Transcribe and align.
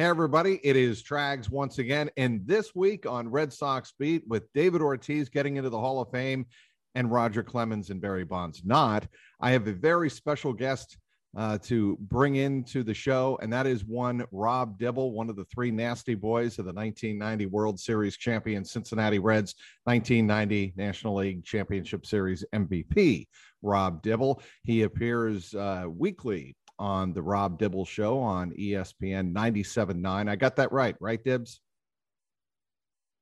Hey, 0.00 0.06
everybody, 0.06 0.58
it 0.64 0.76
is 0.76 1.02
Trags 1.02 1.50
once 1.50 1.78
again. 1.78 2.08
And 2.16 2.40
this 2.46 2.74
week 2.74 3.04
on 3.04 3.28
Red 3.28 3.52
Sox 3.52 3.92
Beat 3.98 4.26
with 4.26 4.50
David 4.54 4.80
Ortiz 4.80 5.28
getting 5.28 5.56
into 5.56 5.68
the 5.68 5.78
Hall 5.78 6.00
of 6.00 6.10
Fame 6.10 6.46
and 6.94 7.12
Roger 7.12 7.42
Clemens 7.42 7.90
and 7.90 8.00
Barry 8.00 8.24
Bonds 8.24 8.62
not, 8.64 9.06
I 9.42 9.50
have 9.50 9.68
a 9.68 9.74
very 9.74 10.08
special 10.08 10.54
guest 10.54 10.96
uh, 11.36 11.58
to 11.64 11.98
bring 12.00 12.36
into 12.36 12.82
the 12.82 12.94
show, 12.94 13.38
and 13.42 13.52
that 13.52 13.66
is 13.66 13.84
one 13.84 14.24
Rob 14.32 14.78
Dibble, 14.78 15.12
one 15.12 15.28
of 15.28 15.36
the 15.36 15.44
three 15.44 15.70
nasty 15.70 16.14
boys 16.14 16.58
of 16.58 16.64
the 16.64 16.72
1990 16.72 17.44
World 17.44 17.78
Series 17.78 18.16
champion 18.16 18.64
Cincinnati 18.64 19.18
Reds, 19.18 19.54
1990 19.84 20.72
National 20.76 21.16
League 21.16 21.44
Championship 21.44 22.06
Series 22.06 22.42
MVP. 22.54 23.26
Rob 23.62 24.02
Dibble. 24.02 24.42
He 24.64 24.82
appears 24.82 25.54
uh, 25.54 25.84
weekly 25.88 26.56
on 26.80 27.12
the 27.12 27.22
Rob 27.22 27.58
Dibble 27.58 27.84
Show 27.84 28.18
on 28.18 28.52
ESPN 28.52 29.32
97.9. 29.32 30.28
I 30.28 30.34
got 30.34 30.56
that 30.56 30.72
right, 30.72 30.96
right, 30.98 31.22
Dibs? 31.22 31.60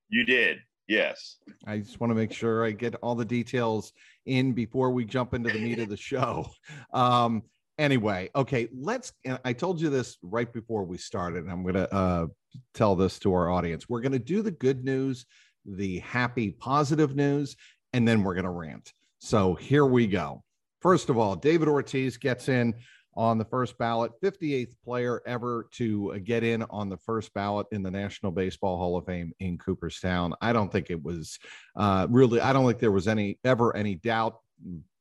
You 0.09 0.25
did. 0.25 0.61
Yes. 0.87 1.37
I 1.67 1.79
just 1.79 2.01
want 2.01 2.13
to 2.13 2.15
make 2.15 2.33
sure 2.33 2.65
I 2.65 2.71
get 2.71 2.95
all 3.03 3.15
the 3.15 3.25
details 3.25 3.93
in 4.25 4.53
before 4.53 4.91
we 4.91 5.05
jump 5.05 5.35
into 5.35 5.51
the 5.51 5.59
meat 5.59 5.81
of 5.81 5.91
the 5.91 5.97
show. 5.97 6.49
Um, 6.95 7.43
anyway, 7.77 8.31
okay, 8.35 8.69
let's. 8.75 9.13
I 9.45 9.53
told 9.53 9.81
you 9.81 9.91
this 9.91 10.17
right 10.23 10.51
before 10.51 10.85
we 10.85 10.97
started. 10.97 11.45
and 11.45 11.53
I'm 11.53 11.63
going 11.63 11.75
to 11.75 11.93
uh, 11.93 12.27
tell 12.73 12.97
this 12.97 13.19
to 13.21 13.35
our 13.35 13.51
audience. 13.51 13.89
We're 13.89 14.01
going 14.01 14.13
to 14.13 14.19
do 14.19 14.41
the 14.41 14.51
good 14.51 14.85
news, 14.85 15.27
the 15.67 15.99
happy, 15.99 16.51
positive 16.51 17.15
news, 17.15 17.57
and 17.93 18.09
then 18.09 18.23
we're 18.23 18.35
going 18.35 18.45
to 18.45 18.51
rant. 18.51 18.93
So 19.19 19.55
here 19.55 19.85
we 19.85 20.07
go. 20.07 20.43
First 20.81 21.11
of 21.11 21.19
all, 21.19 21.37
David 21.37 21.69
Ortiz 21.69 22.17
gets 22.17 22.49
in 22.49 22.75
on 23.15 23.39
the 23.39 23.45
first 23.45 23.77
ballot, 23.79 24.13
58th 24.23 24.75
player 24.85 25.23
ever 25.27 25.69
to 25.73 26.13
uh, 26.15 26.19
get 26.23 26.45
in 26.45 26.63
on 26.71 26.89
the 26.89 26.97
first 26.97 27.35
ballot 27.35 27.67
in 27.73 27.83
the 27.83 27.91
National 27.91 28.31
Baseball 28.31 28.77
Hall 28.77 28.97
of 28.97 29.07
Fame 29.07 29.33
in 29.41 29.59
Cooperstown. 29.59 30.35
I 30.41 30.53
don't 30.53 30.71
think 30.71 30.91
it 30.91 31.03
was 31.03 31.39
uh, 31.75 32.07
really, 32.11 32.41
I 32.41 32.53
don't 32.53 32.67
think 32.67 32.79
there 32.79 32.93
was 32.93 33.09
any 33.09 33.39
ever 33.45 33.77
any 33.77 33.97
doubt. 33.97 34.39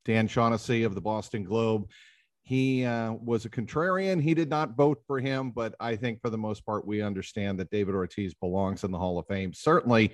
Dan 0.05 0.27
Shaughnessy 0.27 0.83
of 0.83 0.95
the 0.95 1.01
Boston 1.01 1.43
Globe, 1.43 1.89
he 2.43 2.85
uh, 2.85 3.11
was 3.11 3.43
a 3.43 3.49
contrarian. 3.49 4.21
He 4.21 4.33
did 4.33 4.49
not 4.49 4.77
vote 4.77 5.01
for 5.05 5.19
him, 5.19 5.51
but 5.51 5.75
I 5.79 5.97
think 5.97 6.21
for 6.21 6.29
the 6.29 6.37
most 6.37 6.65
part, 6.65 6.87
we 6.87 7.01
understand 7.01 7.59
that 7.59 7.69
David 7.69 7.93
Ortiz 7.93 8.33
belongs 8.33 8.85
in 8.85 8.91
the 8.91 8.97
Hall 8.97 9.19
of 9.19 9.27
Fame. 9.27 9.53
Certainly, 9.53 10.13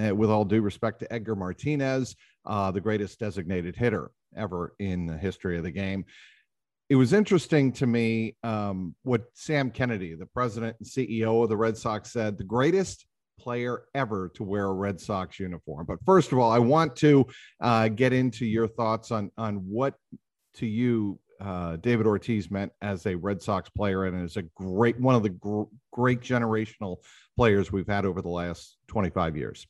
uh, 0.00 0.14
with 0.14 0.30
all 0.30 0.44
due 0.44 0.62
respect 0.62 1.00
to 1.00 1.12
Edgar 1.12 1.34
Martinez, 1.34 2.14
uh, 2.46 2.70
the 2.70 2.80
greatest 2.80 3.18
designated 3.18 3.74
hitter 3.74 4.12
ever 4.36 4.74
in 4.78 5.06
the 5.06 5.16
history 5.16 5.56
of 5.56 5.64
the 5.64 5.70
game 5.70 6.04
it 6.94 6.96
was 6.96 7.12
interesting 7.12 7.72
to 7.72 7.88
me 7.88 8.36
um, 8.44 8.94
what 9.02 9.24
Sam 9.34 9.72
Kennedy, 9.72 10.14
the 10.14 10.26
president 10.26 10.76
and 10.78 10.88
CEO 10.88 11.42
of 11.42 11.48
the 11.48 11.56
Red 11.56 11.76
Sox, 11.76 12.12
said 12.12 12.38
the 12.38 12.44
greatest 12.44 13.04
player 13.36 13.86
ever 13.96 14.30
to 14.36 14.44
wear 14.44 14.66
a 14.66 14.72
Red 14.72 15.00
Sox 15.00 15.40
uniform. 15.40 15.86
But 15.88 15.98
first 16.06 16.30
of 16.30 16.38
all, 16.38 16.52
I 16.52 16.60
want 16.60 16.94
to 16.98 17.26
uh, 17.60 17.88
get 17.88 18.12
into 18.12 18.46
your 18.46 18.68
thoughts 18.68 19.10
on 19.10 19.32
on 19.36 19.56
what 19.56 19.94
to 20.58 20.66
you 20.66 21.18
uh, 21.40 21.78
David 21.78 22.06
Ortiz 22.06 22.48
meant 22.48 22.70
as 22.80 23.06
a 23.06 23.16
Red 23.16 23.42
Sox 23.42 23.68
player 23.70 24.04
and 24.04 24.22
as 24.22 24.36
a 24.36 24.42
great 24.54 25.00
one 25.00 25.16
of 25.16 25.24
the 25.24 25.30
gr- 25.30 25.64
great 25.90 26.20
generational 26.20 26.98
players 27.36 27.72
we've 27.72 27.88
had 27.88 28.06
over 28.06 28.22
the 28.22 28.28
last 28.28 28.76
25 28.86 29.36
years. 29.36 29.66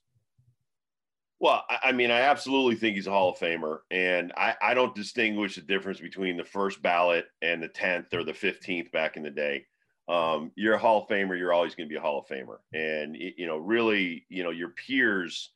Well, 1.41 1.65
I 1.83 1.93
mean, 1.93 2.11
I 2.11 2.21
absolutely 2.21 2.77
think 2.77 2.95
he's 2.95 3.07
a 3.07 3.11
Hall 3.11 3.31
of 3.31 3.39
Famer, 3.39 3.79
and 3.91 4.33
I, 4.37 4.55
I 4.63 4.75
don't 4.75 4.95
distinguish 4.95 5.57
the 5.57 5.61
difference 5.63 6.01
between 6.01 6.37
the 6.37 6.45
first 6.45 6.81
ballot 6.81 7.27
and 7.43 7.63
the 7.63 7.69
tenth 7.69 8.15
or 8.15 8.25
the 8.25 8.33
fifteenth 8.33 8.91
back 8.93 9.17
in 9.17 9.23
the 9.23 9.31
day. 9.31 9.67
Um, 10.09 10.53
you're 10.55 10.75
a 10.75 10.79
Hall 10.79 11.03
of 11.03 11.09
Famer. 11.09 11.37
You're 11.37 11.53
always 11.53 11.75
going 11.75 11.89
to 11.89 11.93
be 11.93 11.99
a 11.99 12.01
Hall 12.01 12.19
of 12.21 12.27
Famer, 12.27 12.59
and 12.73 13.17
you 13.17 13.47
know, 13.47 13.59
really, 13.59 14.25
you 14.29 14.43
know, 14.45 14.51
your 14.51 14.71
peers 14.71 15.51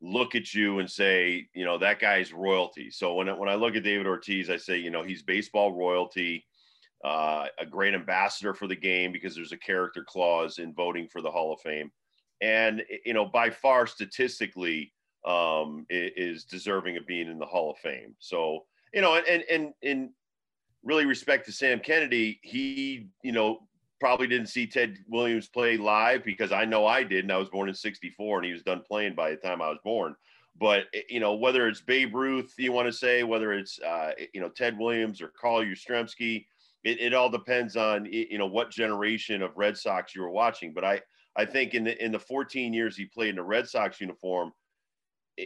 look 0.00 0.34
at 0.34 0.54
you 0.54 0.78
and 0.78 0.90
say, 0.90 1.48
you 1.54 1.64
know, 1.64 1.76
that 1.78 1.98
guy's 1.98 2.32
royalty. 2.32 2.90
So 2.90 3.14
when 3.14 3.28
I, 3.28 3.32
when 3.32 3.48
I 3.48 3.56
look 3.56 3.74
at 3.74 3.82
David 3.82 4.06
Ortiz, 4.06 4.48
I 4.48 4.56
say, 4.58 4.78
you 4.78 4.90
know, 4.90 5.02
he's 5.02 5.22
baseball 5.22 5.72
royalty, 5.74 6.46
uh, 7.04 7.46
a 7.58 7.66
great 7.66 7.94
ambassador 7.94 8.54
for 8.54 8.68
the 8.68 8.76
game 8.76 9.10
because 9.10 9.34
there's 9.34 9.52
a 9.52 9.58
character 9.58 10.04
clause 10.06 10.58
in 10.58 10.72
voting 10.72 11.08
for 11.08 11.20
the 11.20 11.30
Hall 11.30 11.52
of 11.52 11.60
Fame, 11.60 11.90
and 12.40 12.82
you 13.04 13.12
know, 13.12 13.26
by 13.26 13.50
far 13.50 13.86
statistically 13.86 14.92
um, 15.26 15.86
is 15.90 16.44
deserving 16.44 16.96
of 16.96 17.06
being 17.06 17.28
in 17.28 17.38
the 17.38 17.46
Hall 17.46 17.70
of 17.70 17.78
Fame. 17.78 18.14
So, 18.20 18.64
you 18.94 19.02
know, 19.02 19.16
and, 19.16 19.44
and, 19.50 19.74
and 19.82 20.10
really 20.84 21.04
respect 21.04 21.46
to 21.46 21.52
Sam 21.52 21.80
Kennedy, 21.80 22.38
he, 22.42 23.08
you 23.22 23.32
know, 23.32 23.66
probably 23.98 24.26
didn't 24.26 24.48
see 24.48 24.66
Ted 24.66 24.98
Williams 25.08 25.48
play 25.48 25.76
live 25.76 26.24
because 26.24 26.52
I 26.52 26.64
know 26.64 26.86
I 26.86 27.02
did. 27.02 27.24
And 27.24 27.32
I 27.32 27.38
was 27.38 27.48
born 27.48 27.68
in 27.68 27.74
64 27.74 28.38
and 28.38 28.46
he 28.46 28.52
was 28.52 28.62
done 28.62 28.82
playing 28.86 29.14
by 29.14 29.30
the 29.30 29.36
time 29.36 29.60
I 29.60 29.68
was 29.68 29.78
born. 29.84 30.14
But, 30.58 30.84
eh, 30.94 31.02
you 31.08 31.20
know, 31.20 31.34
whether 31.34 31.66
it's 31.66 31.80
Babe 31.80 32.14
Ruth, 32.14 32.54
you 32.56 32.72
want 32.72 32.86
to 32.86 32.92
say, 32.92 33.24
whether 33.24 33.52
it's, 33.52 33.80
uh, 33.80 34.12
you 34.32 34.40
know, 34.40 34.48
Ted 34.48 34.78
Williams 34.78 35.20
or 35.20 35.32
Carl 35.38 35.64
Yastrzemski, 35.64 36.46
it, 36.84 37.00
it 37.00 37.14
all 37.14 37.30
depends 37.30 37.76
on, 37.76 38.06
you 38.06 38.38
know, 38.38 38.46
what 38.46 38.70
generation 38.70 39.42
of 39.42 39.56
Red 39.56 39.76
Sox 39.76 40.14
you 40.14 40.22
were 40.22 40.30
watching. 40.30 40.72
But 40.72 40.84
I, 40.84 41.00
I 41.34 41.44
think 41.44 41.74
in 41.74 41.84
the, 41.84 42.02
in 42.02 42.12
the 42.12 42.18
14 42.18 42.72
years 42.72 42.96
he 42.96 43.06
played 43.06 43.30
in 43.30 43.38
a 43.38 43.44
Red 43.44 43.68
Sox 43.68 44.00
uniform, 44.00 44.52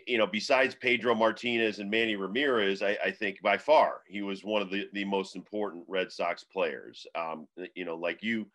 you 0.07 0.19
know, 0.19 0.27
besides 0.27 0.75
Pedro 0.75 1.15
Martinez 1.15 1.79
and 1.79 1.91
Manny 1.91 2.17
Ramirez, 2.17 2.83
I, 2.83 2.97
I, 3.05 3.11
think 3.11 3.43
by 3.43 3.59
far 3.59 4.03
he 4.07 4.23
was 4.23 4.45
one 4.45 4.63
of 4.63 4.71
the, 4.71 4.89
the 4.93 5.05
most 5.05 5.35
important 5.35 5.85
Red 5.89 6.13
Sox 6.13 6.45
players. 6.45 7.07
Um, 7.17 7.49
you 7.75 7.85
know, 7.85 7.97
like 7.97 8.23
you 8.23 8.47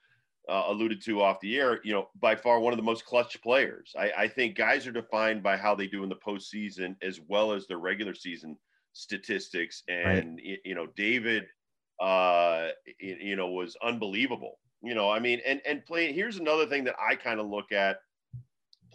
uh, 0.48 0.64
alluded 0.68 1.02
to 1.04 1.22
off 1.22 1.40
the 1.42 1.58
air, 1.58 1.80
you 1.84 1.94
know, 1.94 2.08
by 2.20 2.36
far 2.36 2.60
one 2.60 2.72
of 2.72 2.78
the 2.78 2.84
most 2.84 3.06
clutch 3.06 3.42
players. 3.42 3.94
I, 3.98 4.12
I, 4.18 4.28
think 4.28 4.56
guys 4.56 4.86
are 4.88 4.92
defined 4.92 5.42
by 5.44 5.58
how 5.58 5.76
they 5.76 5.88
do 5.88 6.04
in 6.04 6.10
the 6.10 6.16
postseason 6.16 6.96
as 7.02 7.20
well 7.28 7.52
as 7.52 7.68
their 7.68 7.80
regular 7.80 8.14
season 8.14 8.56
statistics. 8.94 9.84
And, 9.88 10.40
right. 10.46 10.60
you 10.64 10.76
know, 10.76 10.88
David, 10.96 11.46
uh, 12.00 12.70
you 13.00 13.36
know, 13.36 13.50
was 13.50 13.76
unbelievable. 13.84 14.60
You 14.84 14.94
know, 14.94 15.10
I 15.10 15.20
mean, 15.20 15.42
and, 15.46 15.62
and 15.66 15.84
playing, 15.86 16.14
here's 16.14 16.38
another 16.38 16.68
thing 16.68 16.84
that 16.84 16.96
I 17.00 17.16
kind 17.16 17.40
of 17.40 17.48
look 17.48 17.72
at 17.72 17.98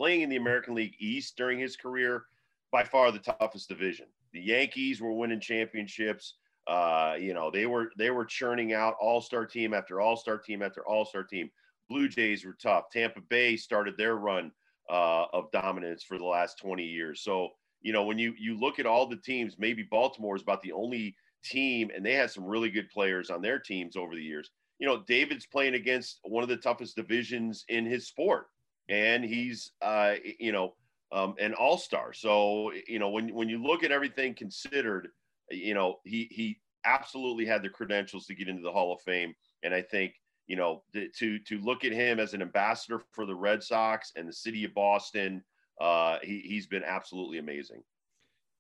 playing 0.01 0.23
in 0.23 0.31
the 0.31 0.37
American 0.37 0.75
League 0.75 0.95
East 0.99 1.37
during 1.37 1.59
his 1.59 1.77
career, 1.77 2.25
by 2.73 2.83
far 2.83 3.13
the 3.13 3.19
toughest 3.19 3.69
division. 3.69 4.07
The 4.33 4.41
Yankees 4.41 4.99
were 4.99 5.13
winning 5.13 5.41
championships. 5.41 6.37
Uh, 6.67 7.17
you 7.21 7.35
know, 7.35 7.51
they 7.51 7.67
were 7.67 7.91
they 7.99 8.11
were 8.11 8.25
churning 8.25 8.73
out 8.73 8.95
all-star 8.99 9.45
team 9.45 9.75
after 9.75 10.01
all-star 10.01 10.39
team 10.39 10.63
after 10.63 10.87
all-star 10.87 11.25
team. 11.25 11.51
Blue 11.91 12.09
Jays 12.09 12.47
were 12.47 12.57
tough. 12.63 12.85
Tampa 12.91 13.21
Bay 13.29 13.59
started 13.59 13.99
their 13.99 14.17
run 14.17 14.51
uh, 14.89 15.27
of 15.35 15.51
dominance 15.51 16.03
for 16.03 16.17
the 16.17 16.25
last 16.25 16.59
20 16.59 16.83
years. 16.83 17.21
So, 17.23 17.51
you 17.83 17.93
know, 17.93 18.05
when 18.05 18.19
you 18.19 18.33
you 18.39 18.59
look 18.59 18.79
at 18.79 18.87
all 18.87 19.07
the 19.07 19.17
teams, 19.17 19.57
maybe 19.59 19.83
Baltimore 19.83 20.35
is 20.37 20.43
about 20.43 20.63
the 20.63 20.73
only 20.73 21.15
team, 21.45 21.91
and 21.95 22.07
they 22.07 22.15
had 22.15 22.31
some 22.31 22.47
really 22.47 22.71
good 22.71 22.89
players 22.89 23.29
on 23.29 23.43
their 23.43 23.59
teams 23.59 23.97
over 23.97 24.15
the 24.15 24.23
years. 24.23 24.51
You 24.79 24.87
know, 24.87 25.03
David's 25.07 25.45
playing 25.45 25.75
against 25.75 26.21
one 26.23 26.43
of 26.43 26.49
the 26.49 26.57
toughest 26.57 26.97
divisions 26.97 27.67
in 27.69 27.85
his 27.85 28.09
sport 28.09 28.47
and 28.91 29.25
he's 29.25 29.73
uh, 29.81 30.15
you 30.39 30.53
know 30.53 30.75
um, 31.13 31.35
an 31.39 31.55
all 31.55 31.79
star. 31.79 32.13
So 32.13 32.73
you 32.87 32.99
know 32.99 33.09
when 33.09 33.33
when 33.35 33.49
you 33.49 33.63
look 33.63 33.85
at 33.85 33.93
everything 33.93 34.35
considered, 34.35 35.09
you 35.51 35.75
know 35.75 36.01
he 36.05 36.29
he 36.31 36.61
absolutely 36.85 37.47
had 37.47 37.63
the 37.63 37.69
credentials 37.69 38.27
to 38.27 38.35
get 38.35 38.49
into 38.49 38.63
the 38.63 38.73
Hall 38.73 38.93
of 38.93 39.01
Fame, 39.01 39.35
and 39.63 39.73
I 39.73 39.81
think 39.81 40.15
you 40.47 40.57
know 40.57 40.83
to 40.95 41.39
to 41.39 41.59
look 41.61 41.85
at 41.85 41.93
him 41.93 42.19
as 42.21 42.35
an 42.35 42.43
ambassador 42.43 43.01
for 43.13 43.25
the 43.25 43.35
Red 43.35 43.63
Sox 43.63 44.13
and 44.17 44.29
the 44.29 44.33
city 44.33 44.65
of 44.65 44.75
Boston, 44.75 45.43
uh, 45.81 46.19
he 46.23 46.41
he's 46.41 46.67
been 46.67 46.85
absolutely 46.85 47.39
amazing. 47.39 47.83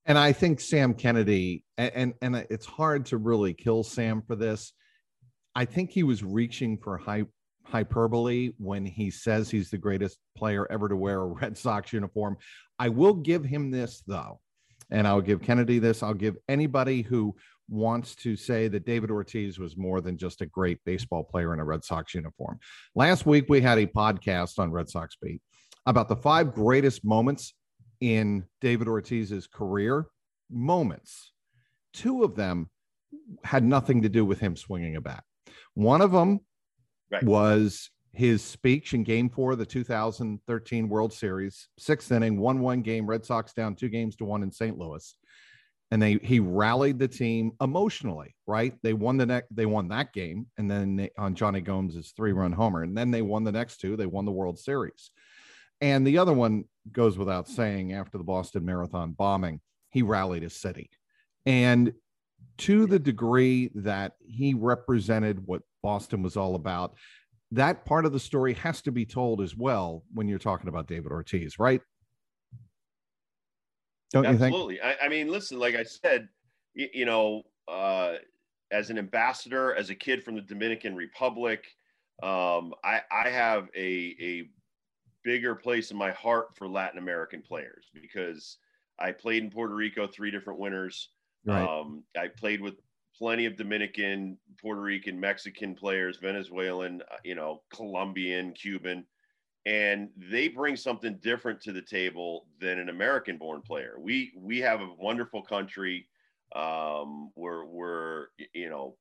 And 0.06 0.16
I 0.16 0.32
think 0.32 0.60
Sam 0.60 0.94
Kennedy, 0.94 1.62
and, 1.76 1.92
and, 1.94 2.14
and 2.22 2.46
it's 2.48 2.64
hard 2.64 3.04
to 3.06 3.18
really 3.18 3.52
kill 3.52 3.84
Sam 3.84 4.22
for 4.22 4.34
this. 4.34 4.72
I 5.54 5.66
think 5.66 5.90
he 5.90 6.04
was 6.04 6.24
reaching 6.24 6.78
for 6.78 6.96
high 6.96 7.24
hyperbole 7.64 8.52
when 8.58 8.84
he 8.84 9.10
says 9.10 9.50
he's 9.50 9.70
the 9.70 9.78
greatest 9.78 10.18
player 10.36 10.66
ever 10.70 10.88
to 10.88 10.96
wear 10.96 11.20
a 11.20 11.26
Red 11.40 11.56
Sox 11.56 11.92
uniform. 11.92 12.36
I 12.78 12.88
will 12.88 13.14
give 13.14 13.44
him 13.44 13.70
this, 13.70 14.02
though, 14.06 14.40
and 14.90 15.06
I'll 15.06 15.20
give 15.20 15.42
Kennedy 15.42 15.78
this. 15.78 16.02
I'll 16.02 16.14
give 16.14 16.36
anybody 16.48 17.02
who 17.02 17.34
wants 17.68 18.16
to 18.16 18.34
say 18.36 18.68
that 18.68 18.84
David 18.84 19.10
Ortiz 19.10 19.58
was 19.58 19.76
more 19.76 20.00
than 20.00 20.18
just 20.18 20.40
a 20.40 20.46
great 20.46 20.78
baseball 20.84 21.22
player 21.22 21.54
in 21.54 21.60
a 21.60 21.64
Red 21.64 21.84
Sox 21.84 22.14
uniform. 22.14 22.58
Last 22.94 23.26
week, 23.26 23.46
we 23.48 23.60
had 23.60 23.78
a 23.78 23.86
podcast 23.86 24.58
on 24.58 24.72
Red 24.72 24.88
Sox 24.88 25.16
Beat 25.22 25.40
about 25.86 26.08
the 26.08 26.16
five 26.16 26.52
greatest 26.52 27.04
moments 27.04 27.54
in 28.00 28.44
David 28.60 28.88
Ortiz's 28.88 29.46
career. 29.46 30.06
Moments. 30.50 31.32
Two 31.92 32.24
of 32.24 32.34
them 32.34 32.68
had 33.44 33.64
nothing 33.64 34.02
to 34.02 34.08
do 34.08 34.24
with 34.24 34.40
him 34.40 34.56
swinging 34.56 34.96
a 34.96 35.00
bat. 35.00 35.22
One 35.74 36.00
of 36.00 36.12
them 36.12 36.40
right. 37.10 37.22
was 37.22 37.90
his 38.12 38.42
speech 38.42 38.92
in 38.92 39.04
game 39.04 39.28
four 39.28 39.52
of 39.52 39.58
the 39.58 39.66
2013 39.66 40.88
World 40.88 41.12
Series, 41.12 41.68
sixth 41.78 42.10
inning, 42.10 42.38
1 42.40 42.60
1 42.60 42.82
game, 42.82 43.06
Red 43.06 43.24
Sox 43.24 43.52
down 43.52 43.74
two 43.74 43.88
games 43.88 44.16
to 44.16 44.24
one 44.24 44.42
in 44.42 44.50
St. 44.50 44.76
Louis. 44.76 45.14
And 45.92 46.00
they 46.00 46.14
he 46.22 46.38
rallied 46.38 46.98
the 46.98 47.08
team 47.08 47.52
emotionally, 47.60 48.36
right? 48.46 48.74
They 48.82 48.92
won 48.92 49.16
the 49.16 49.26
next, 49.26 49.54
they 49.54 49.66
won 49.66 49.88
that 49.88 50.12
game, 50.12 50.46
and 50.56 50.70
then 50.70 50.96
they, 50.96 51.10
on 51.18 51.34
Jonny 51.34 51.60
Gomes' 51.60 52.12
three 52.16 52.32
run 52.32 52.52
homer, 52.52 52.82
and 52.82 52.96
then 52.96 53.10
they 53.10 53.22
won 53.22 53.42
the 53.42 53.52
next 53.52 53.78
two. 53.78 53.96
They 53.96 54.06
won 54.06 54.24
the 54.24 54.30
World 54.30 54.58
Series, 54.58 55.10
and 55.80 56.06
the 56.06 56.18
other 56.18 56.32
one 56.32 56.64
goes 56.92 57.18
without 57.18 57.48
saying. 57.48 57.92
After 57.92 58.18
the 58.18 58.24
Boston 58.24 58.64
Marathon 58.64 59.12
bombing, 59.12 59.60
he 59.90 60.02
rallied 60.02 60.44
his 60.44 60.54
city, 60.54 60.90
and 61.44 61.92
to 62.60 62.86
the 62.86 62.98
degree 62.98 63.70
that 63.74 64.12
he 64.20 64.54
represented 64.54 65.46
what 65.46 65.62
Boston 65.82 66.22
was 66.22 66.36
all 66.36 66.54
about, 66.54 66.94
that 67.52 67.84
part 67.84 68.04
of 68.04 68.12
the 68.12 68.20
story 68.20 68.54
has 68.54 68.80
to 68.82 68.92
be 68.92 69.04
told 69.04 69.40
as 69.40 69.56
well 69.56 70.04
when 70.12 70.28
you're 70.28 70.38
talking 70.38 70.68
about 70.68 70.86
David 70.86 71.10
Ortiz, 71.10 71.58
right? 71.58 71.80
Don't 74.12 74.26
Absolutely. 74.26 74.74
you 74.74 74.80
think? 74.82 74.96
I, 75.00 75.06
I, 75.06 75.08
mean, 75.08 75.28
listen, 75.28 75.58
like 75.58 75.74
I 75.74 75.84
said, 75.84 76.28
you, 76.74 76.88
you 76.92 77.04
know, 77.06 77.42
uh, 77.66 78.14
as 78.70 78.90
an 78.90 78.98
ambassador, 78.98 79.74
as 79.74 79.90
a 79.90 79.94
kid 79.94 80.22
from 80.22 80.34
the 80.34 80.42
Dominican 80.42 80.94
Republic, 80.94 81.64
um, 82.22 82.74
I, 82.84 83.00
I 83.10 83.30
have 83.30 83.68
a, 83.74 84.16
a 84.20 84.50
bigger 85.24 85.54
place 85.54 85.90
in 85.90 85.96
my 85.96 86.10
heart 86.12 86.56
for 86.56 86.68
Latin 86.68 86.98
American 86.98 87.40
players 87.40 87.86
because 87.94 88.58
I 88.98 89.12
played 89.12 89.42
in 89.42 89.50
Puerto 89.50 89.74
Rico 89.74 90.06
three 90.06 90.30
different 90.30 90.58
winters. 90.58 91.08
Right. 91.44 91.66
Um, 91.66 92.04
I 92.16 92.28
played 92.28 92.60
with 92.60 92.74
plenty 93.16 93.46
of 93.46 93.56
Dominican, 93.56 94.38
Puerto 94.60 94.80
Rican, 94.80 95.18
Mexican 95.18 95.74
players, 95.74 96.18
Venezuelan, 96.18 97.02
uh, 97.10 97.16
you 97.24 97.34
know, 97.34 97.62
Colombian, 97.72 98.52
Cuban, 98.52 99.06
and 99.66 100.10
they 100.16 100.48
bring 100.48 100.76
something 100.76 101.18
different 101.18 101.60
to 101.62 101.72
the 101.72 101.82
table 101.82 102.46
than 102.58 102.78
an 102.78 102.88
American-born 102.88 103.62
player. 103.62 103.96
We 103.98 104.32
we 104.36 104.58
have 104.60 104.80
a 104.80 104.94
wonderful 104.98 105.42
country. 105.42 106.08
Um, 106.54 107.30
we're 107.36 107.64
we're 107.64 108.26
you 108.54 108.68
know, 108.68 108.96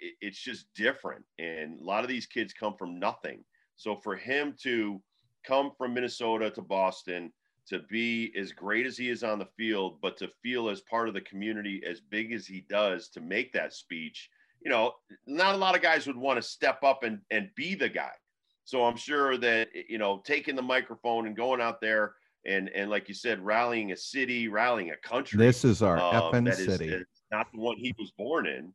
it, 0.00 0.14
it's 0.20 0.40
just 0.40 0.72
different, 0.74 1.24
and 1.38 1.80
a 1.80 1.84
lot 1.84 2.02
of 2.02 2.08
these 2.08 2.26
kids 2.26 2.52
come 2.52 2.74
from 2.76 2.98
nothing. 2.98 3.44
So 3.76 3.96
for 3.96 4.16
him 4.16 4.54
to 4.62 5.02
come 5.44 5.72
from 5.76 5.94
Minnesota 5.94 6.50
to 6.50 6.62
Boston 6.62 7.32
to 7.68 7.80
be 7.90 8.32
as 8.36 8.52
great 8.52 8.86
as 8.86 8.96
he 8.96 9.08
is 9.08 9.22
on 9.22 9.38
the 9.38 9.48
field, 9.56 9.98
but 10.02 10.16
to 10.18 10.28
feel 10.42 10.68
as 10.68 10.80
part 10.80 11.08
of 11.08 11.14
the 11.14 11.20
community 11.20 11.82
as 11.88 12.00
big 12.00 12.32
as 12.32 12.46
he 12.46 12.64
does 12.68 13.08
to 13.10 13.20
make 13.20 13.52
that 13.52 13.72
speech, 13.72 14.28
you 14.60 14.70
know, 14.70 14.92
not 15.26 15.54
a 15.54 15.58
lot 15.58 15.76
of 15.76 15.82
guys 15.82 16.06
would 16.06 16.16
want 16.16 16.36
to 16.36 16.42
step 16.42 16.82
up 16.82 17.02
and, 17.02 17.20
and 17.30 17.48
be 17.56 17.74
the 17.74 17.88
guy. 17.88 18.12
So 18.64 18.84
I'm 18.84 18.96
sure 18.96 19.36
that, 19.38 19.68
you 19.88 19.98
know, 19.98 20.20
taking 20.24 20.56
the 20.56 20.62
microphone 20.62 21.26
and 21.26 21.36
going 21.36 21.60
out 21.60 21.80
there 21.80 22.14
and, 22.46 22.68
and 22.70 22.90
like 22.90 23.08
you 23.08 23.14
said, 23.14 23.44
rallying 23.44 23.92
a 23.92 23.96
city, 23.96 24.48
rallying 24.48 24.90
a 24.90 24.96
country. 24.96 25.38
This 25.38 25.64
is 25.64 25.82
our 25.82 25.98
um, 25.98 26.32
effing 26.32 26.54
city. 26.54 26.88
Is, 26.88 27.04
not 27.32 27.46
the 27.52 27.60
one 27.60 27.76
he 27.76 27.94
was 27.98 28.12
born 28.16 28.46
in. 28.46 28.72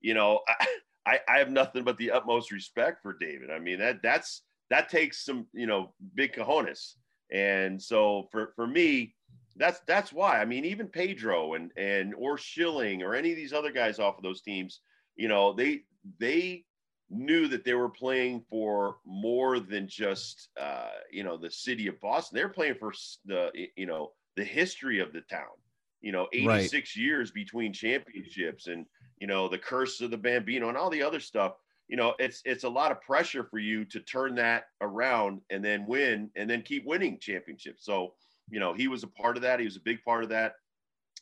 You 0.00 0.14
know, 0.14 0.40
I, 1.06 1.18
I 1.28 1.38
have 1.38 1.50
nothing 1.50 1.84
but 1.84 1.96
the 1.96 2.10
utmost 2.10 2.52
respect 2.52 3.02
for 3.02 3.16
David. 3.18 3.50
I 3.50 3.58
mean, 3.58 3.78
that 3.78 4.02
that's, 4.02 4.42
that 4.70 4.88
takes 4.88 5.24
some, 5.24 5.46
you 5.52 5.66
know, 5.66 5.92
big 6.14 6.34
cojones 6.34 6.94
and 7.32 7.82
so 7.82 8.28
for, 8.30 8.52
for 8.54 8.66
me, 8.66 9.14
that's 9.56 9.80
that's 9.86 10.12
why. 10.12 10.40
I 10.40 10.44
mean, 10.44 10.64
even 10.64 10.86
Pedro 10.86 11.54
and 11.54 11.70
and 11.76 12.14
or 12.14 12.38
Schilling 12.38 13.02
or 13.02 13.14
any 13.14 13.30
of 13.30 13.36
these 13.36 13.52
other 13.52 13.72
guys 13.72 13.98
off 13.98 14.18
of 14.18 14.22
those 14.22 14.42
teams, 14.42 14.80
you 15.16 15.28
know, 15.28 15.52
they 15.52 15.80
they 16.18 16.64
knew 17.10 17.48
that 17.48 17.64
they 17.64 17.74
were 17.74 17.88
playing 17.88 18.42
for 18.48 18.96
more 19.04 19.60
than 19.60 19.88
just 19.88 20.48
uh, 20.60 20.90
you 21.10 21.24
know 21.24 21.36
the 21.36 21.50
city 21.50 21.86
of 21.86 22.00
Boston. 22.00 22.36
They're 22.36 22.48
playing 22.48 22.76
for 22.78 22.92
the 23.24 23.50
you 23.76 23.86
know 23.86 24.12
the 24.36 24.44
history 24.44 25.00
of 25.00 25.12
the 25.12 25.22
town. 25.22 25.56
You 26.02 26.10
know, 26.10 26.26
86 26.32 26.74
right. 26.74 26.96
years 26.96 27.30
between 27.30 27.72
championships 27.72 28.66
and 28.66 28.84
you 29.20 29.26
know 29.26 29.48
the 29.48 29.58
curse 29.58 30.00
of 30.00 30.10
the 30.10 30.18
Bambino 30.18 30.68
and 30.68 30.76
all 30.76 30.90
the 30.90 31.02
other 31.02 31.20
stuff 31.20 31.54
you 31.88 31.96
know, 31.96 32.14
it's 32.18 32.42
it's 32.44 32.64
a 32.64 32.68
lot 32.68 32.90
of 32.90 33.00
pressure 33.00 33.44
for 33.44 33.58
you 33.58 33.84
to 33.86 34.00
turn 34.00 34.34
that 34.36 34.64
around 34.80 35.40
and 35.50 35.64
then 35.64 35.86
win 35.86 36.30
and 36.36 36.48
then 36.48 36.62
keep 36.62 36.86
winning 36.86 37.18
championships. 37.20 37.84
So, 37.84 38.14
you 38.50 38.60
know, 38.60 38.72
he 38.72 38.88
was 38.88 39.02
a 39.02 39.08
part 39.08 39.36
of 39.36 39.42
that. 39.42 39.58
He 39.58 39.66
was 39.66 39.76
a 39.76 39.80
big 39.80 40.02
part 40.04 40.22
of 40.22 40.30
that. 40.30 40.54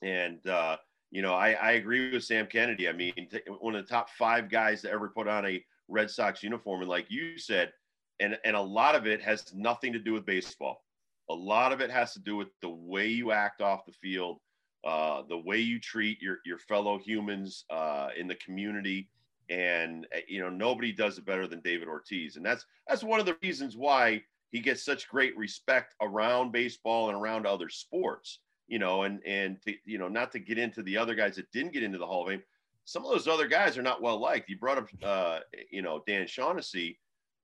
And 0.03 0.47
uh, 0.47 0.77
you 1.11 1.23
know, 1.23 1.35
I, 1.35 1.53
I 1.53 1.73
agree 1.73 2.13
with 2.13 2.25
Sam 2.25 2.47
Kennedy. 2.47 2.89
I 2.89 2.93
mean, 2.93 3.29
one 3.59 3.75
of 3.75 3.85
the 3.85 3.91
top 3.91 4.11
five 4.11 4.49
guys 4.49 4.83
to 4.83 4.91
ever 4.91 5.09
put 5.09 5.27
on 5.27 5.45
a 5.45 5.65
Red 5.89 6.11
Sox 6.11 6.43
uniform. 6.43 6.81
And 6.81 6.89
like 6.89 7.07
you 7.11 7.37
said, 7.39 7.73
and 8.21 8.39
and 8.45 8.55
a 8.55 8.61
lot 8.61 8.95
of 8.95 9.07
it 9.07 9.21
has 9.23 9.53
nothing 9.55 9.93
to 9.93 9.99
do 9.99 10.13
with 10.13 10.25
baseball. 10.25 10.85
A 11.31 11.35
lot 11.35 11.73
of 11.73 11.81
it 11.81 11.91
has 11.91 12.13
to 12.13 12.21
do 12.21 12.37
with 12.37 12.49
the 12.61 12.69
way 12.69 13.09
you 13.09 13.33
act 13.33 13.61
off 13.61 13.87
the 13.87 13.93
field, 13.93 14.39
uh, 14.85 15.23
the 15.29 15.39
way 15.39 15.59
you 15.59 15.81
treat 15.81 16.21
your 16.23 16.39
your 16.45 16.59
fellow 16.59 16.99
humans 16.99 17.65
uh, 17.71 18.09
in 18.17 18.29
the 18.29 18.37
community 18.37 19.09
and 19.51 20.07
eh, 20.13 20.21
you 20.29 20.41
know 20.41 20.49
nobody 20.49 20.93
does 20.93 21.19
it 21.19 21.27
better 21.27 21.47
than 21.47 21.61
David 21.61 21.89
Ortiz, 21.89 22.37
and 22.37 22.47
that's 22.47 22.65
that's 22.89 23.05
one 23.05 23.21
of 23.21 23.27
the 23.27 23.37
reasons 23.43 23.77
why 23.77 24.23
he 24.51 24.61
gets 24.61 24.83
such 24.83 25.09
great 25.09 25.37
respect 25.37 25.95
around 26.01 26.53
baseball 26.53 27.09
and 27.09 27.19
around 27.19 27.47
other 27.47 27.69
sports. 27.69 28.39
You 28.69 28.79
know, 28.79 29.03
and 29.03 29.21
and 29.27 29.61
to, 29.63 29.75
you 29.85 29.99
know 29.99 30.09
not 30.09 30.33
to 30.33 30.39
get 30.39 30.59
into 30.59 30.83
the 30.83 30.97
other 30.97 31.15
guys 31.15 31.37
that 31.37 31.51
didn't 31.53 31.73
get 31.73 31.83
into 31.83 31.99
the 31.99 32.07
Hall 32.07 32.23
of 32.23 32.29
Fame. 32.29 32.43
Some 32.85 33.05
of 33.05 33.11
those 33.11 33.29
other 33.29 33.47
guys 33.47 33.77
are 33.77 33.83
not 33.83 34.01
well 34.01 34.19
liked. 34.19 34.49
You 34.49 34.59
brought 34.59 34.79
up, 34.79 34.89
uh, 35.03 35.41
you 35.71 35.83
know, 35.83 36.03
Dan 36.07 36.27
Shaughnessy. 36.27 36.99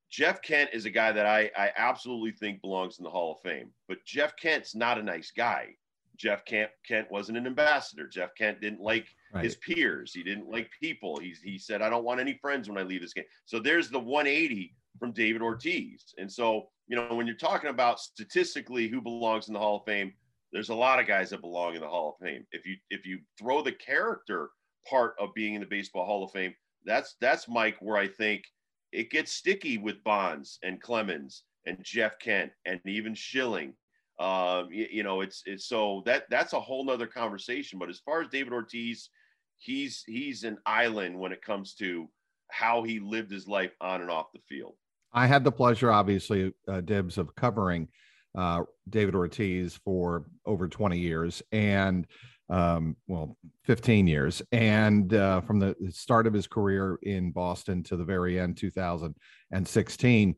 Jeff 0.08 0.41
Kent 0.41 0.70
is 0.73 0.87
a 0.87 0.91
guy 0.91 1.12
that 1.12 1.26
I, 1.26 1.50
I 1.56 1.73
absolutely 1.76 2.31
think 2.31 2.61
belongs 2.62 2.99
in 2.99 3.05
the 3.05 3.11
Hall 3.11 3.32
of 3.32 3.41
Fame, 3.41 3.70
but 3.88 4.05
Jeff 4.05 4.37
Kent's 4.37 4.75
not 4.75 4.99
a 4.99 5.03
nice 5.03 5.32
guy. 5.37 5.75
Jeff 6.17 6.45
Kent 6.45 6.71
Kent 6.87 7.11
wasn't 7.11 7.39
an 7.39 7.47
ambassador. 7.47 8.09
Jeff 8.09 8.31
Kent 8.37 8.61
didn't 8.61 8.81
like 8.81 9.07
right. 9.33 9.45
his 9.45 9.57
peers. 9.57 10.13
He 10.13 10.23
didn't 10.23 10.49
like 10.49 10.71
people. 10.81 11.19
He 11.19 11.35
he 11.43 11.59
said, 11.59 11.83
I 11.83 11.91
don't 11.91 12.05
want 12.05 12.21
any 12.21 12.39
friends 12.41 12.69
when 12.69 12.79
I 12.79 12.83
leave 12.83 13.03
this 13.03 13.13
game. 13.13 13.25
So 13.45 13.59
there's 13.59 13.91
the 13.91 13.99
180 13.99 14.75
from 14.99 15.13
David 15.13 15.43
Ortiz. 15.43 16.15
And 16.19 16.31
so, 16.31 16.69
you 16.89 16.97
know, 16.97 17.15
when 17.15 17.27
you're 17.27 17.37
talking 17.37 17.70
about 17.70 18.01
statistically 18.01 18.89
who 18.89 19.01
belongs 19.01 19.49
in 19.49 19.55
the 19.55 19.61
Hall 19.61 19.77
of 19.77 19.85
Fame, 19.85 20.13
there's 20.53 20.70
a 20.70 20.75
lot 20.75 21.01
of 21.01 21.06
guys 21.06 21.31
that 21.31 21.41
belong 21.41 21.75
in 21.75 21.81
the 21.81 21.89
Hall 21.89 22.17
of 22.19 22.27
Fame. 22.27 22.46
If 22.53 22.67
you 22.67 22.77
if 22.91 23.06
you 23.06 23.19
throw 23.39 23.63
the 23.63 23.73
character 23.73 24.51
part 24.89 25.15
of 25.19 25.35
being 25.35 25.55
in 25.55 25.61
the 25.61 25.67
Baseball 25.67 26.06
Hall 26.06 26.25
of 26.25 26.32
Fame, 26.32 26.55
that's 26.85 27.17
that's 27.20 27.49
Mike 27.49 27.77
where 27.81 27.96
I 27.96 28.08
think 28.08 28.44
it 28.93 29.11
gets 29.11 29.32
sticky 29.32 29.79
with 29.79 30.03
Bonds 30.05 30.58
and 30.63 30.81
Clemens 30.81 31.43
and 31.67 31.82
Jeff 31.82 32.19
Kent 32.20 32.53
and 32.65 32.81
even 32.87 33.15
Schilling 33.15 33.75
um, 34.19 34.69
you, 34.70 34.87
you, 34.91 35.03
know, 35.03 35.20
it's 35.20 35.43
it's 35.46 35.67
so 35.67 36.03
that 36.06 36.25
that's 36.31 36.53
a 36.53 36.61
whole 36.61 36.85
nother 36.85 37.06
conversation. 37.06 37.79
But 37.79 37.91
as 37.91 38.01
far 38.01 38.23
as 38.23 38.29
David 38.29 38.53
Ortiz, 38.53 39.11
he's 39.58 40.03
he's 40.06 40.44
an 40.44 40.58
island 40.65 41.19
when 41.19 41.32
it 41.32 41.43
comes 41.43 41.75
to 41.75 42.08
how 42.51 42.82
he 42.82 43.01
lived 43.01 43.31
his 43.31 43.46
life 43.46 43.73
on 43.81 44.01
and 44.01 44.11
off 44.11 44.32
the 44.32 44.41
field. 44.49 44.75
I 45.13 45.27
had 45.27 45.44
the 45.44 45.53
pleasure, 45.53 45.91
obviously, 45.91 46.53
uh, 46.69 46.81
Dibs, 46.81 47.19
of 47.19 47.35
covering 47.35 47.89
uh, 48.37 48.63
David 48.89 49.15
Ortiz 49.15 49.79
for 49.85 50.27
over 50.44 50.69
20 50.69 50.99
years 50.99 51.43
and, 51.53 52.06
um, 52.51 52.96
well, 53.06 53.37
15 53.65 54.06
years. 54.06 54.43
And 54.53 55.13
uh, 55.15 55.41
from 55.41 55.58
the 55.58 55.75
start 55.91 56.27
of 56.27 56.35
his 56.35 56.46
career 56.46 56.99
in 57.03 57.32
Boston 57.32 57.82
to 57.85 57.96
the 57.96 58.05
very 58.05 58.39
end, 58.39 58.58
2016 58.58 60.35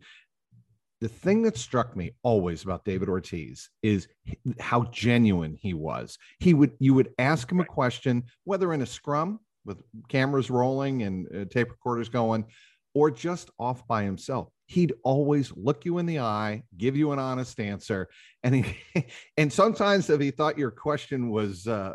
the 1.00 1.08
thing 1.08 1.42
that 1.42 1.56
struck 1.56 1.96
me 1.96 2.12
always 2.22 2.64
about 2.64 2.84
David 2.84 3.08
Ortiz 3.08 3.70
is 3.82 4.08
how 4.58 4.84
genuine 4.84 5.56
he 5.60 5.74
was. 5.74 6.18
He 6.40 6.54
would 6.54 6.72
you 6.80 6.94
would 6.94 7.10
ask 7.18 7.50
him 7.50 7.60
a 7.60 7.64
question, 7.64 8.24
whether 8.44 8.72
in 8.72 8.82
a 8.82 8.86
scrum 8.86 9.40
with 9.64 9.82
cameras 10.08 10.50
rolling 10.50 11.02
and 11.02 11.26
uh, 11.34 11.44
tape 11.46 11.70
recorders 11.70 12.08
going, 12.08 12.44
or 12.94 13.10
just 13.10 13.50
off 13.58 13.86
by 13.86 14.02
himself. 14.02 14.48
He'd 14.66 14.94
always 15.02 15.52
look 15.56 15.84
you 15.84 15.98
in 15.98 16.06
the 16.06 16.18
eye, 16.18 16.62
give 16.76 16.96
you 16.96 17.12
an 17.12 17.18
honest 17.18 17.60
answer, 17.60 18.08
and 18.42 18.54
he, 18.56 19.04
and 19.36 19.52
sometimes 19.52 20.10
if 20.10 20.20
he 20.20 20.30
thought 20.30 20.58
your 20.58 20.70
question 20.70 21.30
was 21.30 21.66
uh, 21.66 21.94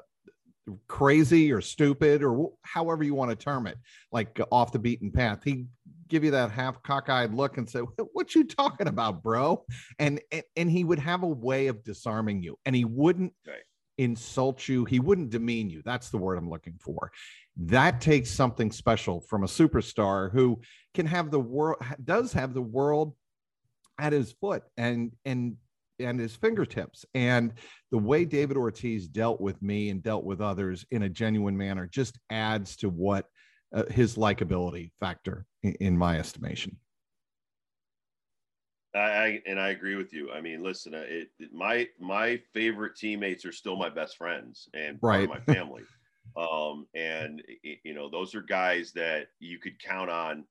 crazy 0.88 1.52
or 1.52 1.62
stupid 1.62 2.24
or 2.24 2.52
however 2.62 3.04
you 3.04 3.16
want 3.16 3.32
to 3.32 3.36
term 3.36 3.68
it, 3.68 3.78
like 4.12 4.40
off 4.52 4.72
the 4.72 4.80
beaten 4.80 5.12
path, 5.12 5.44
he 5.44 5.66
give 6.14 6.24
you 6.24 6.32
that 6.32 6.52
half 6.52 6.82
cockeyed 6.84 7.34
look 7.34 7.58
and 7.58 7.68
say, 7.68 7.80
"What 8.14 8.36
you 8.36 8.44
talking 8.44 8.88
about, 8.88 9.24
bro?" 9.24 9.66
And, 10.00 10.22
and 10.32 10.44
and 10.56 10.72
he 10.72 10.84
would 10.84 11.00
have 11.00 11.24
a 11.24 11.28
way 11.28 11.68
of 11.68 11.84
disarming 11.84 12.44
you, 12.44 12.58
and 12.66 12.76
he 12.76 12.86
wouldn't. 12.86 13.34
Right. 13.48 13.58
insult 14.00 14.68
you. 14.68 14.86
He 14.86 15.00
wouldn't 15.00 15.30
demean 15.30 15.70
you. 15.70 15.84
That's 15.86 16.10
the 16.10 16.18
word 16.18 16.38
I'm 16.38 16.50
looking 16.50 16.80
for. 16.80 17.12
That 17.58 18.02
takes 18.02 18.32
something 18.32 18.72
special 18.72 19.22
from 19.22 19.44
a 19.44 19.48
superstar 19.48 20.32
who 20.32 20.60
can 20.96 21.06
have 21.06 21.30
the 21.30 21.40
world 21.40 21.78
does 22.04 22.34
have 22.34 22.54
the 22.56 22.62
world 22.62 23.16
at 24.00 24.12
his 24.14 24.32
foot 24.32 24.64
and 24.78 25.12
and 25.26 25.58
and 26.00 26.20
his 26.20 26.36
fingertips. 26.36 27.06
And 27.14 27.54
the 27.92 28.00
way 28.00 28.26
David 28.26 28.58
Ortiz 28.58 29.08
dealt 29.08 29.40
with 29.40 29.62
me 29.62 29.90
and 29.90 30.02
dealt 30.02 30.24
with 30.24 30.42
others 30.42 30.86
in 30.90 31.04
a 31.04 31.10
genuine 31.10 31.56
manner 31.56 31.86
just 31.86 32.18
adds 32.32 32.76
to 32.78 32.90
what 32.90 33.28
uh, 33.74 33.84
his 33.90 34.16
likability 34.16 34.92
factor 35.00 35.46
in, 35.64 35.74
in 35.76 35.98
my 35.98 36.20
estimation. 36.20 36.78
I, 38.96 39.00
I, 39.00 39.42
and 39.48 39.60
I 39.60 39.70
agree 39.70 39.96
with 39.96 40.14
you. 40.14 40.32
I 40.32 40.42
mean, 40.42 40.62
listen, 40.62 40.94
uh, 40.94 41.04
it, 41.08 41.30
it, 41.40 41.54
my 41.54 41.88
my 42.00 42.40
favorite 42.54 42.96
teammates 42.96 43.46
are 43.46 43.52
still 43.52 43.76
my 43.76 43.90
best 43.90 44.18
friends 44.18 44.70
and 44.74 45.00
right. 45.02 45.28
my 45.28 45.40
family. 45.54 45.84
um, 46.38 46.88
and 46.94 47.42
you 47.64 47.94
know, 47.94 48.10
those 48.10 48.36
are 48.36 48.42
guys 48.42 48.92
that 48.94 49.28
you 49.40 49.58
could 49.58 49.82
count 49.82 50.10
on, 50.10 50.46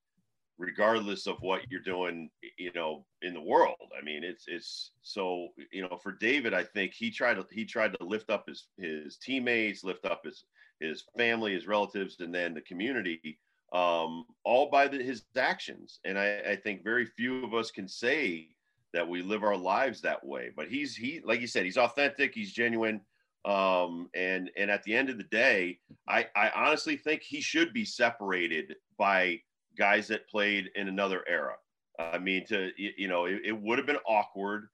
regardless 0.59 1.26
of 1.26 1.37
what 1.41 1.62
you're 1.71 1.81
doing. 1.81 2.31
You 2.59 2.73
know, 2.75 3.05
in 3.23 3.35
the 3.35 3.41
world. 3.41 3.76
I 3.97 4.05
mean, 4.05 4.25
it's 4.25 4.45
it's 4.49 4.91
so 5.02 5.49
you 5.71 5.83
know, 5.83 5.99
for 6.02 6.12
David, 6.12 6.52
I 6.52 6.64
think 6.64 6.93
he 6.95 7.11
tried 7.11 7.35
to 7.35 7.47
he 7.50 7.64
tried 7.64 7.93
to 7.99 8.05
lift 8.05 8.31
up 8.31 8.49
his 8.49 8.67
his 8.76 9.19
teammates, 9.19 9.85
lift 9.85 10.05
up 10.05 10.23
his 10.25 10.45
his 10.83 11.05
family, 11.17 11.55
his 11.55 11.67
relatives, 11.67 12.17
and 12.21 12.35
then 12.35 12.55
the 12.55 12.61
community 12.61 13.39
um, 13.73 14.27
all 14.45 14.69
by 14.71 14.87
the, 14.87 15.03
his 15.03 15.25
actions. 15.37 16.01
And 16.05 16.19
I, 16.19 16.41
I, 16.51 16.57
think 16.57 16.85
very 16.85 17.07
few 17.07 17.43
of 17.45 17.55
us 17.55 17.71
can 17.71 17.89
say 17.89 18.49
that 18.93 19.09
we 19.09 19.23
live 19.23 19.43
our 19.43 19.57
lives 19.57 20.03
that 20.03 20.25
way. 20.25 20.51
But 20.55 20.69
he's 20.69 20.95
he, 20.95 21.23
like 21.25 21.41
you 21.41 21.47
said, 21.47 21.65
he's 21.65 21.79
authentic, 21.79 22.35
he's 22.35 22.53
genuine, 22.53 23.01
um, 23.47 24.11
and 24.15 24.51
and 24.57 24.71
at 24.71 24.83
the 24.85 24.95
end 24.95 25.09
of 25.09 25.17
the 25.17 25.25
day, 25.25 25.79
I, 26.07 26.27
I 26.37 26.51
honestly 26.55 26.97
think 26.97 27.23
he 27.23 27.41
should 27.41 27.73
be 27.73 27.85
separated 27.85 28.77
by 28.99 29.41
guys 29.77 30.07
that 30.09 30.29
played 30.29 30.71
in 30.75 30.89
another 30.89 31.25
era. 31.27 31.55
I 31.99 32.19
mean, 32.19 32.45
to 32.49 32.71
you 32.77 33.09
know, 33.09 33.25
it, 33.25 33.41
it 33.45 33.59
would 33.59 33.79
have 33.79 33.87
been 33.87 33.97
awkward 34.07 34.69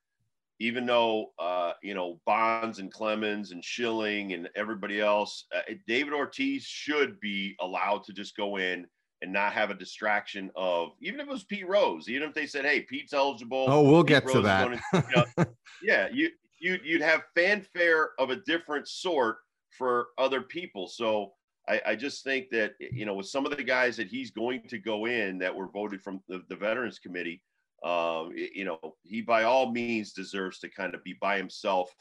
even 0.61 0.87
though 0.87 1.33
uh, 1.39 1.73
you 1.83 1.95
know 1.95 2.21
Bonds 2.27 2.79
and 2.79 2.93
Clemens 2.93 3.53
and 3.53 3.65
Schilling 3.65 4.33
and 4.33 4.49
everybody 4.55 5.01
else, 5.01 5.45
uh, 5.55 5.61
David 5.87 6.13
Ortiz 6.13 6.65
should 6.65 7.21
be 7.21 7.57
allowed 7.61 8.05
to 8.05 8.13
just 8.13 8.37
go 8.37 8.57
in 8.57 8.87
and 9.23 9.33
not 9.33 9.53
have 9.53 9.71
a 9.71 9.75
distraction 9.75 10.51
of 10.55 10.91
even 11.01 11.21
if 11.21 11.27
it 11.27 11.31
was 11.31 11.45
Pete 11.45 11.69
Rose, 11.69 12.09
even 12.09 12.29
if 12.29 12.35
they 12.35 12.47
said, 12.47 12.65
"Hey, 12.65 12.83
Pete's 12.83 13.13
eligible." 13.13 13.67
Oh, 13.69 13.83
we'll 13.83 14.03
Pete 14.03 14.09
get 14.09 14.25
Rose 14.25 14.35
to 14.35 14.43
that. 14.43 14.81
you 14.93 15.03
know, 15.15 15.45
yeah, 15.83 16.09
you 16.13 16.31
you 16.61 16.79
you'd 16.85 17.03
have 17.03 17.23
fanfare 17.35 18.11
of 18.19 18.31
a 18.31 18.37
different 18.37 18.89
sort 18.89 19.39
for 19.77 20.09
other 20.19 20.43
people. 20.43 20.89
So 20.89 21.33
I, 21.69 21.81
I, 21.87 21.97
just 21.97 22.25
think 22.25 22.49
that 22.51 22.73
you 22.81 23.05
know 23.05 23.15
with 23.15 23.27
some 23.27 23.45
of 23.45 23.57
the 23.57 23.63
guys 23.63 23.97
that 23.97 24.09
he's 24.09 24.31
going 24.31 24.63
to 24.69 24.79
go 24.79 25.07
in 25.07 25.39
that 25.39 25.55
were 25.55 25.69
voted 25.69 26.03
from 26.03 26.21
the, 26.29 26.43
the 26.49 26.57
Veterans 26.57 26.99
Committee 26.99 27.43
um, 27.83 28.33
you 28.35 28.65
know, 28.65 28.79
he 29.03 29.21
by 29.21 29.45
all 29.45 29.71
means 29.71 30.13
deserves 30.13 30.59
to 30.61 30.69
kind 30.69 30.95
of 30.95 31.05
be 31.05 31.15
by 31.21 31.37
himself 31.37 31.95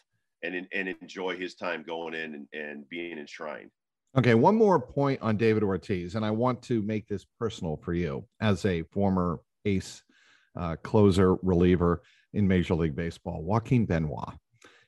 and 0.44 0.68
and 0.72 0.96
enjoy 1.02 1.36
his 1.36 1.56
time 1.56 1.84
going 1.86 2.14
in 2.14 2.36
and, 2.36 2.48
and 2.54 2.90
being 2.90 3.18
enshrined. 3.18 3.72
Okay, 4.18 4.34
one 4.34 4.56
more 4.56 4.80
point 4.80 5.22
on 5.22 5.38
David 5.38 5.64
Ortiz, 5.64 6.16
and 6.16 6.26
I 6.26 6.32
want 6.32 6.62
to 6.64 6.82
make 6.82 7.08
this 7.08 7.26
personal 7.40 7.78
for 7.78 7.94
you 7.94 8.26
as 8.42 8.66
a 8.66 8.84
former 8.84 9.40
ace 9.66 10.02
uh, 10.56 10.76
closer 10.78 11.36
reliever 11.36 12.02
in 12.34 12.48
Major 12.48 12.74
League 12.74 12.96
Baseball, 12.96 13.44
Joaquin 13.44 13.86
Benoit. 13.86 14.34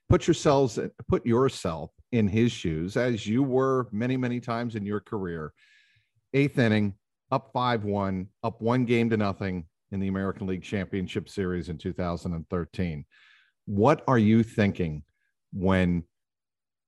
Put 0.07 0.25
yourselves, 0.25 0.79
put 1.07 1.25
yourself 1.25 1.91
in 2.11 2.27
his 2.27 2.51
shoes, 2.51 2.97
as 2.97 3.27
you 3.27 3.43
were 3.43 3.87
many, 3.91 4.17
many 4.17 4.39
times 4.39 4.75
in 4.75 4.83
your 4.85 4.99
career. 4.99 5.53
Eighth 6.33 6.57
inning, 6.57 6.95
up 7.31 7.51
five 7.53 7.83
one, 7.83 8.27
up 8.43 8.61
one 8.61 8.85
game 8.85 9.11
to 9.11 9.17
nothing, 9.17 9.65
in 9.91 9.99
the 9.99 10.07
American 10.07 10.47
League 10.47 10.63
Championship 10.63 11.29
Series 11.29 11.69
in 11.69 11.77
2013. 11.77 13.05
What 13.65 14.03
are 14.07 14.17
you 14.17 14.43
thinking 14.43 15.03
when 15.53 16.03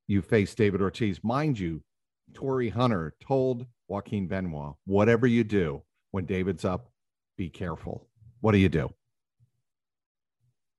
you 0.07 0.21
face 0.21 0.53
David 0.55 0.81
Ortiz? 0.81 1.23
Mind 1.23 1.57
you, 1.57 1.83
Torii 2.33 2.69
Hunter 2.69 3.15
told 3.21 3.65
Joaquin 3.87 4.27
Benoit, 4.27 4.75
whatever 4.85 5.27
you 5.27 5.43
do 5.43 5.83
when 6.11 6.25
David's 6.25 6.65
up, 6.65 6.91
be 7.37 7.49
careful. 7.49 8.07
What 8.41 8.53
do 8.53 8.57
you 8.57 8.69
do? 8.69 8.89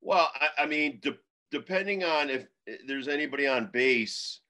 Well, 0.00 0.30
I, 0.34 0.62
I 0.62 0.66
mean, 0.66 0.98
de- 1.02 1.18
depending 1.50 2.04
on 2.04 2.30
if, 2.30 2.46
there's 2.86 3.08
anybody 3.08 3.46
on 3.46 3.70
base, 3.72 4.40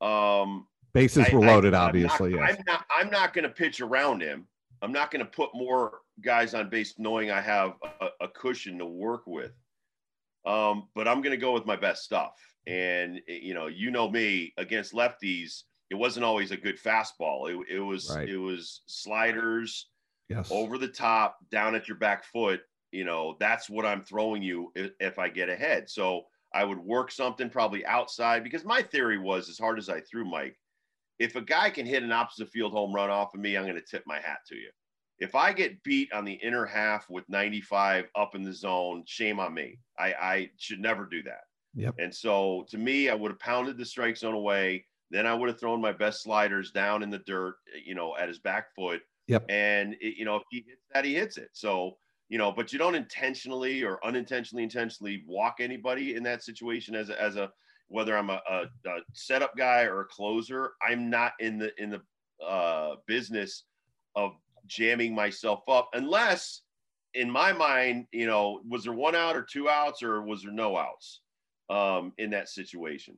um, 0.00 0.66
bases 0.92 1.30
were 1.32 1.40
loaded, 1.40 1.74
I, 1.74 1.86
obviously. 1.86 2.34
I'm 2.34 2.40
not, 2.40 2.48
yes. 2.48 2.56
I'm 2.58 2.64
not, 2.66 2.86
I'm 2.98 3.10
not 3.10 3.34
going 3.34 3.44
to 3.44 3.50
pitch 3.50 3.80
around 3.80 4.22
him. 4.22 4.46
I'm 4.84 4.92
not 4.92 5.10
going 5.10 5.24
to 5.24 5.30
put 5.30 5.48
more 5.54 6.00
guys 6.20 6.52
on 6.52 6.68
base 6.68 6.94
knowing 6.98 7.30
I 7.30 7.40
have 7.40 7.72
a, 8.02 8.08
a 8.20 8.28
cushion 8.28 8.78
to 8.78 8.84
work 8.84 9.22
with. 9.26 9.52
Um, 10.44 10.88
but 10.94 11.08
I'm 11.08 11.22
going 11.22 11.30
to 11.30 11.38
go 11.38 11.52
with 11.52 11.64
my 11.64 11.76
best 11.76 12.02
stuff. 12.04 12.34
And, 12.66 13.18
you 13.26 13.54
know, 13.54 13.66
you 13.66 13.90
know 13.90 14.10
me 14.10 14.52
against 14.58 14.92
lefties, 14.92 15.62
it 15.88 15.94
wasn't 15.94 16.26
always 16.26 16.50
a 16.50 16.56
good 16.58 16.78
fastball. 16.78 17.48
It, 17.48 17.76
it 17.76 17.80
was, 17.80 18.14
right. 18.14 18.28
it 18.28 18.36
was 18.36 18.82
sliders 18.86 19.88
yes. 20.28 20.50
over 20.50 20.76
the 20.76 20.88
top, 20.88 21.38
down 21.50 21.74
at 21.74 21.88
your 21.88 21.96
back 21.96 22.24
foot. 22.26 22.60
You 22.92 23.04
know, 23.04 23.36
that's 23.40 23.70
what 23.70 23.86
I'm 23.86 24.04
throwing 24.04 24.42
you 24.42 24.70
if, 24.74 24.90
if 25.00 25.18
I 25.18 25.30
get 25.30 25.48
ahead. 25.48 25.88
So 25.88 26.24
I 26.54 26.62
would 26.62 26.78
work 26.78 27.10
something 27.10 27.48
probably 27.48 27.86
outside 27.86 28.44
because 28.44 28.66
my 28.66 28.82
theory 28.82 29.18
was 29.18 29.48
as 29.48 29.58
hard 29.58 29.78
as 29.78 29.88
I 29.88 30.00
threw 30.02 30.26
Mike, 30.26 30.58
if 31.18 31.36
a 31.36 31.40
guy 31.40 31.70
can 31.70 31.86
hit 31.86 32.02
an 32.02 32.12
opposite 32.12 32.50
field 32.50 32.72
home 32.72 32.92
run 32.92 33.10
off 33.10 33.34
of 33.34 33.40
me, 33.40 33.56
I'm 33.56 33.64
going 33.64 33.74
to 33.76 33.82
tip 33.82 34.04
my 34.06 34.16
hat 34.16 34.38
to 34.48 34.56
you. 34.56 34.70
If 35.18 35.34
I 35.34 35.52
get 35.52 35.82
beat 35.84 36.12
on 36.12 36.24
the 36.24 36.32
inner 36.32 36.66
half 36.66 37.08
with 37.08 37.28
95 37.28 38.06
up 38.16 38.34
in 38.34 38.42
the 38.42 38.52
zone, 38.52 39.04
shame 39.06 39.38
on 39.38 39.54
me. 39.54 39.78
I, 39.98 40.12
I 40.12 40.50
should 40.58 40.80
never 40.80 41.06
do 41.06 41.22
that. 41.22 41.44
Yep. 41.76 41.94
And 41.98 42.14
so 42.14 42.66
to 42.70 42.78
me, 42.78 43.08
I 43.08 43.14
would 43.14 43.30
have 43.30 43.38
pounded 43.38 43.78
the 43.78 43.84
strike 43.84 44.16
zone 44.16 44.34
away. 44.34 44.84
Then 45.10 45.26
I 45.26 45.34
would 45.34 45.48
have 45.48 45.60
thrown 45.60 45.80
my 45.80 45.92
best 45.92 46.22
sliders 46.22 46.72
down 46.72 47.02
in 47.02 47.10
the 47.10 47.20
dirt, 47.20 47.54
you 47.84 47.94
know, 47.94 48.16
at 48.16 48.28
his 48.28 48.40
back 48.40 48.74
foot. 48.74 49.02
Yep. 49.28 49.46
And 49.48 49.94
it, 50.00 50.16
you 50.16 50.24
know, 50.24 50.36
if 50.36 50.42
he 50.50 50.64
hits 50.66 50.82
that, 50.92 51.04
he 51.04 51.14
hits 51.14 51.38
it. 51.38 51.50
So 51.52 51.96
you 52.28 52.38
know, 52.38 52.50
but 52.50 52.72
you 52.72 52.78
don't 52.78 52.94
intentionally 52.94 53.82
or 53.82 54.04
unintentionally 54.04 54.62
intentionally 54.62 55.22
walk 55.26 55.56
anybody 55.60 56.14
in 56.14 56.22
that 56.24 56.42
situation 56.42 56.94
as 56.94 57.10
a, 57.10 57.20
as 57.20 57.36
a 57.36 57.50
whether 57.94 58.18
I'm 58.18 58.28
a, 58.28 58.42
a, 58.50 58.62
a 58.86 58.98
setup 59.12 59.56
guy 59.56 59.84
or 59.84 60.00
a 60.00 60.04
closer. 60.06 60.72
I'm 60.82 61.08
not 61.08 61.32
in 61.38 61.58
the 61.58 61.70
in 61.80 61.90
the 61.90 62.44
uh, 62.44 62.96
business 63.06 63.64
of 64.16 64.32
jamming 64.66 65.14
myself 65.14 65.60
up 65.68 65.90
unless 65.92 66.62
in 67.12 67.30
my 67.30 67.52
mind 67.52 68.06
you 68.12 68.26
know 68.26 68.60
was 68.68 68.84
there 68.84 68.92
one 68.92 69.14
out 69.14 69.36
or 69.36 69.42
two 69.42 69.68
outs 69.68 70.02
or 70.02 70.22
was 70.22 70.42
there 70.42 70.52
no 70.52 70.76
outs 70.76 71.20
um, 71.70 72.12
in 72.18 72.30
that 72.30 72.48
situation 72.48 73.16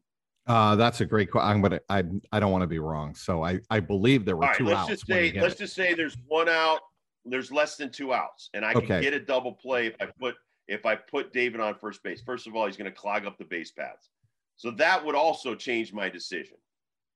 uh, 0.48 0.76
that's 0.76 1.00
a 1.00 1.04
great 1.04 1.28
question. 1.28 1.50
I'm 1.50 1.60
gonna. 1.60 1.80
I 1.88 2.04
I 2.30 2.38
don't 2.38 2.52
want 2.52 2.62
to 2.62 2.68
be 2.68 2.78
wrong, 2.78 3.16
so 3.16 3.42
I 3.42 3.58
I 3.68 3.80
believe 3.80 4.24
there 4.24 4.36
were 4.36 4.42
right, 4.42 4.56
two 4.56 4.66
let's 4.66 4.78
outs. 4.78 4.88
Just 4.90 5.06
say, 5.08 5.32
let's 5.40 5.54
it. 5.54 5.58
just 5.58 5.74
say 5.74 5.92
there's 5.92 6.16
one 6.28 6.48
out. 6.48 6.78
There's 7.24 7.50
less 7.50 7.76
than 7.76 7.90
two 7.90 8.12
outs, 8.14 8.50
and 8.54 8.64
I 8.64 8.72
can 8.72 9.02
get 9.02 9.12
a 9.12 9.18
double 9.18 9.54
play 9.54 9.88
if 9.88 9.96
I 10.00 10.06
put 10.20 10.36
if 10.68 10.86
I 10.86 10.94
put 10.94 11.32
David 11.32 11.60
on 11.60 11.74
first 11.74 12.00
base. 12.04 12.22
First 12.22 12.46
of 12.46 12.54
all, 12.54 12.66
he's 12.66 12.76
going 12.76 12.90
to 12.90 12.96
clog 12.96 13.26
up 13.26 13.38
the 13.38 13.44
base 13.44 13.72
paths, 13.72 14.10
so 14.56 14.70
that 14.72 15.04
would 15.04 15.14
also 15.14 15.54
change 15.54 15.92
my 15.92 16.08
decision. 16.08 16.56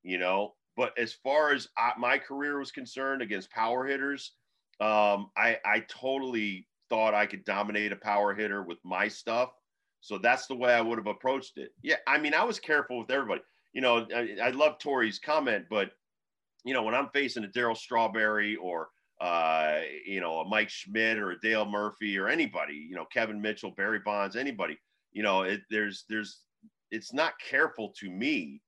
You 0.02 0.18
know, 0.18 0.54
but 0.76 0.98
as 0.98 1.12
far 1.12 1.52
as 1.52 1.68
I, 1.76 1.92
my 1.98 2.18
career 2.18 2.58
was 2.58 2.72
concerned 2.72 3.20
against 3.22 3.50
power 3.50 3.86
hitters, 3.86 4.32
um, 4.80 5.30
I, 5.36 5.58
I 5.64 5.84
totally 5.88 6.66
thought 6.88 7.12
I 7.12 7.26
could 7.26 7.44
dominate 7.44 7.92
a 7.92 7.96
power 7.96 8.34
hitter 8.34 8.62
with 8.62 8.78
my 8.84 9.08
stuff. 9.08 9.50
So 10.00 10.16
that's 10.16 10.46
the 10.46 10.56
way 10.56 10.72
I 10.72 10.80
would 10.80 10.96
have 10.96 11.06
approached 11.06 11.58
it. 11.58 11.72
Yeah, 11.82 11.96
I 12.06 12.18
mean, 12.18 12.32
I 12.32 12.44
was 12.44 12.58
careful 12.58 12.98
with 12.98 13.10
everybody. 13.10 13.42
You 13.74 13.82
know, 13.82 14.06
I, 14.14 14.36
I 14.42 14.50
love 14.50 14.78
Torii's 14.78 15.18
comment, 15.18 15.66
but 15.68 15.90
you 16.64 16.74
know, 16.74 16.82
when 16.82 16.94
I'm 16.94 17.10
facing 17.12 17.44
a 17.44 17.48
Darryl 17.48 17.76
Strawberry 17.76 18.56
or 18.56 18.88
uh, 19.20 19.80
you 20.06 20.20
know, 20.20 20.40
a 20.40 20.48
Mike 20.48 20.70
Schmidt 20.70 21.18
or 21.18 21.32
a 21.32 21.40
Dale 21.40 21.66
Murphy 21.66 22.18
or 22.18 22.28
anybody, 22.28 22.74
you 22.88 22.96
know, 22.96 23.04
Kevin 23.04 23.40
Mitchell, 23.40 23.74
Barry 23.76 24.00
Bonds, 24.02 24.34
anybody, 24.34 24.78
you 25.12 25.22
know, 25.22 25.42
it, 25.42 25.60
there's 25.70 26.04
there's 26.08 26.40
it's 26.90 27.12
not 27.12 27.34
careful 27.38 27.92
to 27.98 28.10
me 28.10 28.60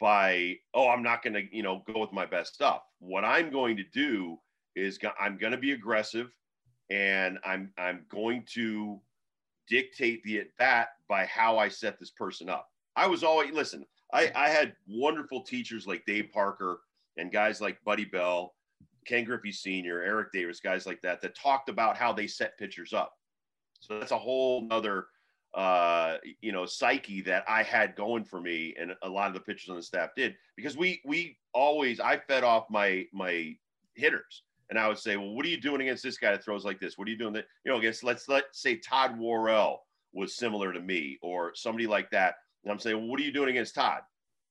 by 0.00 0.56
oh 0.74 0.88
i'm 0.88 1.02
not 1.02 1.22
going 1.22 1.34
to 1.34 1.42
you 1.54 1.62
know 1.62 1.82
go 1.92 2.00
with 2.00 2.12
my 2.12 2.26
best 2.26 2.54
stuff. 2.54 2.82
What 2.98 3.24
i'm 3.24 3.50
going 3.50 3.76
to 3.76 3.84
do 3.92 4.38
is 4.76 4.98
go- 4.98 5.12
i'm 5.20 5.36
going 5.36 5.52
to 5.52 5.58
be 5.58 5.72
aggressive 5.72 6.30
and 6.90 7.38
i'm 7.44 7.72
i'm 7.78 8.04
going 8.10 8.44
to 8.54 9.00
dictate 9.68 10.22
the 10.24 10.38
at 10.38 10.56
bat 10.58 10.88
by 11.08 11.26
how 11.26 11.58
i 11.58 11.68
set 11.68 11.98
this 11.98 12.10
person 12.10 12.48
up. 12.48 12.68
I 12.96 13.06
was 13.06 13.22
always 13.22 13.52
listen 13.52 13.84
i 14.12 14.30
i 14.34 14.48
had 14.48 14.74
wonderful 14.88 15.42
teachers 15.42 15.86
like 15.86 16.04
dave 16.06 16.30
parker 16.32 16.80
and 17.16 17.32
guys 17.32 17.60
like 17.60 17.82
buddy 17.84 18.04
bell 18.04 18.54
ken 19.06 19.24
griffey 19.24 19.52
senior 19.52 20.02
eric 20.02 20.32
davis 20.32 20.60
guys 20.60 20.86
like 20.86 21.00
that 21.02 21.20
that 21.20 21.34
talked 21.36 21.68
about 21.68 21.96
how 21.96 22.12
they 22.12 22.26
set 22.26 22.58
pitchers 22.58 22.92
up. 22.92 23.12
So 23.80 23.98
that's 23.98 24.12
a 24.12 24.18
whole 24.18 24.62
nother 24.62 25.06
uh, 25.54 26.16
you 26.40 26.52
know, 26.52 26.64
psyche 26.64 27.20
that 27.22 27.44
I 27.48 27.62
had 27.62 27.96
going 27.96 28.24
for 28.24 28.40
me, 28.40 28.74
and 28.78 28.94
a 29.02 29.08
lot 29.08 29.28
of 29.28 29.34
the 29.34 29.40
pitchers 29.40 29.68
on 29.68 29.76
the 29.76 29.82
staff 29.82 30.10
did 30.16 30.36
because 30.56 30.76
we 30.76 31.00
we 31.04 31.38
always 31.52 31.98
I 31.98 32.18
fed 32.18 32.44
off 32.44 32.66
my 32.70 33.06
my 33.12 33.56
hitters, 33.94 34.44
and 34.70 34.78
I 34.78 34.86
would 34.86 34.98
say, 34.98 35.16
well, 35.16 35.34
what 35.34 35.44
are 35.44 35.48
you 35.48 35.60
doing 35.60 35.80
against 35.80 36.04
this 36.04 36.18
guy 36.18 36.30
that 36.30 36.44
throws 36.44 36.64
like 36.64 36.78
this? 36.78 36.96
What 36.96 37.08
are 37.08 37.10
you 37.10 37.18
doing 37.18 37.32
that 37.34 37.46
you 37.64 37.72
know 37.72 37.78
against? 37.78 38.04
Let's 38.04 38.28
let's 38.28 38.62
say 38.62 38.76
Todd 38.76 39.18
Worrell 39.18 39.84
was 40.12 40.36
similar 40.36 40.72
to 40.72 40.80
me, 40.80 41.18
or 41.20 41.52
somebody 41.54 41.88
like 41.88 42.10
that, 42.10 42.36
and 42.62 42.72
I'm 42.72 42.78
saying, 42.78 42.96
well, 42.96 43.08
what 43.08 43.18
are 43.18 43.24
you 43.24 43.32
doing 43.32 43.50
against 43.50 43.74
Todd? 43.74 44.02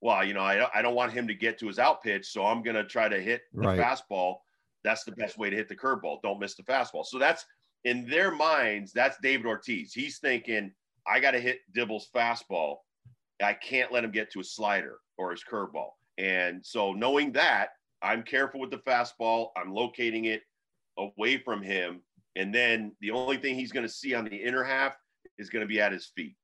Well, 0.01 0.25
you 0.25 0.33
know, 0.33 0.41
I 0.41 0.67
I 0.77 0.81
don't 0.81 0.95
want 0.95 1.13
him 1.13 1.27
to 1.27 1.33
get 1.33 1.57
to 1.59 1.67
his 1.67 1.79
out 1.79 2.03
pitch, 2.03 2.25
so 2.25 2.45
I'm 2.45 2.61
going 2.61 2.75
to 2.75 2.83
try 2.83 3.07
to 3.07 3.21
hit 3.21 3.43
the 3.53 3.67
right. 3.67 3.79
fastball. 3.79 4.37
That's 4.83 5.05
the 5.05 5.11
best 5.13 5.37
way 5.37 5.49
to 5.49 5.55
hit 5.55 5.69
the 5.69 5.75
curveball. 5.75 6.21
Don't 6.23 6.39
miss 6.39 6.55
the 6.55 6.63
fastball. 6.63 7.05
So 7.05 7.19
that's 7.19 7.45
in 7.85 8.05
their 8.09 8.31
minds. 8.31 8.91
That's 8.91 9.17
David 9.21 9.45
Ortiz. 9.45 9.93
He's 9.93 10.19
thinking 10.19 10.71
I 11.09 11.19
got 11.19 11.31
to 11.31 11.39
hit 11.39 11.59
Dibble's 11.75 12.07
fastball. 12.15 12.77
I 13.41 13.53
can't 13.53 13.91
let 13.91 14.03
him 14.03 14.11
get 14.11 14.31
to 14.33 14.41
a 14.41 14.43
slider 14.43 14.97
or 15.17 15.31
his 15.31 15.43
curveball. 15.49 15.91
And 16.17 16.63
so 16.63 16.93
knowing 16.93 17.31
that, 17.33 17.69
I'm 18.01 18.23
careful 18.23 18.59
with 18.59 18.71
the 18.71 18.77
fastball. 18.77 19.49
I'm 19.57 19.73
locating 19.73 20.25
it 20.25 20.41
away 20.97 21.37
from 21.37 21.61
him. 21.61 22.01
And 22.35 22.53
then 22.53 22.95
the 23.01 23.11
only 23.11 23.37
thing 23.37 23.55
he's 23.55 23.71
going 23.71 23.85
to 23.85 23.91
see 23.91 24.13
on 24.13 24.25
the 24.25 24.35
inner 24.35 24.63
half 24.63 24.95
is 25.37 25.49
going 25.49 25.61
to 25.61 25.67
be 25.67 25.81
at 25.81 25.91
his 25.91 26.11
feet. 26.15 26.35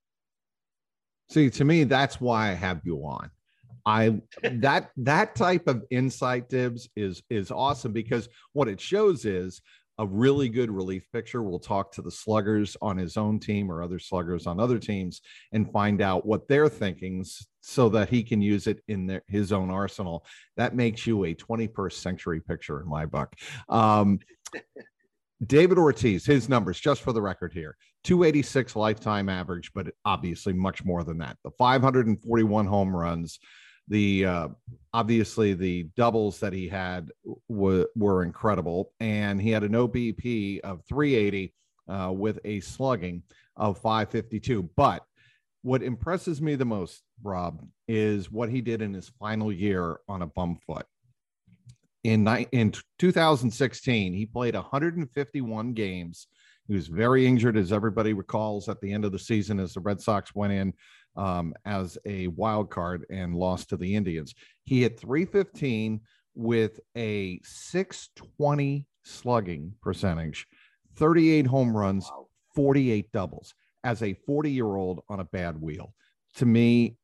See, 1.30 1.50
to 1.52 1.66
me, 1.66 1.84
that's 1.84 2.20
why 2.20 2.50
I 2.50 2.54
have 2.54 2.82
you 2.84 2.98
on. 3.00 3.30
I 3.86 4.20
that 4.42 4.90
that 4.98 5.36
type 5.36 5.68
of 5.68 5.84
insight 5.92 6.50
dibs 6.50 6.90
is 6.96 7.22
is 7.30 7.52
awesome 7.52 7.94
because 7.94 8.30
what 8.54 8.68
it 8.68 8.82
shows 8.82 9.26
is 9.26 9.62
a 9.98 10.06
really 10.06 10.50
good 10.50 10.70
relief 10.70 11.06
pitcher. 11.12 11.42
We'll 11.42 11.60
talk 11.60 11.92
to 11.94 12.02
the 12.02 12.12
sluggers 12.12 12.76
on 12.82 12.98
his 12.98 13.18
own 13.18 13.40
team 13.40 13.72
or 13.72 13.82
other 13.82 14.00
sluggers 14.00 14.48
on 14.48 14.60
other 14.60 14.80
teams 14.80 15.22
and 15.52 15.72
find 15.72 16.02
out 16.02 16.26
what 16.26 16.48
they're 16.48 16.70
thinking 16.70 17.26
so 17.62 17.90
that 17.90 18.10
he 18.10 18.24
can 18.24 18.42
use 18.42 18.68
it 18.68 18.82
in 18.88 19.08
their, 19.08 19.24
his 19.28 19.52
own 19.52 19.70
arsenal. 19.70 20.26
That 20.58 20.76
makes 20.76 21.08
you 21.08 21.26
a 21.26 21.34
21st 21.34 21.94
century 21.94 22.42
pitcher 22.42 22.82
in 22.82 22.88
my 22.88 23.06
book. 23.06 23.34
Um, 23.70 24.20
David 25.46 25.78
Ortiz, 25.78 26.26
his 26.26 26.48
numbers, 26.48 26.80
just 26.80 27.02
for 27.02 27.12
the 27.12 27.22
record 27.22 27.52
here 27.54 27.76
286 28.06 28.76
lifetime 28.76 29.30
average, 29.30 29.72
but 29.74 29.88
obviously 30.06 30.54
much 30.54 30.86
more 30.86 31.04
than 31.04 31.18
that. 31.18 31.38
The 31.44 31.52
541 31.52 32.66
home 32.66 32.96
runs, 32.96 33.40
the 33.88 34.26
uh, 34.26 34.48
obviously 34.94 35.54
the 35.54 35.84
doubles 35.96 36.40
that 36.40 36.54
he 36.54 36.68
had 36.68 37.12
w- 37.50 37.88
were 37.96 38.24
incredible, 38.24 38.92
and 39.00 39.42
he 39.42 39.52
had 39.52 39.64
an 39.64 39.74
OBP 39.74 40.62
of 40.62 40.84
380 40.88 41.54
uh, 41.88 42.12
with 42.12 42.40
a 42.46 42.60
slugging 42.62 43.24
of 43.56 43.78
552. 43.78 44.70
But 44.76 45.04
what 45.62 45.84
impresses 45.84 46.42
me 46.42 46.56
the 46.56 46.66
most, 46.66 47.04
Rob, 47.24 47.66
is 47.88 48.32
what 48.32 48.50
he 48.50 48.62
did 48.62 48.82
in 48.82 48.94
his 48.94 49.10
final 49.20 49.52
year 49.52 50.00
on 50.08 50.22
a 50.22 50.28
bum 50.28 50.58
foot. 50.66 50.86
In, 52.04 52.28
in 52.52 52.72
2016, 53.00 54.14
he 54.14 54.26
played 54.28 54.54
151 54.54 55.74
games. 55.74 56.28
He 56.68 56.76
was 56.76 56.88
very 56.88 57.26
injured, 57.26 57.58
as 57.58 57.72
everybody 57.72 58.14
recalls, 58.14 58.70
at 58.70 58.80
the 58.80 58.92
end 58.92 59.06
of 59.06 59.12
the 59.12 59.20
season 59.20 59.60
as 59.60 59.74
the 59.74 59.80
Red 59.80 60.02
Sox 60.02 60.34
went 60.36 60.54
in 60.54 60.74
um, 61.16 61.54
as 61.66 61.98
a 62.06 62.28
wild 62.28 62.70
card 62.70 63.06
and 63.10 63.36
lost 63.36 63.70
to 63.70 63.78
the 63.78 63.96
Indians. 63.96 64.34
He 64.64 64.82
hit 64.82 65.00
315 65.00 66.02
with 66.36 66.80
a 66.98 67.40
620 67.44 68.86
slugging 69.04 69.74
percentage, 69.82 70.48
38 70.98 71.46
home 71.48 71.76
runs, 71.76 72.12
48 72.56 73.12
doubles 73.12 73.54
as 73.84 74.02
a 74.02 74.14
40 74.26 74.52
year 74.52 74.76
old 74.76 75.04
on 75.10 75.20
a 75.20 75.26
bad 75.26 75.60
wheel. 75.62 75.94
To 76.38 76.46
me, 76.46 76.98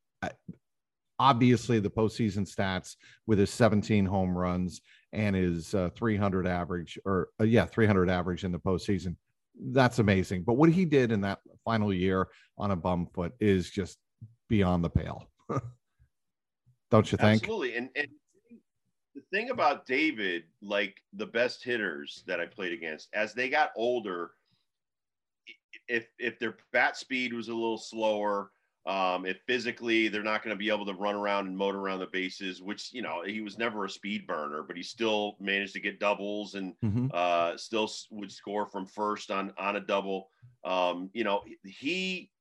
obviously 1.20 1.80
the 1.80 1.89
postseason 1.89 2.50
stats 2.51 2.96
with 3.27 3.38
his 3.38 3.51
17 3.51 4.06
home 4.06 4.36
runs 4.36 4.82
and 5.13 5.36
his 5.36 5.75
uh, 5.75 5.89
300 5.96 6.48
average, 6.48 6.98
or 7.06 7.30
uh, 7.39 7.44
yeah, 7.44 7.65
300 7.65 8.10
average 8.10 8.44
in 8.44 8.51
the 8.51 8.60
postseason 8.60 9.15
that's 9.62 10.00
amazing. 10.00 10.44
But 10.44 10.53
what 10.53 10.70
he 10.70 10.86
did 10.86 11.12
in 11.12 11.22
that 11.22 11.39
final 11.63 11.94
year 11.94 12.27
on 12.58 12.72
a 12.72 12.75
bum 12.75 13.08
foot 13.13 13.34
is 13.39 13.70
just 13.70 13.98
beyond 14.50 14.84
the 14.84 14.89
pale. 14.89 15.30
Don't 16.91 17.12
you 17.12 17.17
think? 17.17 17.43
Absolutely. 17.43 17.76
And, 17.76 17.89
and 17.95 18.08
the 19.15 19.21
thing 19.32 19.50
about 19.50 19.86
David, 19.86 20.43
like 20.62 20.97
the 21.13 21.26
best 21.26 21.63
hitters 21.63 22.24
that 22.28 22.39
I 22.39 22.45
played 22.45 22.74
against, 22.74 23.10
as 23.13 23.34
they 23.34 23.50
got 23.50 23.71
older, 23.76 24.32
if 25.88 26.08
if 26.19 26.39
their 26.39 26.58
bat 26.74 26.97
speed 26.97 27.34
was 27.34 27.47
a 27.47 27.54
little 27.54 27.78
slower, 27.78 28.52
um, 28.86 29.26
if 29.26 29.38
physically 29.46 30.08
they're 30.08 30.24
not 30.24 30.44
going 30.44 30.56
to 30.56 30.60
be 30.60 30.70
able 30.70 30.86
to 30.88 30.94
run 30.94 31.15
around 31.15 31.48
and 31.48 31.56
motor 31.56 31.80
around 31.80 32.00
the 32.00 32.08
bases, 32.08 32.62
which 32.62 32.91
you 32.91 33.02
know 33.02 33.22
he 33.24 33.41
was 33.41 33.58
never 33.58 33.86
a 33.86 33.89
speed 33.89 34.26
burner, 34.26 34.63
but 34.63 34.76
he 34.76 34.82
still 34.82 35.36
managed 35.39 35.74
to 35.74 35.80
get 35.80 36.00
doubles 36.00 36.56
and 36.56 36.74
mm-hmm. 36.84 37.08
uh, 37.13 37.56
still 37.58 37.89
would 38.10 38.32
score 38.32 38.65
from 38.65 38.88
first 38.88 39.30
on 39.30 39.54
on 39.58 39.76
a 39.76 39.80
double. 39.80 40.30
Um, 40.63 41.10
you 41.13 41.24
know 41.24 41.44
he 41.63 42.32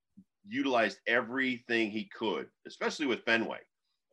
utilized 0.49 0.99
everything 1.07 1.91
he 1.91 2.05
could, 2.05 2.47
especially 2.67 3.07
with 3.07 3.25
Fenway. 3.25 3.61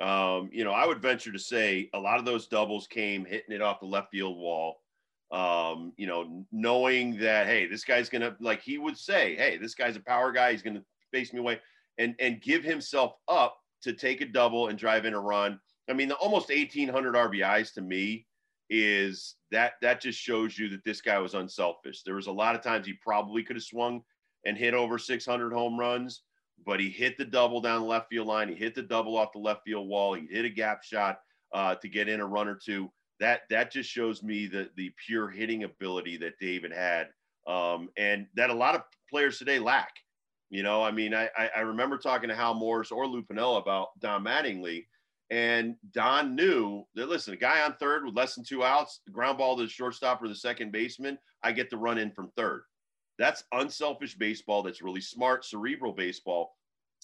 Um, 0.01 0.49
you 0.51 0.63
know, 0.63 0.73
I 0.73 0.85
would 0.85 1.01
venture 1.01 1.31
to 1.31 1.39
say 1.39 1.89
a 1.93 1.99
lot 1.99 2.19
of 2.19 2.25
those 2.25 2.47
doubles 2.47 2.87
came 2.87 3.25
hitting 3.25 3.55
it 3.55 3.61
off 3.61 3.79
the 3.79 3.87
left 3.87 4.11
field 4.11 4.37
wall. 4.37 4.81
Um, 5.31 5.93
you 5.97 6.07
know, 6.07 6.45
knowing 6.51 7.17
that 7.19 7.47
hey, 7.47 7.67
this 7.67 7.85
guy's 7.85 8.09
gonna 8.09 8.35
like 8.41 8.61
he 8.61 8.77
would 8.77 8.97
say, 8.97 9.37
hey, 9.37 9.57
this 9.57 9.75
guy's 9.75 9.95
a 9.95 10.01
power 10.01 10.33
guy, 10.33 10.51
he's 10.51 10.61
gonna 10.61 10.83
face 11.13 11.31
me 11.31 11.39
away 11.39 11.61
and 11.97 12.15
and 12.19 12.41
give 12.41 12.63
himself 12.63 13.13
up 13.27 13.57
to 13.83 13.93
take 13.93 14.21
a 14.21 14.25
double 14.25 14.67
and 14.67 14.77
drive 14.77 15.05
in 15.05 15.13
a 15.13 15.19
run. 15.19 15.59
I 15.89 15.93
mean, 15.93 16.09
the 16.09 16.15
almost 16.15 16.49
1800 16.49 17.15
RBIs 17.15 17.73
to 17.75 17.81
me 17.81 18.25
is 18.69 19.35
that 19.51 19.73
that 19.81 20.01
just 20.01 20.19
shows 20.19 20.57
you 20.57 20.69
that 20.69 20.83
this 20.83 21.01
guy 21.01 21.19
was 21.19 21.33
unselfish. 21.33 22.03
There 22.03 22.15
was 22.15 22.27
a 22.27 22.31
lot 22.31 22.55
of 22.55 22.61
times 22.61 22.85
he 22.85 22.93
probably 22.93 23.43
could 23.43 23.55
have 23.55 23.63
swung 23.63 24.01
and 24.45 24.57
hit 24.57 24.73
over 24.73 24.97
600 24.97 25.53
home 25.53 25.79
runs, 25.79 26.23
but 26.65 26.79
he 26.79 26.89
hit 26.89 27.17
the 27.17 27.25
double 27.25 27.61
down 27.61 27.81
the 27.81 27.87
left 27.87 28.09
field 28.09 28.27
line. 28.27 28.49
He 28.49 28.55
hit 28.55 28.75
the 28.75 28.81
double 28.81 29.17
off 29.17 29.31
the 29.31 29.39
left 29.39 29.63
field 29.63 29.87
wall. 29.87 30.13
He 30.13 30.27
hit 30.29 30.45
a 30.45 30.49
gap 30.49 30.83
shot 30.83 31.19
uh, 31.53 31.75
to 31.75 31.87
get 31.87 32.09
in 32.09 32.19
a 32.19 32.25
run 32.25 32.47
or 32.47 32.55
two. 32.55 32.91
That 33.19 33.41
that 33.49 33.71
just 33.71 33.89
shows 33.89 34.21
me 34.21 34.47
the 34.47 34.69
the 34.75 34.91
pure 35.05 35.29
hitting 35.29 35.63
ability 35.63 36.17
that 36.17 36.37
David 36.39 36.71
had, 36.71 37.07
um, 37.47 37.89
and 37.97 38.27
that 38.35 38.49
a 38.51 38.53
lot 38.53 38.75
of 38.75 38.83
players 39.09 39.39
today 39.39 39.57
lack. 39.59 39.93
You 40.49 40.63
know, 40.63 40.81
I 40.81 40.91
mean, 40.91 41.13
I, 41.13 41.29
I 41.55 41.59
remember 41.59 41.97
talking 41.97 42.29
to 42.29 42.35
Hal 42.35 42.53
Morris 42.53 42.91
or 42.91 43.05
Lou 43.05 43.21
Piniella 43.21 43.61
about 43.61 43.89
Don 43.99 44.23
Mattingly, 44.23 44.85
and 45.29 45.75
Don 45.91 46.35
knew 46.35 46.83
that 46.95 47.09
listen, 47.09 47.33
a 47.33 47.37
guy 47.37 47.61
on 47.63 47.73
third 47.73 48.05
with 48.05 48.15
less 48.15 48.35
than 48.35 48.45
two 48.45 48.63
outs, 48.63 49.01
ground 49.11 49.37
ball 49.37 49.57
to 49.57 49.63
the 49.63 49.69
shortstop 49.69 50.23
or 50.23 50.29
the 50.29 50.35
second 50.35 50.71
baseman, 50.71 51.17
I 51.43 51.51
get 51.51 51.69
to 51.71 51.77
run 51.77 51.97
in 51.97 52.11
from 52.11 52.31
third. 52.37 52.63
That's 53.19 53.43
unselfish 53.51 54.15
baseball. 54.15 54.63
That's 54.63 54.81
really 54.81 55.01
smart, 55.01 55.43
cerebral 55.43 55.91
baseball. 55.91 56.55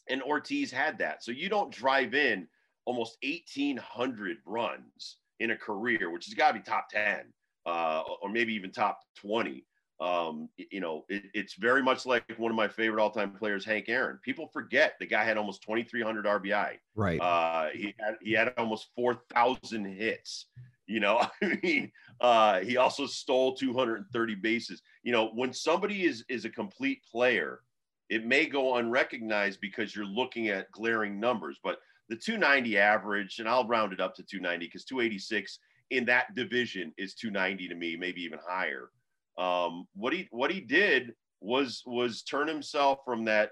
And 0.10 0.21
Ortiz 0.21 0.71
had 0.71 0.97
that. 0.99 1.23
So 1.23 1.32
you 1.32 1.49
don't 1.49 1.71
drive 1.71 2.13
in 2.13 2.47
almost 2.86 3.17
1,800 3.23 4.38
runs 4.45 5.17
in 5.39 5.51
a 5.51 5.58
career, 5.58 6.12
which 6.12 6.25
has 6.25 6.34
got 6.34 6.49
to 6.49 6.60
be 6.60 6.62
top 6.62 6.88
10 6.89 7.23
uh, 7.65 8.03
or 8.21 8.29
maybe 8.29 8.53
even 8.53 8.71
top 8.71 8.99
20. 9.17 9.65
Um, 10.04 10.50
you 10.58 10.82
know, 10.82 11.06
it, 11.08 11.24
it's 11.34 11.54
very 11.54 11.82
much 11.82 12.06
like 12.06 12.26
one 12.38 12.52
of 12.52 12.58
my 12.58 12.68
favorite 12.68 13.02
all-time 13.02 13.32
players, 13.32 13.63
Hank 13.63 13.88
Aaron. 13.88 14.20
People 14.22 14.48
forget 14.48 14.96
the 15.00 15.06
guy 15.06 15.24
had 15.24 15.38
almost 15.38 15.62
2,300 15.62 16.26
RBI. 16.26 16.74
Right. 16.94 17.22
Uh, 17.22 17.70
he 17.74 17.96
had 17.98 18.16
he 18.22 18.34
had 18.34 18.54
almost 18.58 18.89
4,000 18.98 19.86
hits. 19.86 20.48
You 20.88 21.00
know, 21.00 21.26
I 21.42 21.60
mean, 21.63 21.92
uh, 22.20 22.60
he 22.60 22.76
also 22.76 23.06
stole 23.06 23.56
230 23.56 24.36
bases. 24.36 24.82
You 25.04 25.13
know, 25.13 25.30
when 25.30 25.54
somebody 25.54 26.04
is 26.04 26.26
is 26.28 26.44
a 26.44 26.50
complete 26.50 27.02
player, 27.10 27.62
it 28.10 28.26
may 28.26 28.46
go 28.46 28.76
unrecognized 28.76 29.62
because 29.62 29.96
you're 29.96 30.06
looking 30.06 30.50
at 30.50 30.70
glaring 30.72 31.18
numbers. 31.18 31.60
But 31.63 31.78
the 32.10 32.18
290 32.18 32.78
average, 32.78 33.39
and 33.39 33.48
I'll 33.48 33.66
round 33.66 33.94
it 33.94 34.02
up 34.02 34.16
to 34.16 34.24
290 34.24 34.66
because 34.66 34.84
286 34.84 35.60
in 35.92 36.04
that 36.06 36.36
division 36.36 36.94
is 36.98 37.13
290 37.13 37.70
to 37.70 37.76
me, 37.76 37.96
maybe 37.96 38.22
even 38.22 38.39
higher. 38.46 38.89
Um, 39.38 39.88
what 39.96 40.13
he 40.13 40.28
what 40.32 40.52
he 40.52 40.62
did 40.62 41.13
was 41.41 41.84
was 41.86 42.24
turn 42.24 42.48
himself 42.48 43.00
from 43.06 43.26
that 43.26 43.52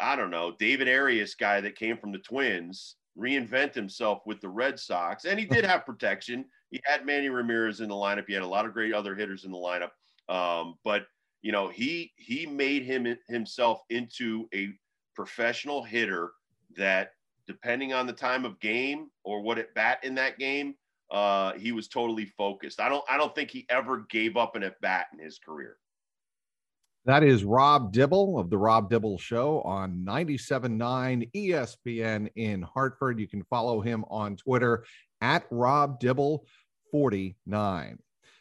I 0.00 0.16
don't 0.16 0.30
know 0.30 0.54
David 0.58 0.88
Arias 0.88 1.34
guy 1.34 1.60
that 1.60 1.76
came 1.76 1.96
from 1.96 2.12
the 2.12 2.18
Twins, 2.18 2.96
reinvent 3.18 3.74
himself 3.74 4.22
with 4.26 4.40
the 4.40 4.48
Red 4.48 4.78
Sox, 4.78 5.24
and 5.24 5.38
he 5.38 5.46
did 5.46 5.64
have 5.64 5.86
protection. 5.86 6.44
He 6.70 6.80
had 6.84 7.06
Manny 7.06 7.28
Ramirez 7.28 7.80
in 7.80 7.88
the 7.88 7.94
lineup. 7.94 8.24
He 8.26 8.34
had 8.34 8.42
a 8.42 8.46
lot 8.46 8.66
of 8.66 8.72
great 8.72 8.92
other 8.92 9.14
hitters 9.14 9.44
in 9.44 9.52
the 9.52 9.58
lineup, 9.58 9.90
um, 10.28 10.74
but 10.84 11.06
you 11.42 11.52
know 11.52 11.68
he 11.68 12.12
he 12.16 12.46
made 12.46 12.82
him 12.82 13.16
himself 13.28 13.82
into 13.90 14.48
a 14.54 14.70
professional 15.14 15.82
hitter 15.82 16.32
that 16.76 17.10
depending 17.46 17.92
on 17.92 18.06
the 18.06 18.12
time 18.12 18.44
of 18.44 18.58
game 18.58 19.08
or 19.22 19.40
what 19.40 19.58
at 19.58 19.74
bat 19.74 19.98
in 20.02 20.14
that 20.14 20.38
game 20.38 20.74
uh, 21.10 21.52
he 21.54 21.72
was 21.72 21.88
totally 21.88 22.26
focused. 22.26 22.80
I 22.80 22.88
don't 22.88 23.04
I 23.08 23.16
don't 23.16 23.34
think 23.34 23.50
he 23.50 23.66
ever 23.68 24.06
gave 24.10 24.36
up 24.36 24.56
an 24.56 24.62
at 24.62 24.80
bat 24.80 25.06
in 25.12 25.24
his 25.24 25.38
career. 25.38 25.76
That 27.06 27.22
is 27.22 27.44
Rob 27.44 27.92
Dibble 27.92 28.38
of 28.38 28.48
the 28.48 28.56
Rob 28.56 28.88
Dibble 28.88 29.18
Show 29.18 29.60
on 29.60 30.04
97.9 30.06 31.30
ESPN 31.36 32.30
in 32.34 32.62
Hartford. 32.62 33.20
You 33.20 33.28
can 33.28 33.44
follow 33.44 33.82
him 33.82 34.06
on 34.08 34.36
Twitter 34.36 34.84
at 35.20 35.44
Rob 35.50 36.00
Dibble 36.00 36.46
49. 36.90 37.98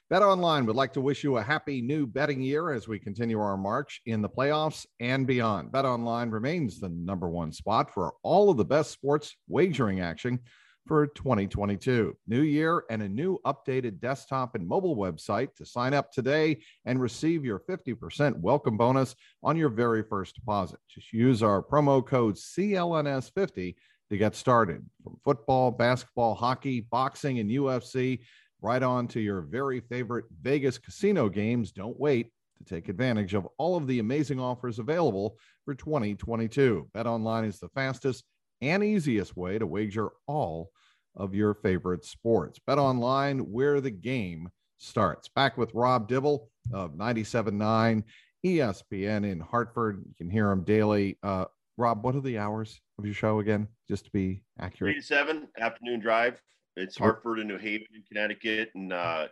Bet 0.10 0.22
Online 0.22 0.66
would 0.66 0.78
like 0.78 0.94
to 0.94 1.02
wish 1.02 1.24
you 1.26 1.38
a 1.38 1.44
happy 1.44 1.82
new 1.82 2.06
betting 2.06 2.42
year 2.42 2.72
as 2.72 2.88
we 2.88 3.00
continue 3.00 3.40
our 3.40 3.58
march 3.58 4.00
in 4.06 4.22
the 4.22 4.30
playoffs 4.30 4.86
and 5.00 5.28
beyond. 5.28 5.72
Bet 5.72 5.86
Online 5.86 6.30
remains 6.30 6.80
the 6.80 6.90
number 6.90 7.28
one 7.28 7.52
spot 7.52 7.94
for 7.94 8.14
all 8.24 8.50
of 8.50 8.58
the 8.58 8.64
best 8.64 8.92
sports 8.92 9.36
wagering 9.50 10.00
action 10.00 10.40
for 10.86 11.08
2022. 11.08 12.16
New 12.28 12.42
year 12.42 12.84
and 12.90 13.02
a 13.02 13.10
new 13.10 13.40
updated 13.46 14.00
desktop 14.00 14.56
and 14.56 14.68
mobile 14.68 14.96
website 14.96 15.56
to 15.56 15.66
sign 15.66 15.94
up 15.94 16.12
today 16.12 16.60
and 16.86 17.02
receive 17.02 17.46
your 17.46 17.60
50% 17.60 18.40
welcome 18.40 18.78
bonus 18.78 19.16
on 19.42 19.58
your 19.58 19.70
very 19.70 20.04
first 20.04 20.36
deposit. 20.36 20.80
Just 20.90 21.14
use 21.14 21.42
our 21.42 21.64
promo 21.64 22.06
code 22.06 22.36
CLNS50 22.36 23.76
to 24.10 24.18
get 24.18 24.36
started. 24.36 24.86
From 25.04 25.18
football, 25.24 25.72
basketball, 25.72 26.36
hockey, 26.36 26.82
boxing, 26.82 27.40
and 27.40 27.50
UFC, 27.50 28.20
right 28.62 28.84
on 28.84 29.08
to 29.10 29.20
your 29.20 29.42
very 29.42 29.80
favorite 29.80 30.26
Vegas 30.42 30.78
casino 30.78 31.30
games. 31.30 31.72
Don't 31.72 32.00
wait 32.00 32.32
to 32.58 32.64
take 32.64 32.90
advantage 32.90 33.34
of 33.34 33.48
all 33.58 33.76
of 33.76 33.88
the 33.88 34.00
amazing 34.00 34.40
offers 34.40 34.80
available 34.80 35.38
for 35.66 35.76
2022. 35.76 36.90
Bet 36.94 37.08
online 37.08 37.46
is 37.46 37.60
the 37.60 37.70
fastest 37.70 38.24
and 38.64 38.84
easiest 38.84 39.36
way 39.36 39.60
to 39.60 39.68
wager 39.68 40.12
all 40.28 40.72
of 41.16 41.36
your 41.36 41.54
favorite 41.54 42.06
sports. 42.06 42.60
Bet 42.66 42.80
online 42.80 43.40
where 43.40 43.82
the 43.82 43.92
game 43.92 44.50
starts. 44.78 45.30
Back 45.30 45.58
with 45.58 45.74
Rob 45.74 46.08
Dibble 46.08 46.50
of 46.72 46.94
97.9 46.94 48.04
ESPN 48.46 49.30
in 49.30 49.40
Hartford. 49.40 50.04
You 50.08 50.14
can 50.18 50.30
hear 50.30 50.50
him 50.50 50.64
daily. 50.64 51.18
Uh, 51.22 51.46
Rob, 51.78 52.04
what 52.04 52.16
are 52.16 52.22
the 52.22 52.38
hours 52.38 52.80
of 52.98 53.06
your 53.06 53.14
show 53.14 53.40
again, 53.40 53.68
just 53.88 54.06
to 54.06 54.12
be 54.12 54.44
accurate? 54.60 54.94
Three 54.94 55.02
to 55.02 55.06
seven 55.06 55.48
afternoon 55.60 56.00
drive. 56.00 56.42
It's 56.76 56.98
Hartford 56.98 57.40
and 57.40 57.48
New 57.48 57.58
Haven, 57.58 57.88
in 57.94 58.04
Connecticut, 58.08 58.72
and 58.74 58.92
uh, 58.92 59.28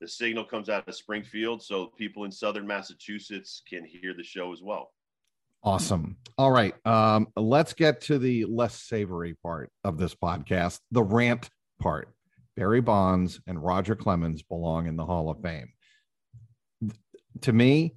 the 0.00 0.06
signal 0.06 0.44
comes 0.44 0.68
out 0.68 0.86
of 0.86 0.94
Springfield, 0.94 1.62
so 1.62 1.86
people 1.98 2.24
in 2.24 2.30
southern 2.30 2.66
Massachusetts 2.66 3.62
can 3.68 3.84
hear 3.84 4.14
the 4.14 4.22
show 4.22 4.52
as 4.52 4.62
well. 4.62 4.92
Awesome. 5.64 6.16
All 6.36 6.50
right. 6.50 6.74
Um, 6.86 7.28
let's 7.36 7.72
get 7.72 8.02
to 8.02 8.18
the 8.18 8.44
less 8.44 8.74
savory 8.82 9.34
part 9.42 9.70
of 9.82 9.96
this 9.96 10.14
podcast, 10.14 10.80
the 10.90 11.02
rant 11.02 11.48
part. 11.80 12.08
Barry 12.56 12.82
Bonds 12.82 13.40
and 13.46 13.62
Roger 13.62 13.96
Clemens 13.96 14.42
belong 14.42 14.86
in 14.86 14.96
the 14.96 15.06
Hall 15.06 15.30
of 15.30 15.40
Fame. 15.40 15.72
To 17.40 17.52
me, 17.52 17.96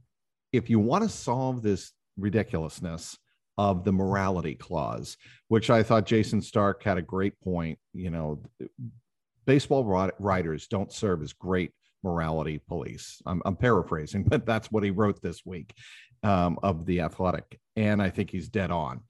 if 0.53 0.69
you 0.69 0.79
want 0.79 1.03
to 1.03 1.09
solve 1.09 1.61
this 1.61 1.91
ridiculousness 2.17 3.17
of 3.57 3.83
the 3.83 3.91
morality 3.91 4.55
clause, 4.55 5.17
which 5.49 5.69
I 5.69 5.83
thought 5.83 6.05
Jayson 6.05 6.41
Stark 6.41 6.83
had 6.83 6.97
a 6.97 7.03
great 7.03 7.39
point, 7.41 7.77
you 7.93 8.09
know, 8.09 8.41
baseball 9.45 9.83
writers 10.19 10.67
don't 10.67 10.91
serve 10.91 11.21
as 11.21 11.33
great 11.33 11.71
morality 12.07 12.59
police. 12.67 13.21
I'm, 13.25 13.41
I'm 13.45 13.55
paraphrasing, 13.55 14.23
but 14.23 14.45
that's 14.45 14.71
what 14.71 14.83
he 14.83 14.91
wrote 14.91 15.21
this 15.21 15.45
week 15.45 15.73
um, 16.23 16.57
of 16.63 16.85
the 16.85 17.01
athletic. 17.01 17.59
And 17.75 18.01
I 18.01 18.09
think 18.09 18.31
he's 18.31 18.49
dead 18.49 18.71
on. 18.71 19.01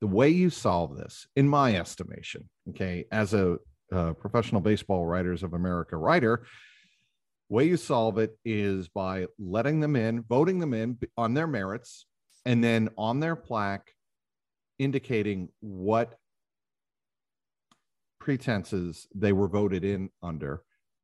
The 0.00 0.06
way 0.06 0.28
you 0.28 0.50
solve 0.50 0.96
this, 0.96 1.26
in 1.36 1.48
my 1.48 1.76
estimation, 1.76 2.48
okay, 2.70 3.04
as 3.10 3.34
a 3.34 3.58
uh, 3.92 4.12
professional 4.14 4.60
baseball 4.60 5.06
writers 5.06 5.42
of 5.42 5.54
America 5.54 5.96
writer, 5.96 6.44
way 7.48 7.64
you 7.68 7.76
solve 7.76 8.18
it 8.18 8.36
is 8.44 8.88
by 8.88 9.26
letting 9.38 9.80
them 9.80 9.94
in, 9.94 10.22
voting 10.22 10.58
them 10.58 10.74
in 10.74 10.98
on 11.16 11.34
their 11.34 11.46
merits, 11.46 12.06
and 12.44 12.62
then 12.62 12.88
on 12.98 13.20
their 13.20 13.36
plaque 13.36 13.92
indicating 14.78 15.48
what 15.60 16.18
pretenses 18.18 19.06
they 19.14 19.32
were 19.32 19.48
voted 19.48 19.84
in 19.84 20.10
under 20.22 20.62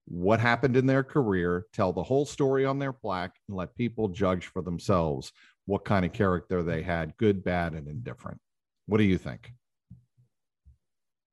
what 0.09 0.40
happened 0.40 0.77
in 0.77 0.87
their 0.87 1.05
career, 1.05 1.66
tell 1.73 1.92
the 1.92 2.03
whole 2.03 2.25
story 2.25 2.64
on 2.64 2.79
their 2.79 2.92
plaque, 2.92 3.37
and 3.47 3.57
let 3.57 3.77
people 3.77 4.09
judge 4.09 4.47
for 4.47 4.62
themselves 4.62 5.33
what 5.66 5.85
kind 5.85 6.05
of 6.05 6.12
character 6.12 6.62
they 6.62 6.83
had 6.83 7.16
good, 7.18 7.44
bad, 7.44 7.75
and 7.75 7.87
indifferent. 7.87 8.40
What 8.87 8.99
do 8.99 9.05
you 9.05 9.18
think? 9.18 9.53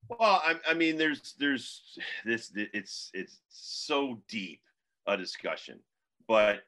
Well, 0.10 0.20
I, 0.22 0.56
I 0.70 0.74
mean, 0.74 0.98
there's 0.98 1.34
there's 1.40 1.98
this 2.26 2.52
it's 2.56 3.10
it's 3.14 3.40
so 3.50 4.22
deep 4.28 4.62
a 5.08 5.16
discussion, 5.18 5.80
but 6.28 6.64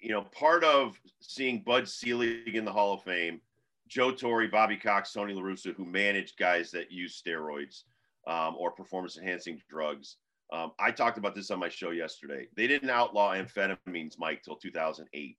you 0.00 0.10
know, 0.10 0.22
part 0.22 0.64
of 0.64 1.00
seeing 1.20 1.60
Bud 1.60 1.88
Selig 1.88 2.56
in 2.56 2.64
the 2.64 2.72
Hall 2.72 2.94
of 2.94 3.02
Fame, 3.02 3.40
Joe 3.86 4.10
Torre, 4.10 4.48
Bobby 4.48 4.76
Cox, 4.76 5.12
Tony 5.12 5.32
La 5.32 5.42
Russa, 5.42 5.74
who 5.74 5.84
managed 5.84 6.38
guys 6.38 6.72
that 6.72 6.90
use 6.90 7.22
steroids 7.24 7.84
um, 8.26 8.56
or 8.58 8.72
performance 8.72 9.16
enhancing 9.16 9.62
drugs, 9.70 10.16
um, 10.52 10.72
I 10.78 10.90
talked 10.90 11.18
about 11.18 11.34
this 11.34 11.50
on 11.50 11.58
my 11.58 11.68
show 11.68 11.90
yesterday. 11.90 12.46
They 12.56 12.66
didn't 12.66 12.90
outlaw 12.90 13.34
amphetamines, 13.34 14.14
Mike, 14.18 14.42
till 14.42 14.56
2008. 14.56 15.36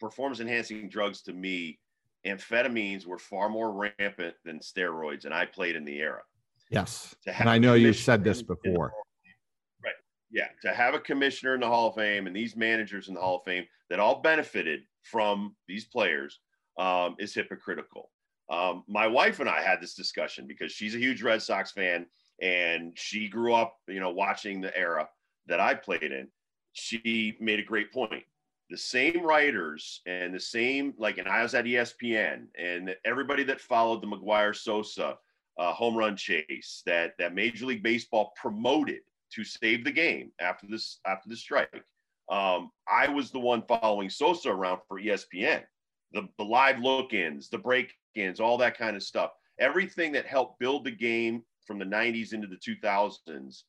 Performance 0.00 0.40
enhancing 0.40 0.88
drugs 0.88 1.22
to 1.22 1.32
me, 1.32 1.78
amphetamines 2.26 3.06
were 3.06 3.18
far 3.18 3.48
more 3.48 3.72
rampant 3.72 4.34
than 4.44 4.58
steroids, 4.58 5.24
and 5.24 5.32
I 5.32 5.46
played 5.46 5.76
in 5.76 5.84
the 5.84 5.98
era. 5.98 6.22
Yes. 6.70 7.14
And 7.26 7.48
I 7.48 7.58
know 7.58 7.74
you 7.74 7.92
said 7.94 8.22
this 8.22 8.42
before. 8.42 8.92
Right. 9.82 9.94
Yeah. 10.30 10.48
To 10.62 10.74
have 10.74 10.94
a 10.94 11.00
commissioner 11.00 11.54
in 11.54 11.60
the 11.60 11.66
Hall 11.66 11.88
of 11.88 11.94
Fame 11.94 12.26
and 12.26 12.36
these 12.36 12.56
managers 12.56 13.08
in 13.08 13.14
the 13.14 13.20
Hall 13.20 13.36
of 13.36 13.44
Fame 13.44 13.64
that 13.88 13.98
all 13.98 14.20
benefited 14.20 14.80
from 15.02 15.56
these 15.66 15.86
players 15.86 16.40
um, 16.78 17.16
is 17.18 17.34
hypocritical. 17.34 18.10
Um, 18.50 18.84
my 18.86 19.06
wife 19.06 19.40
and 19.40 19.48
I 19.48 19.62
had 19.62 19.80
this 19.80 19.94
discussion 19.94 20.46
because 20.46 20.72
she's 20.72 20.94
a 20.94 20.98
huge 20.98 21.22
Red 21.22 21.40
Sox 21.40 21.72
fan 21.72 22.06
and 22.40 22.92
she 22.96 23.28
grew 23.28 23.54
up, 23.54 23.76
you 23.88 24.00
know, 24.00 24.10
watching 24.10 24.60
the 24.60 24.76
era 24.76 25.08
that 25.46 25.60
I 25.60 25.74
played 25.74 26.02
in. 26.02 26.28
She 26.72 27.36
made 27.40 27.58
a 27.58 27.64
great 27.64 27.92
point. 27.92 28.24
The 28.70 28.76
same 28.76 29.22
writers 29.22 30.02
and 30.06 30.34
the 30.34 30.40
same, 30.40 30.94
like, 30.98 31.18
and 31.18 31.26
I 31.26 31.42
was 31.42 31.54
at 31.54 31.64
ESPN, 31.64 32.46
and 32.58 32.94
everybody 33.04 33.42
that 33.44 33.60
followed 33.60 34.02
the 34.02 34.06
McGwire 34.06 34.54
Sosa 34.54 35.16
uh, 35.58 35.72
home 35.72 35.96
run 35.96 36.16
chase 36.16 36.82
that 36.86 37.14
that 37.18 37.34
Major 37.34 37.66
League 37.66 37.82
Baseball 37.82 38.32
promoted 38.40 39.00
to 39.32 39.44
save 39.44 39.84
the 39.84 39.90
game 39.90 40.30
after 40.40 40.66
this 40.66 41.00
after 41.06 41.28
the 41.28 41.36
strike. 41.36 41.82
Um, 42.30 42.70
I 42.86 43.08
was 43.08 43.30
the 43.30 43.38
one 43.38 43.62
following 43.62 44.10
Sosa 44.10 44.50
around 44.50 44.80
for 44.86 45.00
ESPN, 45.00 45.62
the, 46.12 46.28
the 46.36 46.44
live 46.44 46.78
look-ins, 46.78 47.48
the 47.48 47.56
break-ins, 47.56 48.38
all 48.38 48.58
that 48.58 48.76
kind 48.76 48.96
of 48.96 49.02
stuff. 49.02 49.30
Everything 49.58 50.12
that 50.12 50.26
helped 50.26 50.58
build 50.58 50.84
the 50.84 50.90
game 50.90 51.42
from 51.68 51.78
the 51.78 51.84
90s 51.84 52.32
into 52.32 52.48
the 52.48 52.56
2000s 52.56 53.62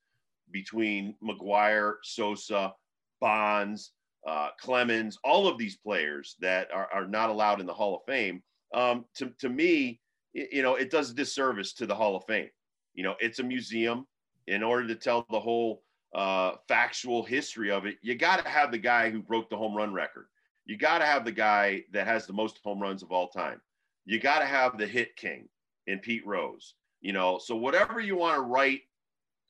between 0.51 1.13
McGwire, 1.21 1.95
Sosa, 2.01 2.73
Bonds, 3.19 3.91
uh, 4.27 4.49
Clemens, 4.59 5.19
all 5.23 5.47
of 5.47 5.57
these 5.57 5.75
players 5.75 6.37
that 6.39 6.69
are, 6.73 6.87
are 6.91 7.05
not 7.05 7.29
allowed 7.29 7.59
in 7.59 7.67
the 7.67 7.73
Hall 7.73 7.95
of 7.95 8.01
Fame. 8.07 8.41
Um, 8.73 9.05
to, 9.15 9.31
to 9.39 9.49
me, 9.49 9.99
you 10.33 10.63
know, 10.63 10.75
it 10.75 10.89
does 10.89 11.13
disservice 11.13 11.73
to 11.73 11.85
the 11.85 11.93
Hall 11.93 12.15
of 12.15 12.23
Fame. 12.25 12.49
You 12.93 13.03
know, 13.03 13.15
it's 13.19 13.39
a 13.39 13.43
museum. 13.43 14.07
In 14.47 14.63
order 14.63 14.87
to 14.87 14.95
tell 14.95 15.27
the 15.29 15.39
whole 15.39 15.83
uh, 16.15 16.53
factual 16.67 17.23
history 17.23 17.69
of 17.69 17.85
it, 17.85 17.97
you 18.01 18.15
got 18.15 18.43
to 18.43 18.49
have 18.49 18.71
the 18.71 18.79
guy 18.79 19.11
who 19.11 19.21
broke 19.21 19.49
the 19.49 19.57
home 19.57 19.75
run 19.75 19.93
record. 19.93 20.25
You 20.65 20.77
got 20.77 20.99
to 20.99 21.05
have 21.05 21.25
the 21.25 21.31
guy 21.31 21.83
that 21.91 22.07
has 22.07 22.25
the 22.25 22.33
most 22.33 22.59
home 22.63 22.81
runs 22.81 23.03
of 23.03 23.11
all 23.11 23.27
time. 23.27 23.61
You 24.05 24.19
got 24.19 24.39
to 24.39 24.45
have 24.45 24.77
the 24.77 24.87
hit 24.87 25.15
king 25.15 25.49
in 25.85 25.99
Pete 25.99 26.25
Rose 26.25 26.73
you 27.01 27.13
know 27.13 27.37
so 27.37 27.55
whatever 27.55 27.99
you 27.99 28.15
want 28.15 28.35
to 28.35 28.41
write 28.41 28.81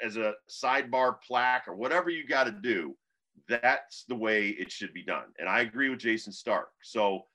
as 0.02 0.18
a 0.18 0.34
sidebar 0.50 1.16
plaque 1.26 1.68
or 1.68 1.76
whatever 1.76 2.10
you 2.10 2.26
got 2.26 2.46
to 2.46 2.52
do 2.52 2.96
that's 3.48 4.04
the 4.08 4.16
way 4.16 4.50
it 4.50 4.72
should 4.72 4.94
be 4.94 5.04
done. 5.04 5.26
And 5.40 5.50
i 5.50 5.62
agree 5.62 5.90
with 5.90 6.00
jayson 6.00 6.34
stark. 6.34 6.70
So 6.84 7.26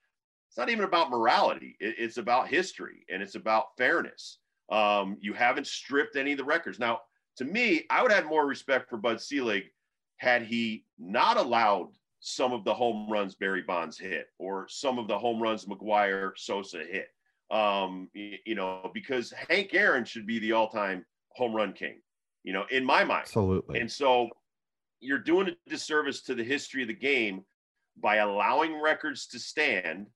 it's 0.47 0.57
not 0.57 0.69
even 0.69 0.85
about 0.85 1.09
morality. 1.09 1.75
It's 1.79 2.17
about 2.17 2.47
history 2.47 3.05
and 3.11 3.21
it's 3.21 3.35
about 3.35 3.75
fairness. 3.77 4.37
Um, 4.71 5.17
you 5.19 5.33
haven't 5.33 5.67
stripped 5.67 6.15
any 6.15 6.31
of 6.31 6.37
the 6.37 6.45
records. 6.45 6.79
Now 6.79 7.01
to 7.37 7.45
me 7.45 7.83
i 7.89 8.01
would 8.01 8.11
have 8.11 8.25
more 8.25 8.45
respect 8.45 8.89
for 8.89 8.97
bud 8.97 9.21
selig 9.21 9.63
had 10.17 10.43
he 10.43 10.85
not 10.97 11.37
allowed 11.37 11.89
some 12.19 12.53
of 12.53 12.63
the 12.63 12.73
home 12.73 13.09
runs 13.09 13.35
barry 13.35 13.61
bonds 13.61 13.97
hit 13.97 14.27
or 14.39 14.67
some 14.67 14.97
of 14.97 15.07
the 15.07 15.17
home 15.17 15.41
runs 15.41 15.65
mcgwire 15.65 16.31
sosa 16.37 16.79
hit 16.79 17.09
um, 17.51 18.09
you 18.13 18.55
know, 18.55 18.89
because 18.93 19.33
Hank 19.49 19.73
Aaron 19.73 20.05
should 20.05 20.25
be 20.25 20.39
the 20.39 20.53
all-time 20.53 21.05
home 21.29 21.53
run 21.53 21.73
king, 21.73 22.01
you 22.43 22.53
know, 22.53 22.65
in 22.71 22.83
my 22.83 23.03
mind. 23.03 23.23
Absolutely. 23.23 23.79
And 23.79 23.91
so 23.91 24.29
you're 24.99 25.19
doing 25.19 25.49
a 25.49 25.69
disservice 25.69 26.21
to 26.23 26.35
the 26.35 26.43
history 26.43 26.81
of 26.81 26.87
the 26.87 26.93
game 26.93 27.43
by 28.01 28.17
allowing 28.17 28.81
records 28.81 29.27
to 29.27 29.39
stand. 29.39 30.07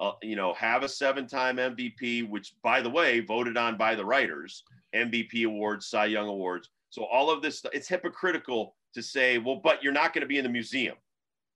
Uh, 0.00 0.12
you 0.20 0.34
know, 0.34 0.52
have 0.54 0.82
a 0.82 0.88
seven-time 0.88 1.58
MVP, 1.58 2.28
which, 2.28 2.54
by 2.64 2.80
the 2.80 2.90
way, 2.90 3.20
voted 3.20 3.56
on 3.56 3.76
by 3.76 3.94
the 3.94 4.04
writers, 4.04 4.64
MVP 4.96 5.46
awards, 5.46 5.86
Cy 5.86 6.06
Young 6.06 6.28
awards. 6.28 6.70
So 6.90 7.04
all 7.04 7.30
of 7.30 7.40
this, 7.40 7.62
it's 7.72 7.88
hypocritical 7.88 8.74
to 8.94 9.02
say, 9.02 9.38
well, 9.38 9.60
but 9.62 9.80
you're 9.82 9.92
not 9.92 10.12
going 10.12 10.22
to 10.22 10.26
be 10.26 10.38
in 10.38 10.44
the 10.44 10.50
museum. 10.50 10.96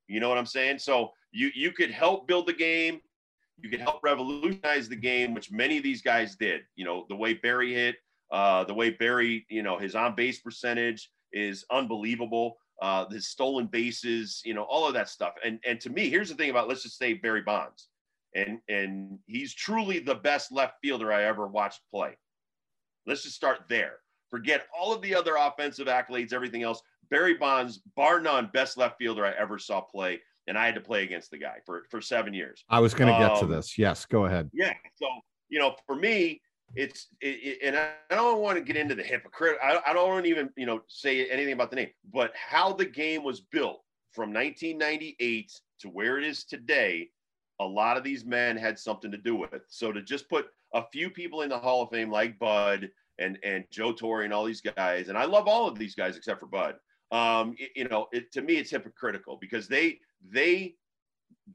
You 0.07 0.21
know 0.21 0.29
what 0.29 0.39
I'm 0.39 0.47
saying? 0.47 0.79
So 0.79 1.13
you 1.33 1.51
you 1.55 1.73
could 1.73 1.91
help 1.91 2.29
build 2.29 2.47
the 2.47 2.53
game. 2.53 3.01
You 3.59 3.71
could 3.71 3.81
help 3.81 4.03
revolutionize 4.03 4.89
the 4.89 4.97
game, 4.97 5.35
which 5.35 5.51
many 5.51 5.77
of 5.79 5.83
these 5.83 6.03
guys 6.03 6.37
did. 6.37 6.63
You 6.77 6.85
know, 6.85 7.07
the 7.09 7.17
way 7.17 7.35
Barry 7.35 7.73
hit, 7.73 7.97
uh, 8.31 8.65
the 8.65 8.75
way 8.75 8.91
Barry, 8.91 9.47
you 9.49 9.63
know, 9.63 9.79
his 9.79 9.95
on 9.95 10.15
base 10.15 10.41
percentage 10.41 11.11
is 11.33 11.65
unbelievable. 11.71 12.59
Uh, 12.83 13.09
his 13.09 13.29
stolen 13.29 13.67
bases, 13.67 14.43
you 14.45 14.53
know, 14.53 14.65
all 14.65 14.87
of 14.87 14.95
that 14.95 15.09
stuff. 15.09 15.35
And 15.45 15.59
and 15.67 15.81
to 15.81 15.91
me, 15.91 16.11
here's 16.11 16.29
the 16.29 16.35
thing 16.35 16.51
about 16.51 16.69
let's 16.69 16.83
just 16.83 16.99
say 16.99 17.15
Barry 17.15 17.41
Bonds, 17.41 17.89
and 18.35 18.59
and 18.69 19.19
he's 19.27 19.55
truly 19.55 19.99
the 19.99 20.15
best 20.15 20.53
left 20.53 20.75
fielder 20.83 21.13
I 21.13 21.25
ever 21.25 21.47
watched 21.47 21.81
play. 21.91 22.17
Let's 23.07 23.23
just 23.23 23.37
start 23.37 23.61
there. 23.69 24.01
Forget 24.29 24.67
all 24.79 24.93
of 24.93 25.01
the 25.01 25.15
other 25.15 25.37
offensive 25.37 25.87
accolades, 25.87 26.33
everything 26.33 26.63
else. 26.63 26.83
Barry 27.09 27.35
Bonds, 27.35 27.79
bar 27.97 28.21
none, 28.21 28.51
best 28.53 28.77
left 28.77 28.99
fielder 28.99 29.25
I 29.25 29.33
ever 29.33 29.59
saw 29.59 29.81
play 29.81 30.21
and 30.47 30.59
I 30.59 30.67
had 30.67 30.75
to 30.75 30.81
play 30.81 31.03
against 31.03 31.31
the 31.31 31.39
guy 31.39 31.57
for 31.65 31.85
for 31.91 32.01
seven 32.01 32.35
years. 32.35 32.65
I 32.69 32.81
was 32.81 32.95
going 32.95 33.13
to 33.13 33.19
get 33.19 33.33
um, 33.33 33.41
to 33.41 33.47
this. 33.47 33.79
Yes, 33.79 34.07
go 34.07 34.27
ahead. 34.27 34.51
Yeah. 34.53 34.73
So 34.97 35.07
you 35.49 35.59
know, 35.59 35.77
for 35.87 35.97
me, 35.97 36.41
it's 36.75 37.09
it, 37.21 37.27
it, 37.43 37.59
and 37.63 37.77
I, 37.77 37.91
don't 38.11 38.41
want 38.41 38.59
to 38.59 38.65
get 38.65 38.77
into 38.77 38.95
the 38.95 39.03
hypocrite. 39.03 39.59
I, 39.63 39.81
I 39.87 39.93
don't 39.93 40.09
want 40.09 40.27
even 40.27 40.51
you 40.57 40.67
know 40.67 40.81
say 40.89 41.29
anything 41.29 41.53
about 41.53 41.71
the 41.71 41.77
name, 41.77 41.91
but 42.13 42.33
how 42.35 42.73
the 42.73 42.87
game 42.87 43.23
was 43.23 43.41
built 43.41 43.83
from 44.13 44.33
1998 44.33 45.53
to 45.81 45.89
where 45.89 46.19
it 46.19 46.25
is 46.25 46.45
today. 46.45 47.11
A 47.61 47.65
lot 47.65 47.97
of 47.97 48.05
these 48.05 48.25
men 48.25 48.57
had 48.57 48.79
something 48.79 49.11
to 49.11 49.17
do 49.17 49.35
with 49.35 49.55
it. 49.55 49.63
So 49.69 49.91
to 49.91 50.03
just 50.03 50.29
put 50.29 50.47
a 50.75 50.85
few 50.93 51.09
people 51.09 51.41
in 51.41 51.49
the 51.49 51.59
Hall 51.59 51.83
of 51.83 51.91
Fame 51.91 52.11
like 52.11 52.39
Bud 52.39 52.91
and 53.19 53.39
and 53.45 53.65
Joe 53.71 53.93
Torre 53.93 54.23
and 54.23 54.33
all 54.33 54.45
these 54.45 54.61
guys, 54.61 55.09
and 55.09 55.17
I 55.17 55.25
love 55.25 55.49
all 55.49 55.69
of 55.69 55.79
these 55.79 55.95
guys 55.95 56.17
except 56.17 56.41
for 56.41 56.47
Bud. 56.47 56.75
Um, 57.13 57.55
it, 57.59 57.71
you 57.77 57.89
know, 57.89 58.09
it, 58.13 58.33
to 58.33 58.43
me, 58.43 58.55
it's 58.55 58.71
hypocritical 58.71 59.39
because 59.41 59.69
they 59.69 60.01
they 60.31 60.75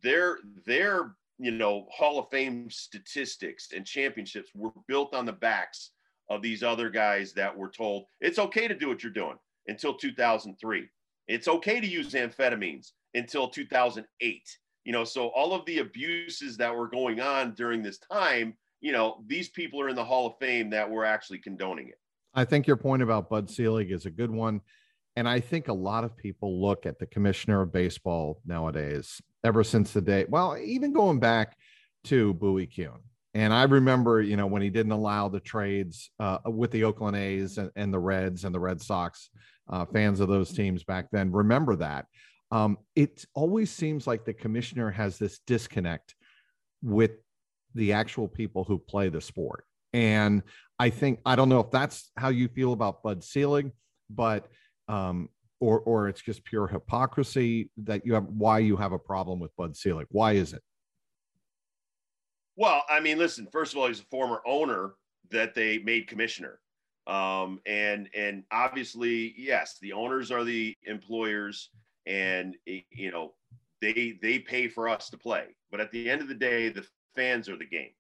their 0.04 0.38
their 0.65 1.15
you 1.39 1.52
know 1.52 1.88
Hall 1.91 2.19
of 2.19 2.30
Fame 2.30 2.69
statistics 2.69 3.69
and 3.76 3.86
championships 3.86 4.52
were 4.56 4.71
built 4.88 5.13
on 5.13 5.26
the 5.26 5.34
backs 5.34 5.91
of 6.30 6.41
these 6.41 6.63
other 6.63 6.89
guys 6.89 7.34
that 7.34 7.56
were 7.56 7.69
told 7.69 8.06
it's 8.19 8.39
okay 8.39 8.67
to 8.67 8.76
do 8.76 8.88
what 8.88 9.04
you're 9.04 9.12
doing 9.12 9.38
until 9.67 9.93
2003. 9.93 10.88
It's 11.28 11.47
okay 11.47 11.80
to 11.80 11.88
use 11.88 12.13
amphetamines 12.13 12.91
until 13.13 13.47
2008. 13.47 14.58
You 14.84 14.91
know, 14.91 15.04
so 15.04 15.28
all 15.30 15.54
of 15.54 15.65
the 15.65 15.80
abuses 15.80 16.58
that 16.58 16.76
were 16.76 16.88
going 16.88 17.19
on 17.21 17.54
during 17.54 17.84
this 17.84 18.00
time, 18.00 18.56
you 18.80 18.91
know, 18.91 19.24
these 19.28 19.50
people 19.50 19.80
are 19.80 19.89
in 19.89 19.95
the 19.95 20.04
Hall 20.04 20.28
of 20.28 20.38
Fame 20.39 20.69
that 20.71 20.89
were 20.89 21.06
actually 21.06 21.38
condoning 21.38 21.89
it. 21.89 22.00
I 22.34 22.45
think 22.45 22.65
your 22.65 22.78
point 22.78 23.04
about 23.04 23.30
Bud 23.30 23.50
Selig 23.50 23.91
is 23.91 24.06
a 24.06 24.10
good 24.10 24.32
one. 24.32 24.62
And 25.15 25.28
I 25.28 25.39
think 25.39 25.67
a 25.67 25.74
lot 25.74 26.04
of 26.04 26.15
people 26.15 26.62
look 26.62 26.86
at 26.86 27.00
the 27.00 27.06
commissioner 27.06 27.62
of 27.62 27.74
baseball 27.74 28.41
nowadays, 28.45 29.21
ever 29.43 29.63
since 29.63 29.91
the 29.91 30.02
day, 30.02 30.26
well, 30.30 30.58
even 30.58 30.93
going 30.93 31.19
back 31.19 31.58
to 32.06 32.34
Bowie 32.36 32.67
Kuhn. 32.67 33.00
And 33.34 33.54
I 33.54 33.63
remember, 33.63 34.21
you 34.21 34.36
know, 34.36 34.47
when 34.47 34.62
he 34.62 34.69
didn't 34.69 34.91
allow 34.91 35.30
the 35.30 35.39
trades 35.39 36.12
uh, 36.19 36.39
with 36.45 36.71
the 36.71 36.84
Oakland 36.84 37.15
A's 37.15 37.58
and, 37.58 37.71
and, 37.76 37.93
the 37.93 38.00
Reds 38.00 38.43
and 38.43 38.54
the 38.54 38.60
Red 38.60 38.82
Sox, 38.82 39.30
uh, 39.69 39.86
fans 39.86 40.19
of 40.19 40.28
those 40.28 40.52
teams 40.52 40.84
back 40.84 41.08
then, 41.12 41.32
remember 41.32 41.76
that. 41.78 42.08
Um, 42.52 42.78
it 42.95 43.26
always 43.34 43.71
seems 43.71 44.06
like 44.06 44.26
the 44.26 44.34
commissioner 44.34 44.91
has 44.91 45.17
this 45.17 45.39
disconnect 45.47 46.15
with 46.82 47.12
the 47.74 47.93
actual 47.93 48.28
people 48.28 48.65
who 48.65 48.78
play 48.78 49.08
the 49.08 49.21
sport. 49.21 49.63
And 49.93 50.43
I 50.78 50.89
think, 50.89 51.19
I 51.26 51.38
don't 51.38 51.47
know 51.47 51.62
if 51.62 51.71
that's 51.71 52.12
how 52.17 52.30
you 52.30 52.50
feel 52.50 52.74
about 52.74 53.04
Bud 53.04 53.24
Selig, 53.24 53.71
but 54.10 54.47
um, 54.91 55.30
or 55.60 55.80
or 55.82 56.10
it's 56.10 56.21
just 56.21 56.43
pure 56.43 56.67
hypocrisy 56.67 57.69
that 57.77 58.06
you 58.06 58.13
have 58.13 58.25
why 58.25 58.60
you 58.60 58.75
have 58.75 58.91
a 58.91 58.99
problem 58.99 59.39
with 59.39 59.56
Bud 59.56 59.75
Selig. 59.75 60.08
Why 60.12 60.34
is 60.34 60.54
it? 60.54 60.62
Well, 62.58 62.84
I 62.89 62.99
mean, 62.99 63.17
listen. 63.17 63.47
First 63.51 63.73
of 63.73 63.80
all, 63.80 63.88
he's 63.88 64.01
a 64.01 64.06
former 64.06 64.41
owner 64.45 64.95
that 65.32 65.56
they 65.56 65.80
made 65.80 66.08
commissioner, 66.08 66.60
um, 67.08 67.62
and 67.65 68.10
and 68.15 68.43
obviously, 68.51 69.34
yes, 69.38 69.77
the 69.82 69.93
owners 69.93 70.30
are 70.30 70.43
the 70.43 70.75
employers, 70.84 71.69
and 72.06 72.58
you 72.65 73.12
know 73.12 73.34
they 73.82 74.19
they 74.21 74.39
pay 74.39 74.67
for 74.67 74.89
us 74.89 75.10
to 75.12 75.17
play. 75.17 75.45
But 75.71 75.80
at 75.80 75.91
the 75.91 76.10
end 76.10 76.21
of 76.21 76.27
the 76.27 76.36
day, 76.36 76.67
the 76.69 76.86
fans 77.15 77.47
are 77.47 77.58
the 77.58 77.65
game. 77.65 77.91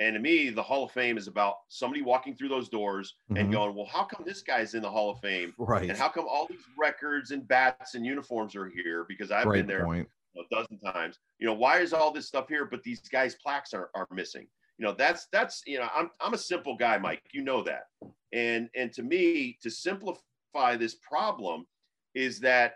And 0.00 0.14
to 0.14 0.20
me, 0.20 0.50
the 0.50 0.62
Hall 0.62 0.84
of 0.84 0.92
Fame 0.92 1.18
is 1.18 1.26
about 1.26 1.56
somebody 1.68 2.02
walking 2.02 2.34
through 2.34 2.50
those 2.50 2.68
doors 2.68 3.14
mm-hmm. 3.30 3.40
and 3.40 3.52
going, 3.52 3.74
well, 3.74 3.86
how 3.86 4.04
come 4.04 4.24
this 4.24 4.42
guy's 4.42 4.74
in 4.74 4.82
the 4.82 4.90
Hall 4.90 5.10
of 5.10 5.18
Fame? 5.20 5.52
Right. 5.58 5.88
And 5.88 5.98
how 5.98 6.08
come 6.08 6.26
all 6.28 6.46
these 6.48 6.62
records 6.78 7.32
and 7.32 7.46
bats 7.46 7.94
and 7.94 8.06
uniforms 8.06 8.54
are 8.54 8.68
here? 8.68 9.04
Because 9.08 9.32
I've 9.32 9.46
Great 9.46 9.66
been 9.66 9.66
there 9.66 10.06
a 10.36 10.54
dozen 10.54 10.78
times. 10.78 11.18
You 11.38 11.46
know, 11.46 11.54
why 11.54 11.78
is 11.80 11.92
all 11.92 12.12
this 12.12 12.28
stuff 12.28 12.48
here, 12.48 12.64
but 12.64 12.82
these 12.82 13.00
guys' 13.08 13.34
plaques 13.34 13.74
are, 13.74 13.90
are 13.94 14.06
missing? 14.12 14.46
You 14.78 14.86
know, 14.86 14.92
that's 14.92 15.26
that's 15.32 15.62
you 15.66 15.78
know, 15.78 15.88
I'm 15.94 16.10
I'm 16.20 16.34
a 16.34 16.38
simple 16.38 16.76
guy, 16.76 16.98
Mike. 16.98 17.22
You 17.32 17.42
know 17.42 17.64
that. 17.64 17.84
And 18.32 18.68
and 18.76 18.92
to 18.92 19.02
me, 19.02 19.58
to 19.62 19.70
simplify 19.70 20.76
this 20.76 20.94
problem 20.94 21.66
is 22.14 22.38
that 22.40 22.74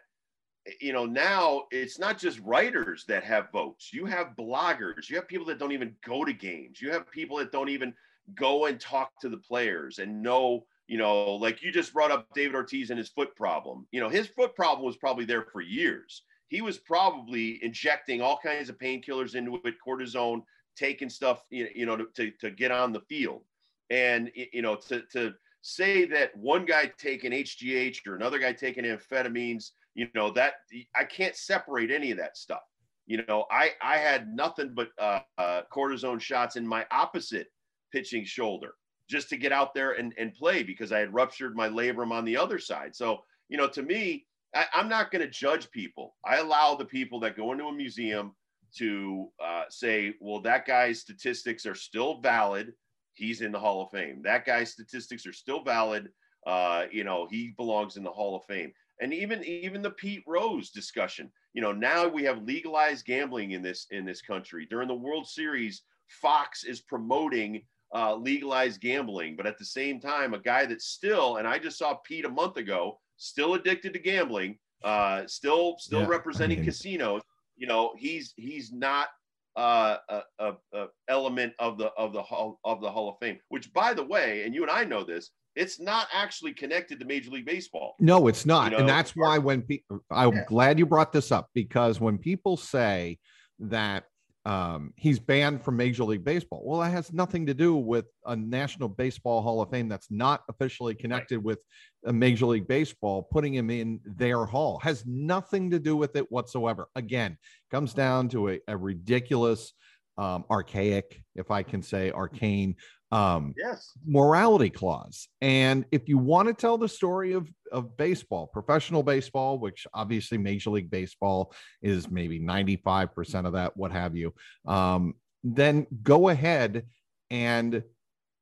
you 0.81 0.93
know 0.93 1.05
now 1.05 1.65
it's 1.71 1.99
not 1.99 2.19
just 2.19 2.39
writers 2.41 3.05
that 3.09 3.25
have 3.25 3.51
votes. 3.53 3.93
You 3.93 4.07
have 4.07 4.37
bloggers. 4.39 5.09
You 5.09 5.17
have 5.17 5.29
people 5.29 5.47
that 5.47 5.59
don't 5.59 5.73
even 5.73 5.95
go 6.05 6.25
to 6.25 6.33
games. 6.33 6.81
You 6.81 6.91
have 6.93 7.11
people 7.11 7.37
that 7.39 7.53
don't 7.53 7.69
even 7.69 7.95
go 8.37 8.67
and 8.67 8.81
talk 8.81 9.11
to 9.21 9.29
the 9.29 9.37
players 9.37 9.99
and 9.99 10.23
know 10.23 10.65
you 10.87 10.99
know 10.99 11.35
like 11.35 11.63
you 11.63 11.73
just 11.73 11.93
brought 11.93 12.13
up 12.13 12.27
david 12.35 12.55
ortiz 12.55 12.91
and 12.91 12.99
his 12.99 13.09
foot 13.09 13.35
problem. 13.35 13.87
You 13.91 14.01
know 14.01 14.09
his 14.09 14.29
foot 14.29 14.55
problem 14.55 14.87
was 14.87 14.97
probably 14.97 15.25
there 15.25 15.47
for 15.53 15.61
years. 15.61 16.23
He 16.49 16.61
was 16.61 16.79
probably 16.79 17.63
injecting 17.65 18.21
all 18.21 18.39
kinds 18.43 18.69
of 18.69 18.79
painkillers 18.79 19.35
into 19.35 19.59
it 19.65 19.75
cortisone 19.87 20.43
taking 20.77 21.09
stuff 21.11 21.43
you 21.51 21.87
know 21.87 21.97
to, 21.97 22.07
to, 22.15 22.31
to 22.41 22.51
get 22.51 22.71
on 22.71 22.93
the 22.93 23.01
field. 23.01 23.43
And 23.91 24.31
you 24.35 24.63
know 24.63 24.77
to, 24.77 25.03
to 25.13 25.35
say 25.63 26.05
that 26.07 26.37
one 26.37 26.65
guy 26.67 26.91
taking 26.99 27.31
hgh 27.31 28.07
or 28.07 28.17
another 28.17 28.41
guy 28.41 28.53
taking 28.53 28.85
amphetamines 28.85 29.71
you 29.95 30.09
know 30.15 30.31
that 30.31 30.55
i 30.95 31.05
can't 31.05 31.37
separate 31.37 31.91
any 31.91 32.11
of 32.11 32.19
that 32.19 32.37
stuff. 32.37 32.63
You 33.07 33.25
know 33.29 33.47
i 33.51 33.71
i 33.83 33.97
had 33.97 34.35
nothing 34.35 34.73
but 34.75 34.89
uh, 34.99 35.21
uh, 35.39 35.63
cortisone 35.73 36.21
shots 36.21 36.57
in 36.57 36.67
my 36.67 36.87
opposite 36.91 37.49
pitching 37.93 38.25
shoulder 38.25 38.75
just 39.11 39.29
to 39.29 39.37
get 39.37 39.53
out 39.53 39.75
there 39.75 39.93
and, 39.93 40.15
and 40.17 40.35
play 40.35 40.63
because 40.63 40.93
i 40.93 40.99
had 40.99 41.13
ruptured 41.13 41.57
my 41.57 41.69
labrum 41.69 42.13
on 42.13 42.25
the 42.25 42.37
other 42.37 42.59
side. 42.59 42.95
So 42.95 43.19
you 43.49 43.59
know 43.59 43.69
to 43.69 43.83
me 43.83 44.27
I, 44.55 44.67
am 44.75 44.89
not 44.89 45.11
going 45.11 45.23
to 45.23 45.31
judge 45.31 45.71
people. 45.71 46.15
I 46.25 46.37
allow 46.37 46.75
the 46.75 46.85
people 46.85 47.19
that 47.21 47.37
go 47.37 47.53
into 47.53 47.65
a 47.65 47.73
museum 47.73 48.35
to 48.77 49.29
uh, 49.43 49.65
say 49.69 50.15
well 50.21 50.41
that 50.43 50.67
guy's 50.67 51.01
statistics 51.01 51.67
are 51.67 51.75
still 51.75 52.21
valid. 52.21 52.73
He's 53.15 53.43
in 53.43 53.53
the 53.53 53.59
hall 53.59 53.83
of 53.83 53.91
fame. 53.91 54.23
That 54.23 54.47
guy's 54.47 54.73
statistics 54.73 55.27
are 55.27 55.33
still 55.33 55.63
valid. 55.63 56.09
Uh, 56.47 56.87
you 56.91 57.05
know 57.05 57.29
he 57.31 57.55
belongs 57.57 57.97
in 57.97 58.05
the 58.05 58.11
hall 58.11 58.37
of 58.37 58.45
fame 58.45 58.73
and 59.03 59.13
even 59.13 59.45
even 59.45 59.83
the 59.83 59.91
Pete 59.91 60.23
Rose 60.27 60.71
discussion. 60.71 61.31
You 61.55 61.61
know, 61.61 61.73
now 61.73 62.07
we 62.07 62.23
have 62.23 62.45
legalized 62.45 63.05
gambling 63.05 63.51
in 63.51 63.61
this 63.61 63.87
in 63.91 64.05
this 64.05 64.23
country. 64.23 64.67
During 64.71 64.89
the 64.89 64.95
World 64.95 65.27
Series, 65.27 65.83
Fox 66.07 66.65
is 66.65 66.81
promoting 66.81 67.63
uh, 67.95 68.15
legalized 68.15 68.81
gambling, 68.81 69.37
but 69.37 69.47
at 69.47 69.59
the 69.59 69.65
same 69.65 70.01
time, 70.01 70.33
a 70.33 70.39
guy 70.39 70.65
that's 70.65 70.87
still 70.87 71.37
and 71.37 71.47
I 71.47 71.59
just 71.59 71.79
saw 71.79 71.95
Pete 71.95 72.25
a 72.25 72.31
month 72.31 72.57
ago, 72.57 73.01
still 73.17 73.55
addicted 73.55 73.93
to 73.93 73.99
gambling, 73.99 74.59
uh, 74.85 75.27
still 75.27 75.77
still 75.79 76.03
yeah, 76.03 76.07
representing 76.07 76.59
I 76.59 76.61
mean, 76.61 76.67
casinos. 76.67 77.23
You 77.57 77.67
know, 77.67 77.95
he's 77.99 78.33
he's 78.37 78.73
not 78.73 79.09
uh, 79.57 79.97
a, 80.09 80.23
a, 80.39 80.53
a, 80.73 80.87
element 81.09 81.55
of 81.59 81.77
the 81.77 81.89
of 81.99 82.13
the 82.13 82.23
hall 82.23 82.61
of 82.65 82.81
the 82.81 82.91
Hall 82.91 83.09
of 83.09 83.19
Fame. 83.19 83.41
Which, 83.49 83.73
by 83.73 83.95
the 83.95 84.05
way, 84.05 84.45
and 84.45 84.55
you 84.55 84.63
and 84.63 84.71
I 84.71 84.85
know 84.85 85.03
this, 85.03 85.33
it's 85.55 85.81
not 85.81 86.09
actually 86.13 86.53
connected 86.53 86.99
to 87.01 87.05
Major 87.05 87.31
League 87.31 87.47
Baseball. 87.47 87.95
No, 88.01 88.29
it's 88.29 88.47
not. 88.47 88.71
You 88.71 88.71
know? 88.71 88.81
And 88.81 88.89
that's 88.89 89.15
why 89.15 89.39
when 89.39 89.63
pe- 89.63 89.83
I'm 90.11 90.33
yeah. 90.33 90.45
glad 90.47 90.79
you 90.79 90.87
brought 90.87 91.13
this 91.13 91.31
up 91.31 91.49
because 91.55 92.01
when 92.01 92.19
people 92.19 92.57
say 92.57 93.19
that 93.59 94.05
um, 94.45 94.93
he's 94.97 95.21
banned 95.21 95.63
from 95.63 95.77
Major 95.77 96.05
League 96.05 96.25
Baseball, 96.25 96.63
well, 96.65 96.81
that 96.81 96.91
has 96.91 97.13
nothing 97.13 97.47
to 97.47 97.55
do 97.55 97.77
with 97.77 98.07
a 98.27 98.35
National 98.35 98.89
Baseball 98.89 99.43
Hall 99.43 99.61
of 99.61 99.71
Fame 99.71 99.89
that's 99.89 100.11
not 100.11 100.43
officially 100.49 100.95
connected 100.95 101.39
right. 101.39 101.45
with 101.45 101.59
a 102.07 102.13
Major 102.13 102.47
League 102.47 102.67
Baseball, 102.67 103.23
putting 103.23 103.55
him 103.55 103.71
in 103.71 104.01
their 104.05 104.45
hall 104.45 104.81
has 104.83 105.05
nothing 105.07 105.71
to 105.71 105.79
do 105.79 105.97
with 105.97 106.17
it 106.17 106.31
whatsoever. 106.33 106.89
Again, 106.97 107.37
comes 107.71 107.95
down 107.95 108.29
to 108.31 108.51
a, 108.51 108.61
a 108.67 108.77
ridiculous 108.77 109.75
um, 110.19 110.45
archaic, 110.51 111.23
if 111.37 111.51
I 111.51 111.63
can 111.63 111.83
say 111.83 112.11
arcane 112.11 112.77
um, 113.13 113.55
yes. 113.59 113.93
morality 114.07 114.71
clause. 114.71 115.29
And 115.43 115.85
if 115.93 116.09
you 116.09 116.17
want 116.17 116.49
to 116.49 116.55
tell 116.55 116.79
the 116.79 116.89
story 116.89 117.35
of, 117.35 117.49
of 117.71 117.97
baseball, 117.97 118.47
professional 118.47 119.03
baseball, 119.03 119.59
which 119.59 119.87
obviously 119.93 120.39
Major 120.39 120.71
League 120.71 120.91
Baseball 120.91 121.53
is 121.83 122.11
maybe 122.11 122.41
95% 122.41 123.47
of 123.47 123.53
that, 123.53 123.77
what 123.77 123.93
have 123.93 124.17
you, 124.17 124.33
um, 124.67 125.15
then 125.45 125.87
go 126.03 126.31
ahead 126.31 126.87
and, 127.31 127.83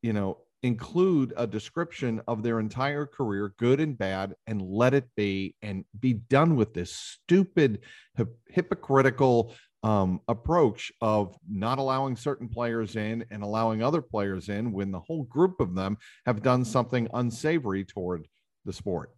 you 0.02 0.12
know, 0.12 0.38
include 0.62 1.32
a 1.36 1.46
description 1.46 2.20
of 2.28 2.42
their 2.42 2.60
entire 2.60 3.06
career, 3.06 3.54
good 3.58 3.80
and 3.80 3.98
bad, 3.98 4.34
and 4.46 4.62
let 4.62 4.94
it 4.94 5.08
be 5.16 5.56
and 5.62 5.84
be 5.98 6.12
done 6.12 6.54
with 6.54 6.74
this 6.74 6.92
stupid, 6.92 7.80
hypocritical 8.48 9.54
um, 9.82 10.20
approach 10.28 10.92
of 11.00 11.36
not 11.48 11.78
allowing 11.78 12.16
certain 12.16 12.48
players 12.48 12.96
in 12.96 13.24
and 13.30 13.42
allowing 13.42 13.82
other 13.82 14.02
players 14.02 14.48
in 14.48 14.72
when 14.72 14.90
the 14.90 15.00
whole 15.00 15.24
group 15.24 15.60
of 15.60 15.74
them 15.74 15.96
have 16.26 16.42
done 16.42 16.64
something 16.64 17.08
unsavory 17.14 17.84
toward 17.84 18.28
the 18.64 18.72
sport. 18.72 19.10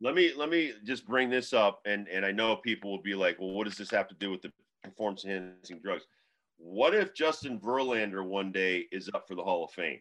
Let 0.00 0.14
me 0.14 0.32
let 0.36 0.50
me 0.50 0.72
just 0.84 1.06
bring 1.06 1.30
this 1.30 1.52
up, 1.52 1.80
and 1.86 2.08
and 2.08 2.26
I 2.26 2.32
know 2.32 2.56
people 2.56 2.90
will 2.90 3.02
be 3.02 3.14
like, 3.14 3.38
well, 3.38 3.50
what 3.50 3.66
does 3.66 3.76
this 3.76 3.90
have 3.90 4.06
to 4.08 4.14
do 4.16 4.30
with 4.30 4.42
the 4.42 4.52
performance 4.82 5.24
enhancing 5.24 5.80
drugs? 5.82 6.04
What 6.58 6.94
if 6.94 7.14
Justin 7.14 7.58
Verlander 7.58 8.24
one 8.24 8.52
day 8.52 8.86
is 8.92 9.10
up 9.14 9.26
for 9.26 9.34
the 9.34 9.42
Hall 9.42 9.64
of 9.64 9.72
Fame? 9.72 10.00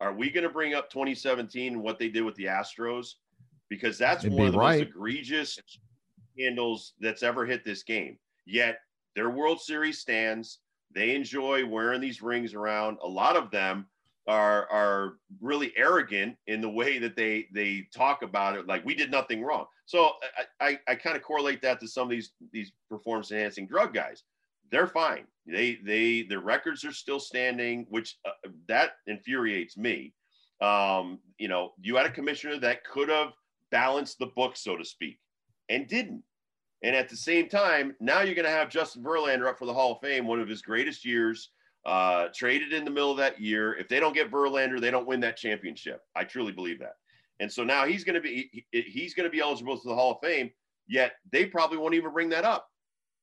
Are 0.00 0.12
we 0.12 0.30
going 0.30 0.44
to 0.44 0.50
bring 0.50 0.74
up 0.74 0.90
2017 0.90 1.74
and 1.74 1.82
what 1.82 1.98
they 1.98 2.08
did 2.08 2.22
with 2.22 2.34
the 2.36 2.44
Astros? 2.44 3.14
Because 3.68 3.98
that's 3.98 4.24
It'd 4.24 4.36
one 4.36 4.46
of 4.48 4.52
the 4.52 4.58
right. 4.58 4.78
most 4.80 4.88
egregious 4.88 5.58
scandals 6.40 6.94
that's 7.00 7.22
ever 7.22 7.44
hit 7.46 7.64
this 7.64 7.82
game. 7.82 8.18
Yet 8.46 8.80
their 9.14 9.30
World 9.30 9.60
Series 9.60 9.98
stands. 9.98 10.58
They 10.92 11.14
enjoy 11.14 11.66
wearing 11.66 12.00
these 12.00 12.22
rings 12.22 12.54
around. 12.54 12.98
A 13.02 13.08
lot 13.08 13.36
of 13.36 13.50
them 13.50 13.86
are 14.26 14.68
are 14.70 15.14
really 15.40 15.72
arrogant 15.76 16.36
in 16.46 16.60
the 16.60 16.68
way 16.68 16.98
that 16.98 17.16
they 17.16 17.46
they 17.52 17.86
talk 17.94 18.22
about 18.22 18.56
it. 18.56 18.66
Like 18.66 18.84
we 18.84 18.94
did 18.94 19.10
nothing 19.10 19.42
wrong. 19.42 19.66
So 19.86 20.12
I 20.60 20.68
I, 20.68 20.78
I 20.88 20.94
kind 20.94 21.16
of 21.16 21.22
correlate 21.22 21.62
that 21.62 21.80
to 21.80 21.88
some 21.88 22.04
of 22.04 22.10
these 22.10 22.32
these 22.52 22.72
performance 22.88 23.30
enhancing 23.30 23.66
drug 23.66 23.94
guys. 23.94 24.24
They're 24.70 24.86
fine. 24.86 25.24
They 25.46 25.78
they 25.84 26.22
their 26.22 26.40
records 26.40 26.84
are 26.84 26.92
still 26.92 27.20
standing, 27.20 27.86
which 27.88 28.18
uh, 28.24 28.48
that 28.68 28.92
infuriates 29.06 29.76
me. 29.76 30.14
Um, 30.60 31.18
you 31.38 31.48
know, 31.48 31.72
you 31.80 31.96
had 31.96 32.06
a 32.06 32.10
commissioner 32.10 32.58
that 32.58 32.84
could 32.84 33.08
have 33.08 33.32
balanced 33.70 34.18
the 34.18 34.26
book, 34.26 34.56
so 34.56 34.76
to 34.76 34.84
speak, 34.84 35.18
and 35.68 35.88
didn't. 35.88 36.22
And 36.82 36.96
at 36.96 37.08
the 37.08 37.16
same 37.16 37.48
time, 37.48 37.94
now 38.00 38.22
you're 38.22 38.34
going 38.34 38.46
to 38.46 38.50
have 38.50 38.70
Justin 38.70 39.02
Verlander 39.02 39.46
up 39.46 39.58
for 39.58 39.66
the 39.66 39.74
Hall 39.74 39.92
of 39.92 40.00
Fame, 40.00 40.26
one 40.26 40.40
of 40.40 40.48
his 40.48 40.62
greatest 40.62 41.04
years, 41.04 41.50
uh, 41.84 42.28
traded 42.34 42.72
in 42.72 42.84
the 42.84 42.90
middle 42.90 43.10
of 43.10 43.18
that 43.18 43.40
year. 43.40 43.74
If 43.74 43.88
they 43.88 44.00
don't 44.00 44.14
get 44.14 44.30
Verlander, 44.30 44.80
they 44.80 44.90
don't 44.90 45.06
win 45.06 45.20
that 45.20 45.36
championship. 45.36 46.02
I 46.16 46.24
truly 46.24 46.52
believe 46.52 46.78
that. 46.80 46.96
And 47.40 47.50
so 47.50 47.64
now 47.64 47.86
he's 47.86 48.04
going 48.04 48.14
to 48.14 48.20
be 48.20 48.66
he's 48.70 49.14
going 49.14 49.24
to 49.24 49.30
be 49.30 49.40
eligible 49.40 49.78
to 49.78 49.88
the 49.88 49.94
Hall 49.94 50.12
of 50.12 50.18
Fame. 50.22 50.50
Yet 50.86 51.12
they 51.32 51.46
probably 51.46 51.78
won't 51.78 51.94
even 51.94 52.12
bring 52.12 52.28
that 52.30 52.44
up. 52.44 52.68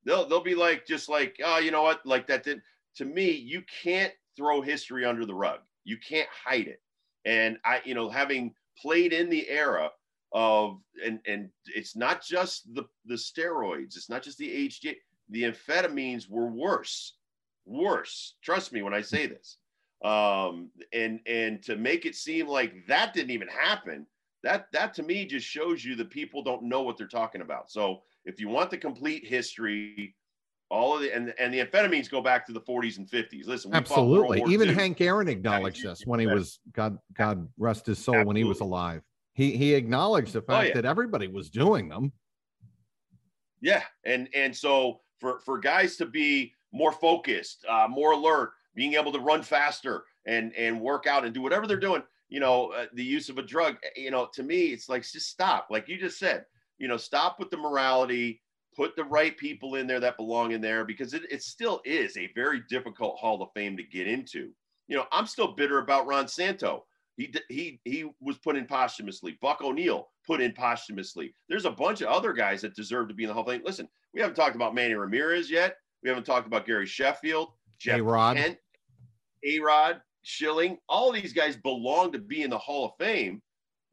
They'll 0.05 0.27
they'll 0.27 0.43
be 0.43 0.55
like 0.55 0.87
just 0.87 1.07
like 1.07 1.37
oh 1.45 1.59
you 1.59 1.69
know 1.69 1.83
what 1.83 2.03
like 2.05 2.25
that 2.27 2.43
did 2.43 2.61
to 2.95 3.05
me 3.05 3.29
you 3.29 3.61
can't 3.83 4.13
throw 4.35 4.61
history 4.61 5.05
under 5.05 5.25
the 5.25 5.35
rug. 5.35 5.59
You 5.83 5.97
can't 5.97 6.29
hide 6.45 6.67
it. 6.67 6.81
And 7.25 7.57
I 7.63 7.81
you 7.85 7.93
know 7.93 8.09
having 8.09 8.55
played 8.81 9.13
in 9.13 9.29
the 9.29 9.47
era 9.49 9.91
of 10.33 10.79
and 11.05 11.19
and 11.25 11.49
it's 11.67 11.95
not 11.95 12.21
just 12.23 12.73
the 12.73 12.83
the 13.05 13.15
steroids 13.15 13.95
it's 13.95 14.09
not 14.09 14.21
just 14.21 14.37
the 14.37 14.67
HG 14.67 14.95
the 15.29 15.43
amphetamines 15.43 16.29
were 16.29 16.47
worse 16.47 17.13
worse. 17.67 18.35
Trust 18.41 18.73
me 18.73 18.81
when 18.81 18.93
I 18.93 19.01
say 19.01 19.27
this. 19.27 19.57
Um 20.03 20.69
and 20.93 21.19
and 21.25 21.61
to 21.63 21.75
make 21.75 22.05
it 22.05 22.15
seem 22.15 22.47
like 22.47 22.73
that 22.87 23.13
didn't 23.13 23.31
even 23.31 23.47
happen 23.47 24.05
that 24.43 24.67
that 24.71 24.93
to 24.93 25.03
me 25.03 25.25
just 25.25 25.45
shows 25.45 25.83
you 25.83 25.95
that 25.95 26.09
people 26.09 26.43
don't 26.43 26.63
know 26.63 26.81
what 26.81 26.97
they're 26.97 27.07
talking 27.07 27.41
about. 27.41 27.71
So 27.71 28.01
if 28.25 28.39
you 28.39 28.47
want 28.47 28.69
the 28.69 28.77
complete 28.77 29.25
history 29.27 30.15
all 30.69 30.95
of 30.95 31.01
the 31.01 31.15
and, 31.15 31.33
and 31.39 31.53
the 31.53 31.63
amphetamines 31.63 32.09
go 32.09 32.21
back 32.21 32.45
to 32.45 32.51
the 32.51 32.59
40s 32.61 32.97
and 32.97 33.09
50s 33.09 33.47
listen 33.47 33.73
absolutely. 33.73 34.43
Even 34.51 34.67
hank 34.67 34.99
aaron 34.99 35.29
acknowledged 35.29 35.83
this 35.85 36.05
when 36.05 36.19
he 36.19 36.27
was 36.27 36.59
god 36.73 36.97
god 37.13 37.47
rest 37.57 37.85
his 37.85 37.97
soul 37.97 38.15
absolutely. 38.15 38.27
when 38.27 38.35
he 38.35 38.43
was 38.43 38.59
alive 38.59 39.01
he 39.37 39.55
he 39.55 39.75
acknowledged 39.75 40.33
the 40.33 40.39
oh, 40.39 40.45
fact 40.45 40.63
oh, 40.63 40.67
yeah. 40.69 40.73
that 40.73 40.85
everybody 40.85 41.27
was 41.27 41.51
doing 41.51 41.87
them. 41.87 42.11
Yeah, 43.61 43.83
and 44.03 44.27
and 44.33 44.53
so 44.53 45.01
for 45.19 45.39
for 45.41 45.59
guys 45.59 45.95
to 45.97 46.07
be 46.07 46.53
more 46.73 46.91
focused, 46.91 47.63
uh, 47.69 47.87
more 47.87 48.13
alert, 48.13 48.51
being 48.73 48.95
able 48.95 49.11
to 49.11 49.19
run 49.19 49.43
faster 49.43 50.03
and 50.25 50.53
and 50.55 50.81
work 50.81 51.05
out 51.05 51.23
and 51.23 51.35
do 51.35 51.41
whatever 51.43 51.67
they're 51.67 51.79
doing, 51.79 52.01
you 52.29 52.39
know, 52.39 52.71
uh, 52.71 52.87
the 52.95 53.03
use 53.03 53.29
of 53.29 53.37
a 53.37 53.43
drug, 53.43 53.77
eh, 53.83 54.01
you 54.01 54.11
know, 54.11 54.27
to 54.33 54.41
me, 54.41 54.65
it's 54.65 54.89
like 54.89 55.03
just 55.03 55.29
stop, 55.29 55.67
like 55.69 55.87
you 55.87 55.99
just 55.99 56.17
said, 56.17 56.43
you 56.79 56.87
know, 56.87 56.97
stop 56.97 57.39
with 57.39 57.51
the 57.51 57.57
morality. 57.57 58.41
Put 58.75 58.95
the 58.95 59.05
right 59.05 59.35
people 59.35 59.75
in 59.75 59.87
there 59.87 59.99
that 59.99 60.17
belong 60.17 60.51
in 60.51 60.61
there 60.61 60.85
because 60.85 61.15
it, 61.15 61.23
it 61.31 61.41
still 61.41 61.81
is 61.83 62.15
a 62.15 62.31
very 62.35 62.61
difficult 62.69 63.17
Hall 63.17 63.41
of 63.41 63.49
Fame 63.55 63.75
to 63.77 63.81
get 63.81 64.07
into. 64.07 64.51
You 64.87 64.97
know, 64.97 65.05
I'm 65.11 65.25
still 65.25 65.53
bitter 65.53 65.79
about 65.79 66.05
Ron 66.05 66.27
Santo. 66.27 66.85
He 67.17 67.33
he 67.49 67.79
he 67.83 68.09
was 68.21 68.37
put 68.37 68.55
in 68.55 68.65
posthumously. 68.65 69.37
Buck 69.41 69.61
O'Neill 69.61 70.09
put 70.25 70.39
in 70.39 70.53
posthumously. 70.53 71.33
There's 71.49 71.65
a 71.65 71.71
bunch 71.71 72.01
of 72.01 72.07
other 72.07 72.31
guys 72.31 72.61
that 72.61 72.75
deserve 72.75 73.07
to 73.07 73.13
be 73.15 73.23
in 73.23 73.27
the 73.27 73.33
Hall 73.33 73.43
of 73.43 73.49
Fame. 73.49 73.63
Listen, 73.65 73.89
we 74.13 74.21
haven't 74.21 74.35
talked 74.35 74.55
about 74.55 74.75
Manny 74.75 74.93
Ramirez 74.93 75.49
yet. 75.49 75.77
We 76.03 76.09
haven't 76.09 76.25
talked 76.25 76.45
about 76.45 76.67
Gary 76.67 76.85
Sheffield, 76.85 77.53
Jeff 77.79 77.99
A-Rod. 77.99 78.37
Kent, 78.37 78.57
A-Rod, 79.43 79.99
Schilling. 80.21 80.77
All 80.87 81.11
these 81.11 81.33
guys 81.33 81.57
belong 81.57 82.11
to 82.11 82.19
be 82.19 82.43
in 82.43 82.51
the 82.51 82.57
Hall 82.57 82.85
of 82.85 82.91
Fame. 82.99 83.41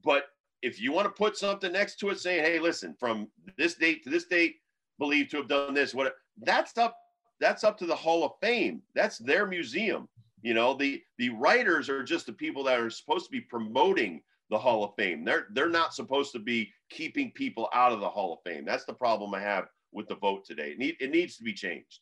But 0.03 0.27
if 0.61 0.79
you 0.79 0.93
want 0.93 1.07
to 1.07 1.11
put 1.11 1.39
something 1.39 1.73
next 1.73 1.97
to 2.01 2.11
it 2.11 2.19
saying, 2.19 2.45
hey, 2.45 2.59
listen, 2.59 2.95
from 3.01 3.29
this 3.57 3.75
date 3.75 4.05
to 4.05 4.11
this 4.11 4.27
date, 4.27 4.57
believed 4.99 5.31
to 5.31 5.39
have 5.39 5.49
done 5.49 5.73
this, 5.73 5.95
what 5.95 6.15
that's 6.43 6.77
up, 6.77 6.97
that's 7.41 7.65
up 7.65 7.79
to 7.79 7.87
the 7.87 7.97
Hall 7.97 8.23
of 8.23 8.33
Fame. 8.43 8.83
That's 8.95 9.17
their 9.17 9.47
museum. 9.47 10.09
You 10.45 10.53
know, 10.53 10.75
the 10.75 11.03
the 11.17 11.31
writers 11.31 11.89
are 11.89 12.03
just 12.03 12.27
the 12.27 12.33
people 12.35 12.65
that 12.65 12.79
are 12.79 12.91
supposed 12.91 13.25
to 13.25 13.31
be 13.31 13.41
promoting 13.41 14.21
the 14.51 14.59
Hall 14.59 14.85
of 14.85 14.93
Fame. 14.95 15.25
They're 15.25 15.47
they're 15.55 15.71
not 15.71 15.95
supposed 15.95 16.33
to 16.33 16.39
be 16.39 16.71
keeping 16.91 17.33
people 17.33 17.71
out 17.73 17.93
of 17.93 18.01
the 18.01 18.09
Hall 18.09 18.35
of 18.35 18.39
Fame. 18.45 18.67
That's 18.67 18.85
the 18.85 18.93
problem 18.93 19.35
I 19.35 19.41
have 19.41 19.65
with 19.91 20.07
the 20.07 20.17
vote 20.17 20.45
today. 20.45 20.73
It, 20.73 20.79
need, 20.79 20.97
it 21.01 21.11
needs 21.11 21.39
to 21.39 21.45
be 21.45 21.55
changed. 21.55 22.01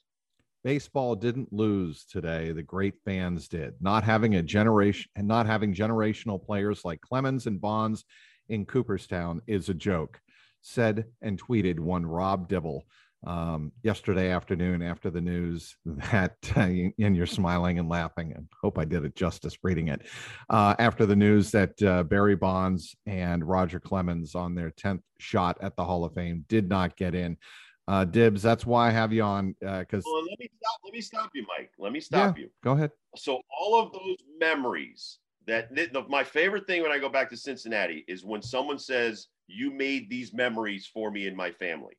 Baseball 0.65 1.15
didn't 1.15 1.53
lose 1.53 2.05
today. 2.05 2.51
The 2.51 2.65
great 2.65 2.95
fans 3.05 3.47
did. 3.47 3.75
Not 3.81 4.03
having 4.03 4.35
a 4.35 4.43
generation 4.43 5.09
and 5.15 5.29
not 5.29 5.47
having 5.47 5.73
generational 5.73 6.45
players 6.45 6.85
like 6.85 7.01
Clemens 7.01 7.47
and 7.47 7.61
Bonds 7.61 8.05
in 8.49 8.67
Cooperstown 8.67 9.41
is 9.47 9.69
a 9.69 9.75
joke, 9.75 10.21
said 10.63 11.05
and 11.21 11.41
tweeted 11.41 11.79
one 11.79 12.05
Rob 12.05 12.49
Dibble 12.49 12.87
um, 13.27 13.73
yesterday 13.83 14.31
afternoon 14.31 14.83
after 14.83 15.11
the 15.11 15.21
news 15.21 15.77
that, 15.85 16.37
uh, 16.57 16.61
and 16.61 17.17
you're 17.17 17.27
smiling 17.27 17.79
and 17.79 17.89
laughing, 17.89 18.33
and 18.35 18.49
hope 18.61 18.79
I 18.79 18.85
did 18.85 19.05
it 19.05 19.15
justice 19.15 19.57
reading 19.63 19.89
it. 19.89 20.03
Uh, 20.51 20.75
after 20.79 21.07
the 21.07 21.17
news 21.17 21.51
that 21.53 21.81
uh, 21.83 22.03
Barry 22.03 22.37
Bonds 22.37 22.97
and 23.07 23.47
Roger 23.47 23.81
Clemens 23.81 24.35
on 24.35 24.55
their 24.55 24.71
10th 24.71 25.03
shot 25.19 25.59
at 25.61 25.77
the 25.77 25.85
Hall 25.85 26.05
of 26.05 26.15
Fame 26.15 26.45
did 26.49 26.69
not 26.69 26.97
get 26.97 27.15
in. 27.15 27.37
Uh, 27.89 28.05
Dibs, 28.05 28.43
that's 28.43 28.65
why 28.65 28.89
I 28.89 28.91
have 28.91 29.13
you 29.13 29.23
on 29.23 29.55
because. 29.61 30.05
Uh, 30.07 30.11
well, 30.13 30.23
let 30.23 30.39
me 30.39 30.49
stop. 30.57 30.81
Let 30.85 30.93
me 30.95 31.01
stop 31.01 31.31
you, 31.35 31.45
Mike. 31.59 31.71
Let 31.79 31.93
me 31.93 32.01
stop 32.01 32.37
yeah, 32.37 32.45
you. 32.45 32.51
Go 32.63 32.73
ahead. 32.73 32.93
So 33.17 33.41
all 33.59 33.81
of 33.81 33.93
those 33.93 34.17
memories 34.39 35.19
that 35.47 35.75
the, 35.75 36.05
my 36.09 36.23
favorite 36.23 36.67
thing 36.67 36.83
when 36.83 36.93
I 36.93 36.99
go 36.99 37.09
back 37.09 37.29
to 37.31 37.37
Cincinnati 37.37 38.05
is 38.07 38.25
when 38.25 38.41
someone 38.41 38.79
says, 38.79 39.27
"You 39.49 39.73
made 39.73 40.09
these 40.09 40.33
memories 40.33 40.89
for 40.93 41.11
me 41.11 41.27
and 41.27 41.37
my 41.37 41.51
family." 41.51 41.95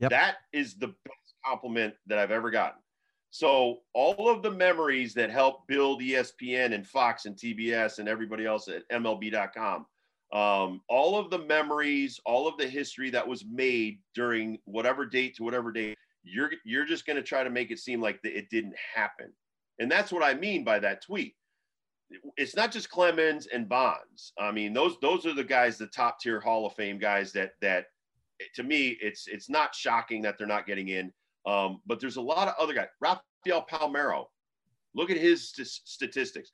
Yep. 0.00 0.10
That 0.10 0.36
is 0.52 0.74
the 0.74 0.88
best 0.88 1.34
compliment 1.44 1.94
that 2.06 2.18
I've 2.18 2.30
ever 2.30 2.50
gotten. 2.50 2.80
So 3.30 3.78
all 3.94 4.28
of 4.28 4.42
the 4.42 4.50
memories 4.50 5.14
that 5.14 5.30
help 5.30 5.66
build 5.68 6.00
ESPN 6.00 6.74
and 6.74 6.86
Fox 6.86 7.26
and 7.26 7.36
TBS 7.36 8.00
and 8.00 8.08
everybody 8.08 8.44
else 8.44 8.66
at 8.66 8.88
MLB.com, 8.90 9.86
um, 10.32 10.80
all 10.88 11.18
of 11.18 11.30
the 11.30 11.38
memories, 11.38 12.20
all 12.24 12.48
of 12.48 12.56
the 12.56 12.66
history 12.66 13.10
that 13.10 13.26
was 13.26 13.44
made 13.50 13.98
during 14.14 14.58
whatever 14.64 15.06
date 15.06 15.36
to 15.36 15.44
whatever 15.44 15.70
date, 15.70 15.96
you're 16.22 16.50
you're 16.64 16.84
just 16.84 17.06
going 17.06 17.16
to 17.16 17.22
try 17.22 17.42
to 17.42 17.50
make 17.50 17.70
it 17.70 17.78
seem 17.78 18.00
like 18.00 18.20
it 18.24 18.50
didn't 18.50 18.74
happen, 18.94 19.32
and 19.78 19.90
that's 19.90 20.12
what 20.12 20.22
I 20.22 20.34
mean 20.34 20.64
by 20.64 20.78
that 20.78 21.02
tweet. 21.02 21.34
It's 22.36 22.54
not 22.54 22.72
just 22.72 22.90
Clemens 22.90 23.46
and 23.46 23.68
Bonds. 23.68 24.32
I 24.38 24.52
mean, 24.52 24.72
those 24.72 24.96
those 25.00 25.24
are 25.24 25.34
the 25.34 25.44
guys, 25.44 25.78
the 25.78 25.86
top 25.86 26.20
tier 26.20 26.38
Hall 26.40 26.66
of 26.66 26.74
Fame 26.74 26.98
guys 26.98 27.32
that 27.32 27.52
that 27.62 27.86
to 28.54 28.62
me, 28.62 28.96
it's 29.00 29.26
it's 29.26 29.48
not 29.48 29.74
shocking 29.74 30.22
that 30.22 30.38
they're 30.38 30.46
not 30.46 30.66
getting 30.66 30.88
in. 30.88 31.12
Um, 31.46 31.80
but 31.86 32.00
there's 32.00 32.16
a 32.16 32.22
lot 32.22 32.48
of 32.48 32.54
other 32.58 32.74
guys. 32.74 32.88
Rafael 33.00 33.66
Palmeiro, 33.70 34.26
look 34.94 35.10
at 35.10 35.16
his 35.16 35.50
st- 35.50 35.66
statistics. 35.66 36.52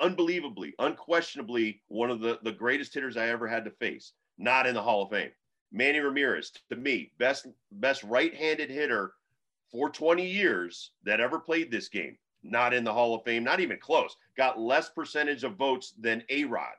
Unbelievably, 0.00 0.74
unquestionably, 0.78 1.82
one 1.88 2.10
of 2.10 2.20
the, 2.20 2.38
the 2.42 2.52
greatest 2.52 2.94
hitters 2.94 3.16
I 3.16 3.28
ever 3.28 3.46
had 3.46 3.64
to 3.64 3.70
face. 3.70 4.12
Not 4.38 4.66
in 4.66 4.74
the 4.74 4.82
Hall 4.82 5.02
of 5.02 5.10
Fame. 5.10 5.30
Manny 5.72 6.00
Ramirez, 6.00 6.52
to 6.70 6.76
me, 6.76 7.12
best 7.18 7.46
best 7.72 8.02
right-handed 8.04 8.70
hitter 8.70 9.12
for 9.70 9.88
20 9.88 10.26
years 10.26 10.92
that 11.04 11.20
ever 11.20 11.38
played 11.38 11.70
this 11.70 11.88
game. 11.88 12.16
Not 12.42 12.72
in 12.74 12.84
the 12.84 12.92
Hall 12.92 13.14
of 13.14 13.24
Fame, 13.24 13.44
not 13.44 13.60
even 13.60 13.78
close. 13.78 14.16
Got 14.36 14.58
less 14.58 14.88
percentage 14.88 15.44
of 15.44 15.56
votes 15.56 15.94
than 15.98 16.24
A 16.30 16.44
Rod. 16.44 16.72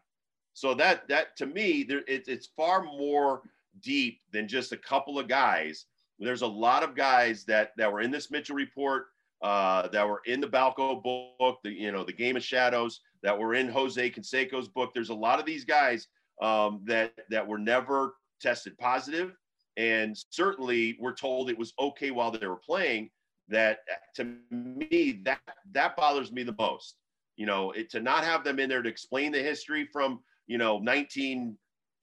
So 0.53 0.73
that 0.73 1.07
that 1.07 1.37
to 1.37 1.45
me, 1.45 1.83
there, 1.83 2.03
it, 2.07 2.27
it's 2.27 2.47
far 2.57 2.83
more 2.83 3.43
deep 3.79 4.19
than 4.31 4.47
just 4.47 4.71
a 4.71 4.77
couple 4.77 5.17
of 5.17 5.27
guys. 5.27 5.85
There's 6.19 6.43
a 6.43 6.47
lot 6.47 6.83
of 6.83 6.95
guys 6.95 7.45
that 7.45 7.71
that 7.77 7.91
were 7.91 8.01
in 8.01 8.11
this 8.11 8.29
Mitchell 8.29 8.55
report, 8.55 9.07
uh, 9.41 9.87
that 9.87 10.07
were 10.07 10.21
in 10.25 10.39
the 10.39 10.47
Balco 10.47 11.01
book, 11.01 11.59
the 11.63 11.71
you 11.71 11.91
know 11.91 12.03
the 12.03 12.13
Game 12.13 12.35
of 12.35 12.43
Shadows, 12.43 13.01
that 13.23 13.37
were 13.37 13.55
in 13.55 13.67
Jose 13.69 14.11
Canseco's 14.11 14.67
book. 14.67 14.91
There's 14.93 15.09
a 15.09 15.15
lot 15.15 15.39
of 15.39 15.45
these 15.45 15.65
guys 15.65 16.07
um, 16.41 16.81
that 16.85 17.13
that 17.29 17.47
were 17.47 17.57
never 17.57 18.15
tested 18.41 18.77
positive, 18.77 19.33
And 19.77 20.17
certainly 20.29 20.97
we're 20.99 21.15
told 21.15 21.49
it 21.49 21.57
was 21.57 21.73
okay 21.79 22.11
while 22.11 22.31
they 22.31 22.47
were 22.47 22.57
playing. 22.57 23.09
That 23.47 23.79
to 24.15 24.35
me, 24.49 25.21
that 25.23 25.41
that 25.71 25.95
bothers 25.95 26.31
me 26.31 26.43
the 26.43 26.55
most. 26.57 26.95
You 27.37 27.45
know, 27.45 27.71
it, 27.71 27.89
to 27.91 27.99
not 27.99 28.23
have 28.23 28.43
them 28.43 28.59
in 28.59 28.69
there 28.69 28.81
to 28.81 28.89
explain 28.89 29.31
the 29.31 29.41
history 29.41 29.85
from, 29.91 30.19
you 30.47 30.57
know, 30.57 30.79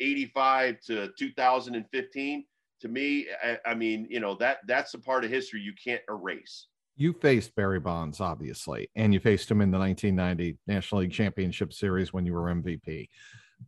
1985 0.01 0.81
to 0.87 1.13
2015 1.19 2.45
to 2.81 2.89
me, 2.89 3.27
I, 3.43 3.59
I, 3.67 3.75
mean, 3.75 4.07
you 4.09 4.21
know, 4.21 4.35
that 4.37 4.59
that's 4.67 4.95
a 4.95 4.99
part 4.99 5.25
of 5.25 5.31
history 5.31 5.61
you 5.61 5.73
can't 5.83 6.03
erase. 6.09 6.67
You 6.97 7.13
faced 7.13 7.55
Barry 7.55 7.81
Bonds, 7.81 8.21
obviously, 8.21 8.91
and 8.97 9.15
you 9.15 9.21
faced 9.21 9.51
him 9.51 9.61
in 9.61 9.71
the 9.71 9.79
1990 9.79 10.59
National 10.67 11.03
League 11.03 11.13
Championship 11.13 11.73
Series 11.73 12.13
when 12.13 12.27
you 12.27 12.35
were 12.35 12.53
MVP. 12.53 13.09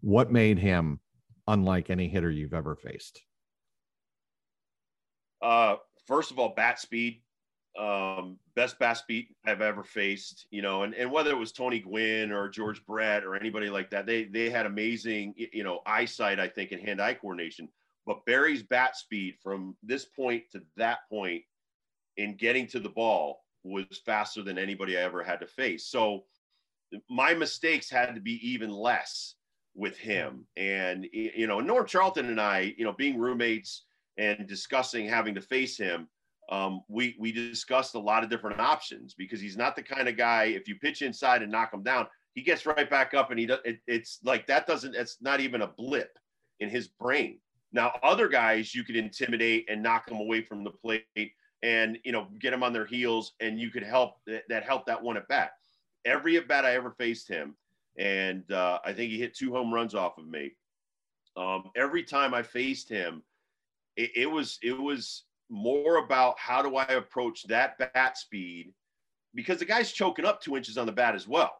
What 0.00 0.32
made 0.32 0.58
him 0.58 1.00
unlike 1.46 1.90
any 1.90 2.08
hitter 2.08 2.30
you've 2.30 2.54
ever 2.54 2.76
faced? 2.76 3.22
Uh, 5.42 5.76
first 6.06 6.30
of 6.30 6.38
all, 6.38 6.54
bat 6.56 6.78
speed, 6.78 7.22
um, 7.78 8.38
best 8.54 8.78
bat 8.78 8.96
speed 8.96 9.28
I've 9.46 9.60
ever 9.60 9.84
faced. 9.84 10.46
You 10.50 10.62
know, 10.62 10.82
and, 10.82 10.94
and 10.94 11.10
whether 11.10 11.30
it 11.30 11.38
was 11.38 11.52
Tony 11.52 11.80
Gwynn 11.80 12.32
or 12.32 12.48
George 12.48 12.84
Brett 12.86 13.24
or 13.24 13.36
anybody 13.36 13.70
like 13.70 13.90
that, 13.90 14.06
they 14.06 14.24
they 14.24 14.50
had 14.50 14.66
amazing, 14.66 15.34
you 15.36 15.64
know, 15.64 15.80
eyesight. 15.86 16.40
I 16.40 16.48
think 16.48 16.72
and 16.72 16.82
hand-eye 16.82 17.14
coordination. 17.14 17.68
But 18.06 18.24
Barry's 18.24 18.62
bat 18.62 18.96
speed 18.96 19.36
from 19.42 19.76
this 19.82 20.04
point 20.04 20.44
to 20.52 20.62
that 20.76 21.00
point 21.08 21.42
in 22.16 22.36
getting 22.36 22.66
to 22.68 22.80
the 22.80 22.88
ball 22.88 23.44
was 23.62 23.84
faster 24.04 24.42
than 24.42 24.58
anybody 24.58 24.96
I 24.96 25.02
ever 25.02 25.22
had 25.22 25.40
to 25.40 25.46
face. 25.46 25.86
So 25.86 26.24
my 27.08 27.34
mistakes 27.34 27.90
had 27.90 28.14
to 28.14 28.20
be 28.20 28.40
even 28.46 28.70
less 28.70 29.36
with 29.76 29.96
him. 29.96 30.46
And, 30.56 31.06
you 31.12 31.46
know, 31.46 31.60
Norm 31.60 31.86
Charlton 31.86 32.26
and 32.26 32.40
I, 32.40 32.74
you 32.76 32.84
know, 32.84 32.92
being 32.92 33.18
roommates 33.18 33.84
and 34.16 34.48
discussing 34.48 35.06
having 35.06 35.34
to 35.34 35.40
face 35.40 35.76
him, 35.76 36.08
um, 36.50 36.82
we, 36.88 37.16
we 37.18 37.32
discussed 37.32 37.94
a 37.94 37.98
lot 37.98 38.24
of 38.24 38.30
different 38.30 38.60
options 38.60 39.14
because 39.14 39.40
he's 39.40 39.56
not 39.56 39.76
the 39.76 39.82
kind 39.82 40.08
of 40.08 40.16
guy, 40.16 40.44
if 40.44 40.66
you 40.68 40.74
pitch 40.74 41.02
inside 41.02 41.42
and 41.42 41.52
knock 41.52 41.72
him 41.72 41.82
down, 41.82 42.06
he 42.34 42.42
gets 42.42 42.66
right 42.66 42.90
back 42.90 43.14
up 43.14 43.30
and 43.30 43.38
he 43.38 43.46
does, 43.46 43.60
it, 43.64 43.80
it's 43.86 44.18
like 44.24 44.46
that 44.46 44.66
doesn't, 44.66 44.94
it's 44.94 45.18
not 45.20 45.40
even 45.40 45.62
a 45.62 45.66
blip 45.66 46.18
in 46.58 46.68
his 46.68 46.88
brain. 46.88 47.38
Now, 47.72 47.92
other 48.02 48.28
guys 48.28 48.74
you 48.74 48.82
could 48.82 48.96
intimidate 48.96 49.66
and 49.70 49.82
knock 49.82 50.06
them 50.06 50.18
away 50.18 50.42
from 50.42 50.64
the 50.64 50.70
plate 50.70 51.06
and, 51.62 51.98
you 52.04 52.10
know, 52.10 52.26
get 52.40 52.50
them 52.50 52.62
on 52.62 52.72
their 52.72 52.86
heels 52.86 53.34
and 53.40 53.60
you 53.60 53.70
could 53.70 53.84
help 53.84 54.16
that, 54.26 54.42
that 54.48 54.64
help 54.64 54.86
that 54.86 55.00
one 55.00 55.16
at 55.16 55.28
bat. 55.28 55.52
Every 56.04 56.36
at 56.36 56.48
bat 56.48 56.64
I 56.64 56.74
ever 56.74 56.90
faced 56.90 57.28
him, 57.28 57.54
and 57.98 58.50
uh, 58.50 58.78
I 58.84 58.92
think 58.92 59.12
he 59.12 59.18
hit 59.18 59.34
two 59.34 59.52
home 59.52 59.72
runs 59.72 59.94
off 59.94 60.18
of 60.18 60.26
me. 60.26 60.52
Um, 61.36 61.70
every 61.76 62.02
time 62.02 62.32
I 62.32 62.42
faced 62.42 62.88
him, 62.88 63.22
it, 63.96 64.10
it 64.16 64.26
was 64.26 64.58
it 64.62 64.72
was 64.72 65.24
more 65.50 65.96
about 65.96 66.38
how 66.38 66.62
do 66.62 66.76
I 66.76 66.84
approach 66.84 67.44
that 67.44 67.76
bat 67.78 68.16
speed 68.16 68.72
because 69.34 69.58
the 69.58 69.64
guy's 69.64 69.92
choking 69.92 70.24
up 70.24 70.40
two 70.40 70.56
inches 70.56 70.78
on 70.78 70.86
the 70.86 70.92
bat 70.92 71.14
as 71.14 71.28
well. 71.28 71.52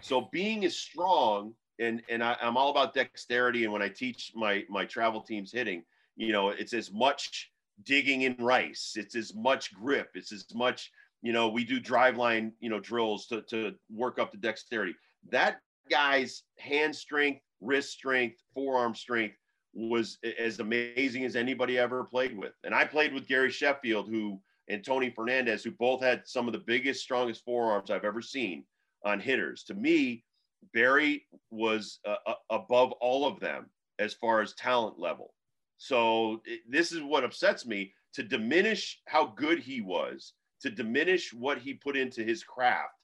So 0.00 0.28
being 0.32 0.64
as 0.64 0.76
strong 0.76 1.54
and 1.78 2.02
and 2.08 2.22
I, 2.22 2.36
am 2.40 2.56
all 2.56 2.70
about 2.70 2.94
dexterity. 2.94 3.64
And 3.64 3.72
when 3.72 3.82
I 3.82 3.88
teach 3.88 4.32
my 4.34 4.64
my 4.68 4.84
travel 4.84 5.20
teams 5.20 5.52
hitting, 5.52 5.82
you 6.16 6.32
know, 6.32 6.50
it's 6.50 6.72
as 6.72 6.92
much 6.92 7.50
digging 7.84 8.22
in 8.22 8.36
rice, 8.38 8.94
it's 8.96 9.14
as 9.14 9.34
much 9.34 9.74
grip, 9.74 10.10
it's 10.14 10.32
as 10.32 10.46
much 10.54 10.90
you 11.22 11.32
know. 11.32 11.48
We 11.48 11.64
do 11.64 11.78
drive 11.78 12.16
line 12.16 12.52
you 12.60 12.70
know 12.70 12.80
drills 12.80 13.26
to 13.28 13.42
to 13.42 13.74
work 13.90 14.18
up 14.18 14.32
the 14.32 14.38
dexterity. 14.38 14.94
That 15.30 15.60
guy's 15.90 16.42
hand 16.58 16.96
strength, 16.96 17.42
wrist 17.60 17.92
strength, 17.92 18.38
forearm 18.54 18.94
strength 18.94 19.36
was 19.76 20.18
as 20.38 20.58
amazing 20.58 21.24
as 21.24 21.36
anybody 21.36 21.78
ever 21.78 22.02
played 22.02 22.36
with. 22.36 22.54
And 22.64 22.74
I 22.74 22.86
played 22.86 23.12
with 23.12 23.28
Gary 23.28 23.50
Sheffield, 23.50 24.08
who 24.08 24.40
and 24.68 24.82
Tony 24.84 25.10
Fernandez, 25.10 25.62
who 25.62 25.70
both 25.72 26.02
had 26.02 26.26
some 26.26 26.46
of 26.46 26.52
the 26.52 26.58
biggest, 26.66 27.02
strongest 27.02 27.44
forearms 27.44 27.90
I've 27.90 28.04
ever 28.04 28.22
seen 28.22 28.64
on 29.04 29.20
hitters. 29.20 29.62
To 29.64 29.74
me, 29.74 30.24
Barry 30.72 31.26
was 31.50 32.00
uh, 32.06 32.16
uh, 32.26 32.34
above 32.50 32.92
all 33.00 33.26
of 33.26 33.38
them 33.38 33.70
as 33.98 34.14
far 34.14 34.40
as 34.40 34.54
talent 34.54 34.98
level. 34.98 35.34
So 35.78 36.40
this 36.68 36.90
is 36.90 37.02
what 37.02 37.22
upsets 37.22 37.66
me 37.66 37.92
to 38.14 38.22
diminish 38.22 39.00
how 39.06 39.26
good 39.26 39.58
he 39.58 39.82
was, 39.82 40.32
to 40.62 40.70
diminish 40.70 41.32
what 41.32 41.58
he 41.58 41.74
put 41.74 41.96
into 41.96 42.24
his 42.24 42.42
craft. 42.42 42.94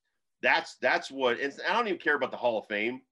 That's 0.42 0.76
that's 0.80 1.10
what. 1.10 1.38
And 1.38 1.52
I 1.68 1.74
don't 1.74 1.86
even 1.86 2.00
care 2.00 2.16
about 2.16 2.30
the 2.30 2.36
Hall 2.36 2.58
of 2.58 2.66
Fame, 2.66 3.02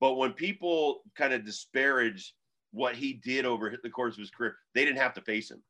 but 0.00 0.14
when 0.14 0.32
people 0.32 1.02
kind 1.16 1.34
of 1.34 1.44
disparage 1.44 2.34
what 2.72 2.94
he 2.94 3.14
did 3.14 3.44
over 3.44 3.74
the 3.82 3.90
course 3.90 4.14
of 4.14 4.20
his 4.20 4.30
career, 4.30 4.56
they 4.74 4.84
didn't 4.84 4.98
have 4.98 5.14
to 5.14 5.20
face 5.20 5.50
him. 5.50 5.62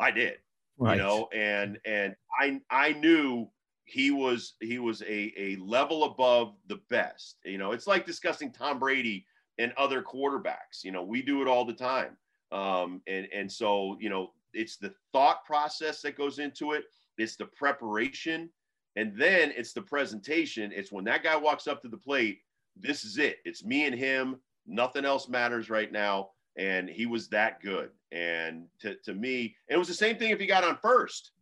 I 0.00 0.10
did, 0.10 0.38
right. 0.78 0.96
you 0.96 1.02
know, 1.02 1.28
and 1.32 1.78
and 1.84 2.14
I 2.40 2.60
I 2.70 2.92
knew 2.92 3.48
he 3.84 4.10
was 4.10 4.54
he 4.60 4.78
was 4.78 5.02
a, 5.02 5.32
a 5.36 5.56
level 5.56 6.04
above 6.04 6.54
the 6.66 6.80
best. 6.88 7.36
You 7.44 7.58
know, 7.58 7.72
it's 7.72 7.86
like 7.86 8.06
discussing 8.06 8.52
Tom 8.52 8.78
Brady 8.78 9.26
and 9.58 9.72
other 9.76 10.02
quarterbacks. 10.02 10.82
You 10.82 10.92
know, 10.92 11.02
we 11.02 11.22
do 11.22 11.42
it 11.42 11.48
all 11.48 11.64
the 11.64 11.72
time. 11.72 12.16
Um, 12.52 13.02
and 13.06 13.28
and 13.34 13.50
so 13.50 13.96
you 14.00 14.08
know, 14.08 14.32
it's 14.52 14.76
the 14.76 14.94
thought 15.12 15.44
process 15.44 16.02
that 16.02 16.16
goes 16.16 16.38
into 16.38 16.72
it. 16.72 16.84
It's 17.18 17.36
the 17.36 17.46
preparation, 17.46 18.50
and 18.96 19.16
then 19.16 19.52
it's 19.56 19.72
the 19.72 19.82
presentation. 19.82 20.72
It's 20.74 20.92
when 20.92 21.04
that 21.04 21.22
guy 21.22 21.36
walks 21.36 21.66
up 21.66 21.82
to 21.82 21.88
the 21.88 21.96
plate. 21.96 22.40
This 22.76 23.04
is 23.04 23.18
it. 23.18 23.38
It's 23.44 23.64
me 23.64 23.86
and 23.86 23.94
him. 23.94 24.36
Nothing 24.66 25.04
else 25.04 25.28
matters 25.28 25.70
right 25.70 25.90
now. 25.90 26.30
And 26.56 26.88
he 26.88 27.06
was 27.06 27.28
that 27.28 27.62
good. 27.62 27.90
And 28.10 28.66
to, 28.80 28.96
to 29.04 29.14
me, 29.14 29.56
it 29.68 29.76
was 29.76 29.88
the 29.88 29.94
same 29.94 30.16
thing 30.16 30.30
if 30.30 30.40
he 30.40 30.46
got 30.46 30.64
on 30.64 30.76
first 30.82 31.32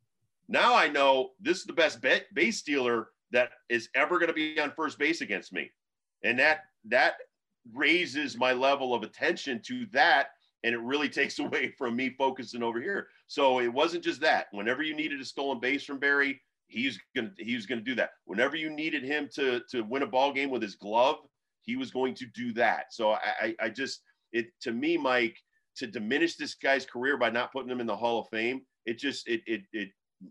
now 0.51 0.75
I 0.75 0.89
know 0.89 1.31
this 1.41 1.59
is 1.59 1.65
the 1.65 1.73
best 1.73 2.03
bet, 2.03 2.27
base 2.35 2.59
stealer 2.59 3.11
that 3.31 3.51
is 3.69 3.89
ever 3.95 4.19
going 4.19 4.29
to 4.29 4.35
be 4.35 4.59
on 4.61 4.73
first 4.73 4.99
base 4.99 5.21
against 5.21 5.53
me. 5.53 5.71
And 6.25 6.39
that 6.41 6.65
that 6.87 7.15
raises 7.73 8.37
my 8.37 8.53
level 8.53 8.93
of 8.93 9.05
attention 9.05 9.63
to 9.67 9.87
that 9.93 10.31
and 10.65 10.75
it 10.75 10.81
really 10.81 11.09
takes 11.21 11.39
away 11.39 11.73
from 11.79 11.95
me 11.95 12.11
focusing 12.19 12.65
over 12.65 12.81
here. 12.83 13.07
So 13.29 13.61
it 13.61 13.73
wasn't 13.73 14.05
just 14.05 14.21
that. 14.23 14.49
Whenever 14.51 14.83
you 14.83 14.95
needed 14.95 15.21
a 15.21 15.25
stolen 15.25 15.61
base 15.61 15.85
from 15.85 16.01
Barry, 16.01 16.41
he's 16.67 16.99
gonna 17.15 17.31
he 17.39 17.55
was 17.55 17.67
gonna 17.67 17.81
do 17.81 17.95
that. 17.95 18.11
Whenever 18.25 18.57
you 18.57 18.71
needed 18.71 19.05
him 19.05 19.29
to 19.35 19.61
to 19.71 19.83
win 19.83 20.03
a 20.03 20.07
ball 20.07 20.33
game 20.33 20.51
with 20.51 20.63
his 20.63 20.75
glove, 20.75 21.19
he 21.63 21.77
was 21.77 21.91
going 21.91 22.15
to 22.15 22.27
do 22.35 22.53
that. 22.55 22.93
So 22.93 23.13
I 23.13 23.55
I 23.61 23.69
just 23.69 24.03
it 24.33 24.47
to 24.63 24.73
me, 24.73 24.97
Mike, 24.97 25.37
to 25.77 25.87
diminish 25.87 26.37
this 26.37 26.55
guy's 26.55 26.87
career 26.87 27.17
by 27.17 27.31
not 27.31 27.53
putting 27.53 27.71
him 27.71 27.81
in 27.81 27.87
the 27.87 27.97
Hall 27.97 28.21
of 28.21 28.29
Fame, 28.29 28.63
it 28.87 28.99
just 28.99 29.29
it 29.29 29.43
it 29.47 29.63
it 29.73 29.89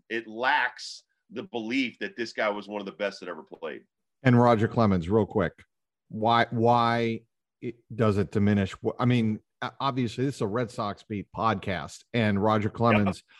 it 0.08 0.26
lacks 0.26 1.04
the 1.30 1.42
belief 1.44 1.98
that 2.00 2.16
this 2.16 2.32
guy 2.32 2.48
was 2.48 2.68
one 2.68 2.80
of 2.80 2.86
the 2.86 2.92
best 2.92 3.20
that 3.20 3.28
ever 3.28 3.42
played. 3.42 3.82
And 4.22 4.40
Roger 4.40 4.68
Clemens, 4.68 5.08
real 5.08 5.26
quick, 5.26 5.52
why 6.08 6.46
why 6.50 7.20
it, 7.60 7.76
does 7.94 8.18
it 8.18 8.32
diminish? 8.32 8.74
I 8.98 9.04
mean, 9.04 9.40
obviously 9.80 10.24
this 10.24 10.36
is 10.36 10.40
a 10.40 10.46
Red 10.46 10.70
Sox 10.70 11.02
beat 11.02 11.26
podcast, 11.36 12.04
and 12.12 12.42
Roger 12.42 12.70
Clemens. 12.70 13.22
Yeah. 13.26 13.36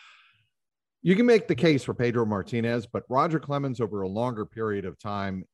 You 1.03 1.15
can 1.15 1.25
make 1.25 1.47
the 1.47 1.55
case 1.55 1.83
for 1.83 1.95
Pedro 1.95 2.25
Martinez, 2.25 2.85
but 2.85 3.03
Roger 3.09 3.39
Clemens 3.39 3.81
over 3.81 4.01
a 4.01 4.07
longer 4.07 4.45
period 4.45 4.85
of 4.85 4.99
time, 4.99 5.45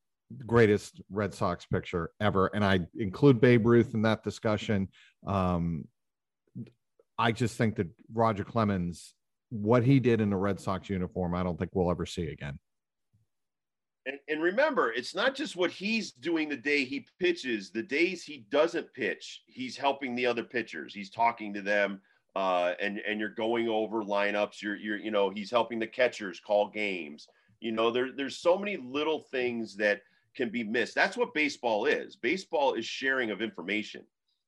greatest 0.45 1.01
Red 1.09 1.33
Sox 1.33 1.65
pitcher 1.65 2.11
ever, 2.19 2.47
and 2.53 2.63
I 2.63 2.81
include 2.97 3.39
Babe 3.39 3.65
Ruth 3.65 3.93
in 3.93 4.01
that 4.03 4.23
discussion. 4.23 4.89
Um, 5.25 5.87
I 7.17 7.31
just 7.31 7.57
think 7.57 7.75
that 7.77 7.87
Roger 8.13 8.43
Clemens 8.43 9.13
what 9.49 9.83
he 9.83 9.99
did 9.99 10.21
in 10.21 10.29
the 10.29 10.35
Red 10.35 10.59
Sox 10.59 10.89
uniform, 10.89 11.33
I 11.35 11.43
don't 11.43 11.57
think 11.57 11.71
we'll 11.73 11.91
ever 11.91 12.05
see 12.05 12.27
again. 12.27 12.59
And, 14.05 14.19
and, 14.29 14.41
remember, 14.41 14.91
it's 14.93 15.13
not 15.13 15.35
just 15.35 15.57
what 15.57 15.69
he's 15.69 16.11
doing 16.13 16.47
the 16.47 16.55
day 16.55 16.85
he 16.85 17.05
pitches. 17.19 17.71
The 17.71 17.83
days 17.83 18.23
he 18.23 18.45
doesn't 18.49 18.93
pitch, 18.93 19.43
he's 19.47 19.75
helping 19.75 20.15
the 20.15 20.25
other 20.25 20.43
pitchers. 20.43 20.93
He's 20.93 21.09
talking 21.09 21.53
to 21.53 21.61
them, 21.61 21.99
uh, 22.33 22.73
and 22.79 22.99
and 22.99 23.19
you're 23.19 23.27
going 23.27 23.67
over 23.67 24.03
lineups. 24.03 24.61
You're 24.61 24.77
you're 24.77 24.97
you 24.97 25.11
know 25.11 25.29
he's 25.29 25.51
helping 25.51 25.77
the 25.77 25.87
catchers 25.87 26.39
call 26.39 26.69
games. 26.69 27.27
You 27.59 27.73
know 27.73 27.91
there 27.91 28.13
there's 28.15 28.37
so 28.37 28.57
many 28.57 28.77
little 28.77 29.23
things 29.29 29.75
that 29.75 30.03
can 30.37 30.49
be 30.49 30.63
missed. 30.63 30.95
That's 30.95 31.17
what 31.17 31.33
baseball 31.33 31.85
is. 31.85 32.15
Baseball 32.15 32.75
is 32.75 32.85
sharing 32.85 33.31
of 33.31 33.41
information. 33.41 34.03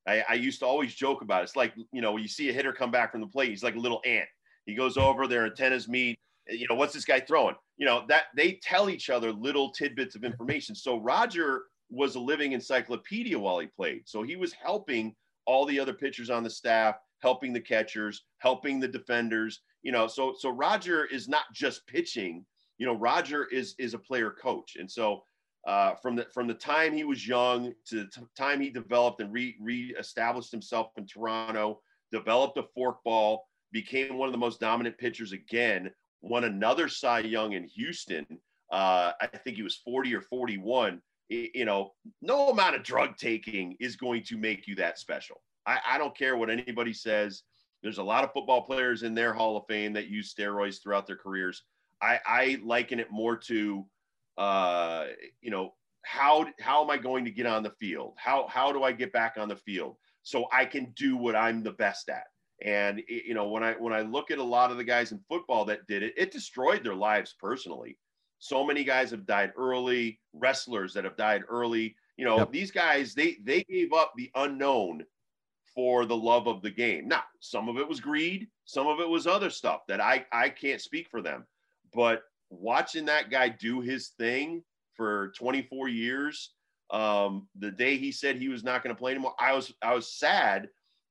I, 0.07 0.23
I 0.29 0.33
used 0.35 0.59
to 0.59 0.65
always 0.65 0.95
joke 0.95 1.21
about 1.21 1.41
it. 1.41 1.45
It's 1.45 1.55
like 1.57 1.73
you 1.91 2.01
know 2.01 2.15
you 2.15 2.29
see 2.29 2.49
a 2.49 2.53
hitter 2.53 2.71
come 2.71 2.91
back 2.91 3.11
from 3.11 3.21
the 3.21 3.27
plate. 3.27 3.49
He's 3.49 3.63
like 3.63 3.75
a 3.75 3.79
little 3.79 4.01
ant 4.05 4.29
he 4.69 4.75
goes 4.75 4.97
over, 4.97 5.27
their 5.27 5.45
antennas 5.45 5.87
meet. 5.87 6.19
You 6.47 6.67
know, 6.69 6.75
what's 6.75 6.93
this 6.93 7.05
guy 7.05 7.19
throwing? 7.19 7.55
You 7.77 7.85
know, 7.85 8.05
that 8.07 8.25
they 8.35 8.59
tell 8.61 8.89
each 8.89 9.09
other 9.09 9.31
little 9.31 9.71
tidbits 9.71 10.15
of 10.15 10.23
information. 10.23 10.75
So 10.75 10.99
Roger 10.99 11.63
was 11.89 12.15
a 12.15 12.19
living 12.19 12.53
encyclopedia 12.53 13.37
while 13.37 13.59
he 13.59 13.67
played. 13.67 14.03
So 14.05 14.23
he 14.23 14.35
was 14.35 14.53
helping 14.53 15.15
all 15.45 15.65
the 15.65 15.79
other 15.79 15.93
pitchers 15.93 16.29
on 16.29 16.43
the 16.43 16.49
staff, 16.49 16.95
helping 17.21 17.53
the 17.53 17.59
catchers, 17.59 18.25
helping 18.37 18.79
the 18.79 18.87
defenders. 18.87 19.61
You 19.81 19.91
know, 19.91 20.07
so 20.07 20.35
so 20.37 20.49
Roger 20.49 21.05
is 21.05 21.27
not 21.27 21.45
just 21.53 21.85
pitching. 21.87 22.45
You 22.77 22.85
know, 22.85 22.95
Roger 22.95 23.45
is 23.45 23.75
is 23.79 23.93
a 23.93 23.99
player 23.99 24.31
coach, 24.31 24.75
and 24.77 24.89
so 24.89 25.23
uh, 25.69 25.93
from 26.01 26.15
the 26.15 26.25
from 26.33 26.47
the 26.47 26.53
time 26.53 26.93
he 26.93 27.03
was 27.03 27.27
young 27.27 27.71
to 27.85 28.05
the 28.05 28.27
time 28.35 28.59
he 28.59 28.71
developed 28.71 29.21
and 29.21 29.31
re 29.31 29.55
reestablished 29.61 30.51
himself 30.51 30.87
in 30.97 31.05
Toronto, 31.05 31.79
developed 32.11 32.57
a 32.57 32.63
forkball, 32.75 33.41
became 33.71 34.17
one 34.17 34.27
of 34.27 34.31
the 34.31 34.39
most 34.39 34.59
dominant 34.59 34.97
pitchers 34.97 35.31
again, 35.31 35.91
won 36.21 36.45
another 36.45 36.89
Cy 36.89 37.19
Young 37.19 37.53
in 37.53 37.65
Houston. 37.65 38.25
Uh, 38.71 39.11
I 39.21 39.27
think 39.27 39.57
he 39.57 39.61
was 39.61 39.75
40 39.85 40.15
or 40.15 40.21
41. 40.21 41.03
You 41.29 41.65
know, 41.65 41.91
no 42.23 42.49
amount 42.49 42.75
of 42.75 42.81
drug 42.81 43.17
taking 43.17 43.77
is 43.79 43.95
going 43.95 44.23
to 44.23 44.37
make 44.37 44.65
you 44.65 44.73
that 44.77 44.97
special. 44.97 45.39
I, 45.67 45.77
I 45.87 45.97
don't 45.99 46.17
care 46.17 46.35
what 46.35 46.49
anybody 46.49 46.93
says. 46.93 47.43
There's 47.83 47.99
a 47.99 48.03
lot 48.03 48.23
of 48.23 48.33
football 48.33 48.63
players 48.63 49.03
in 49.03 49.13
their 49.13 49.33
Hall 49.33 49.55
of 49.55 49.65
Fame 49.67 49.93
that 49.93 50.07
use 50.07 50.33
steroids 50.33 50.81
throughout 50.81 51.05
their 51.05 51.15
careers. 51.15 51.61
I, 52.01 52.19
I 52.25 52.59
liken 52.63 52.99
it 52.99 53.11
more 53.11 53.37
to, 53.37 53.85
uh, 54.39 55.07
you 55.41 55.51
know, 55.51 55.73
how 56.03 56.47
how 56.59 56.81
am 56.81 56.89
I 56.89 56.97
going 56.97 57.25
to 57.25 57.31
get 57.31 57.45
on 57.45 57.61
the 57.61 57.71
field? 57.71 58.13
How 58.17 58.47
how 58.47 58.71
do 58.71 58.83
I 58.83 58.93
get 58.93 59.11
back 59.11 59.35
on 59.37 59.49
the 59.49 59.55
field 59.55 59.97
so 60.23 60.47
I 60.51 60.65
can 60.65 60.93
do 60.95 61.17
what 61.17 61.35
I'm 61.35 61.61
the 61.61 61.73
best 61.73 62.09
at? 62.09 62.23
And 62.63 62.99
it, 62.99 63.25
you 63.25 63.33
know, 63.33 63.49
when 63.49 63.63
I 63.63 63.73
when 63.73 63.93
I 63.93 64.01
look 64.01 64.31
at 64.31 64.37
a 64.37 64.43
lot 64.43 64.71
of 64.71 64.77
the 64.77 64.83
guys 64.83 65.11
in 65.11 65.19
football 65.27 65.65
that 65.65 65.85
did 65.87 66.01
it, 66.01 66.13
it 66.17 66.31
destroyed 66.31 66.83
their 66.83 66.95
lives 66.95 67.35
personally. 67.37 67.97
So 68.39 68.65
many 68.65 68.85
guys 68.85 69.11
have 69.11 69.25
died 69.25 69.51
early, 69.57 70.21
wrestlers 70.33 70.93
that 70.93 71.03
have 71.03 71.17
died 71.17 71.43
early. 71.49 71.95
You 72.15 72.23
know, 72.23 72.37
yep. 72.37 72.51
these 72.51 72.71
guys 72.71 73.13
they 73.13 73.37
they 73.43 73.63
gave 73.63 73.91
up 73.91 74.13
the 74.15 74.31
unknown 74.35 75.03
for 75.75 76.05
the 76.05 76.15
love 76.15 76.47
of 76.47 76.61
the 76.61 76.71
game. 76.71 77.09
Now, 77.09 77.23
some 77.41 77.67
of 77.67 77.77
it 77.77 77.87
was 77.87 77.99
greed, 77.99 78.47
some 78.63 78.87
of 78.87 79.01
it 79.01 79.07
was 79.07 79.27
other 79.27 79.49
stuff 79.49 79.81
that 79.89 79.99
I 79.99 80.25
I 80.31 80.47
can't 80.47 80.81
speak 80.81 81.09
for 81.09 81.21
them. 81.21 81.45
But 81.93 82.23
watching 82.49 83.05
that 83.05 83.29
guy 83.29 83.49
do 83.49 83.81
his 83.81 84.09
thing 84.17 84.63
for 84.95 85.31
24 85.37 85.87
years, 85.87 86.51
um, 86.91 87.47
the 87.57 87.71
day 87.71 87.97
he 87.97 88.11
said 88.11 88.35
he 88.35 88.49
was 88.49 88.63
not 88.63 88.83
going 88.83 88.95
to 88.95 88.99
play 88.99 89.11
anymore, 89.11 89.35
I 89.39 89.53
was 89.53 89.73
I 89.81 89.93
was 89.93 90.11
sad 90.11 90.69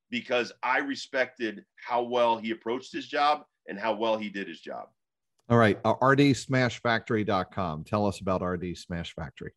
because 0.09 0.51
I 0.63 0.79
respected 0.79 1.63
how 1.75 2.03
well 2.03 2.37
he 2.37 2.51
approached 2.51 2.91
his 2.91 3.07
job 3.07 3.43
and 3.67 3.79
how 3.79 3.93
well 3.93 4.17
he 4.17 4.29
did 4.29 4.47
his 4.47 4.59
job. 4.59 4.87
All 5.49 5.57
right. 5.57 5.79
Uh, 5.83 5.95
rdsmashfactory.com. 5.95 7.83
Tell 7.83 8.05
us 8.05 8.19
about 8.19 8.41
RD 8.41 8.77
Smash 8.77 9.13
Factory. 9.15 9.51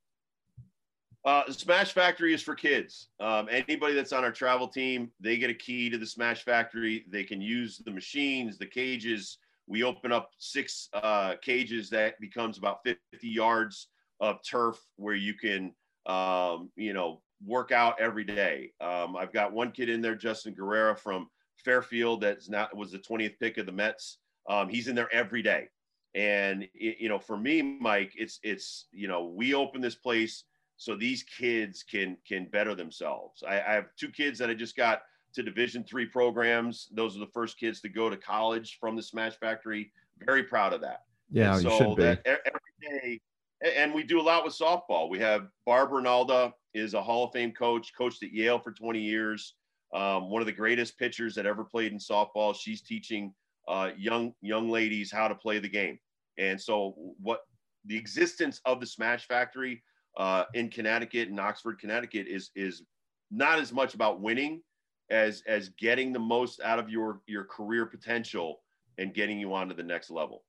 Uh, 1.24 1.50
Smash 1.50 1.92
Factory 1.92 2.34
is 2.34 2.42
for 2.42 2.54
kids. 2.54 3.08
Um, 3.20 3.48
anybody 3.50 3.94
that's 3.94 4.12
on 4.12 4.24
our 4.24 4.32
travel 4.32 4.66
team, 4.66 5.10
they 5.20 5.36
get 5.36 5.50
a 5.50 5.54
key 5.54 5.88
to 5.90 5.98
the 5.98 6.06
Smash 6.06 6.44
Factory. 6.44 7.04
They 7.08 7.24
can 7.24 7.40
use 7.40 7.78
the 7.78 7.90
machines, 7.90 8.58
the 8.58 8.66
cages. 8.66 9.38
We 9.72 9.84
open 9.84 10.12
up 10.12 10.32
six 10.36 10.90
uh, 10.92 11.36
cages 11.40 11.88
that 11.88 12.20
becomes 12.20 12.58
about 12.58 12.80
50 12.84 12.98
yards 13.22 13.88
of 14.20 14.36
turf 14.46 14.76
where 14.96 15.14
you 15.14 15.32
can, 15.32 15.72
um, 16.04 16.70
you 16.76 16.92
know, 16.92 17.22
work 17.42 17.72
out 17.72 17.98
every 17.98 18.24
day. 18.24 18.72
Um, 18.82 19.16
I've 19.16 19.32
got 19.32 19.54
one 19.54 19.72
kid 19.72 19.88
in 19.88 20.02
there, 20.02 20.14
Justin 20.14 20.54
Guerrera 20.54 20.98
from 20.98 21.26
Fairfield, 21.64 22.20
that's 22.20 22.50
not 22.50 22.76
was 22.76 22.92
the 22.92 22.98
20th 22.98 23.38
pick 23.40 23.56
of 23.56 23.64
the 23.64 23.72
Mets. 23.72 24.18
Um, 24.46 24.68
he's 24.68 24.88
in 24.88 24.94
there 24.94 25.08
every 25.10 25.40
day, 25.40 25.68
and 26.14 26.64
it, 26.74 26.98
you 27.00 27.08
know, 27.08 27.18
for 27.18 27.38
me, 27.38 27.62
Mike, 27.62 28.12
it's 28.14 28.40
it's 28.42 28.88
you 28.92 29.08
know, 29.08 29.24
we 29.24 29.54
open 29.54 29.80
this 29.80 29.94
place 29.94 30.44
so 30.76 30.96
these 30.96 31.22
kids 31.22 31.82
can 31.82 32.18
can 32.28 32.44
better 32.52 32.74
themselves. 32.74 33.42
I, 33.42 33.54
I 33.54 33.72
have 33.72 33.86
two 33.98 34.10
kids 34.10 34.38
that 34.38 34.50
I 34.50 34.54
just 34.54 34.76
got 34.76 35.00
to 35.34 35.42
Division 35.42 35.84
three 35.84 36.06
programs. 36.06 36.88
Those 36.92 37.16
are 37.16 37.20
the 37.20 37.30
first 37.32 37.58
kids 37.58 37.80
to 37.80 37.88
go 37.88 38.10
to 38.10 38.16
college 38.16 38.78
from 38.80 38.96
the 38.96 39.02
Smash 39.02 39.36
Factory. 39.38 39.92
Very 40.24 40.44
proud 40.44 40.72
of 40.72 40.80
that. 40.82 41.02
Yeah, 41.30 41.54
and 41.54 41.62
so 41.62 41.70
you 41.70 41.78
should 41.78 41.96
be. 41.96 42.30
every 42.30 43.00
day 43.00 43.20
and 43.62 43.94
we 43.94 44.02
do 44.02 44.20
a 44.20 44.22
lot 44.22 44.44
with 44.44 44.58
softball. 44.58 45.08
We 45.08 45.18
have 45.20 45.48
Barbara 45.66 46.02
Nalda 46.02 46.52
is 46.74 46.94
a 46.94 47.02
Hall 47.02 47.24
of 47.24 47.32
Fame 47.32 47.52
coach, 47.52 47.92
coached 47.96 48.22
at 48.22 48.32
Yale 48.32 48.58
for 48.58 48.72
20 48.72 48.98
years. 48.98 49.54
Um, 49.94 50.30
one 50.30 50.42
of 50.42 50.46
the 50.46 50.52
greatest 50.52 50.98
pitchers 50.98 51.34
that 51.34 51.46
ever 51.46 51.64
played 51.64 51.92
in 51.92 51.98
softball. 51.98 52.56
She's 52.56 52.82
teaching 52.82 53.32
uh, 53.68 53.90
young 53.96 54.32
young 54.40 54.70
ladies 54.70 55.12
how 55.12 55.28
to 55.28 55.34
play 55.34 55.58
the 55.58 55.68
game. 55.68 55.98
And 56.38 56.60
so, 56.60 56.94
what 57.20 57.40
the 57.84 57.96
existence 57.96 58.60
of 58.64 58.80
the 58.80 58.86
Smash 58.86 59.28
Factory 59.28 59.82
uh, 60.16 60.44
in 60.54 60.70
Connecticut 60.70 61.28
in 61.28 61.38
Oxford, 61.38 61.78
Connecticut, 61.78 62.26
is 62.26 62.50
is 62.56 62.82
not 63.30 63.58
as 63.58 63.72
much 63.72 63.94
about 63.94 64.20
winning 64.20 64.62
as 65.10 65.42
as 65.46 65.68
getting 65.70 66.12
the 66.12 66.18
most 66.18 66.60
out 66.60 66.78
of 66.78 66.88
your 66.88 67.20
your 67.26 67.44
career 67.44 67.86
potential 67.86 68.60
and 68.98 69.14
getting 69.14 69.38
you 69.38 69.54
on 69.54 69.68
to 69.68 69.74
the 69.74 69.82
next 69.82 70.10
level. 70.10 70.44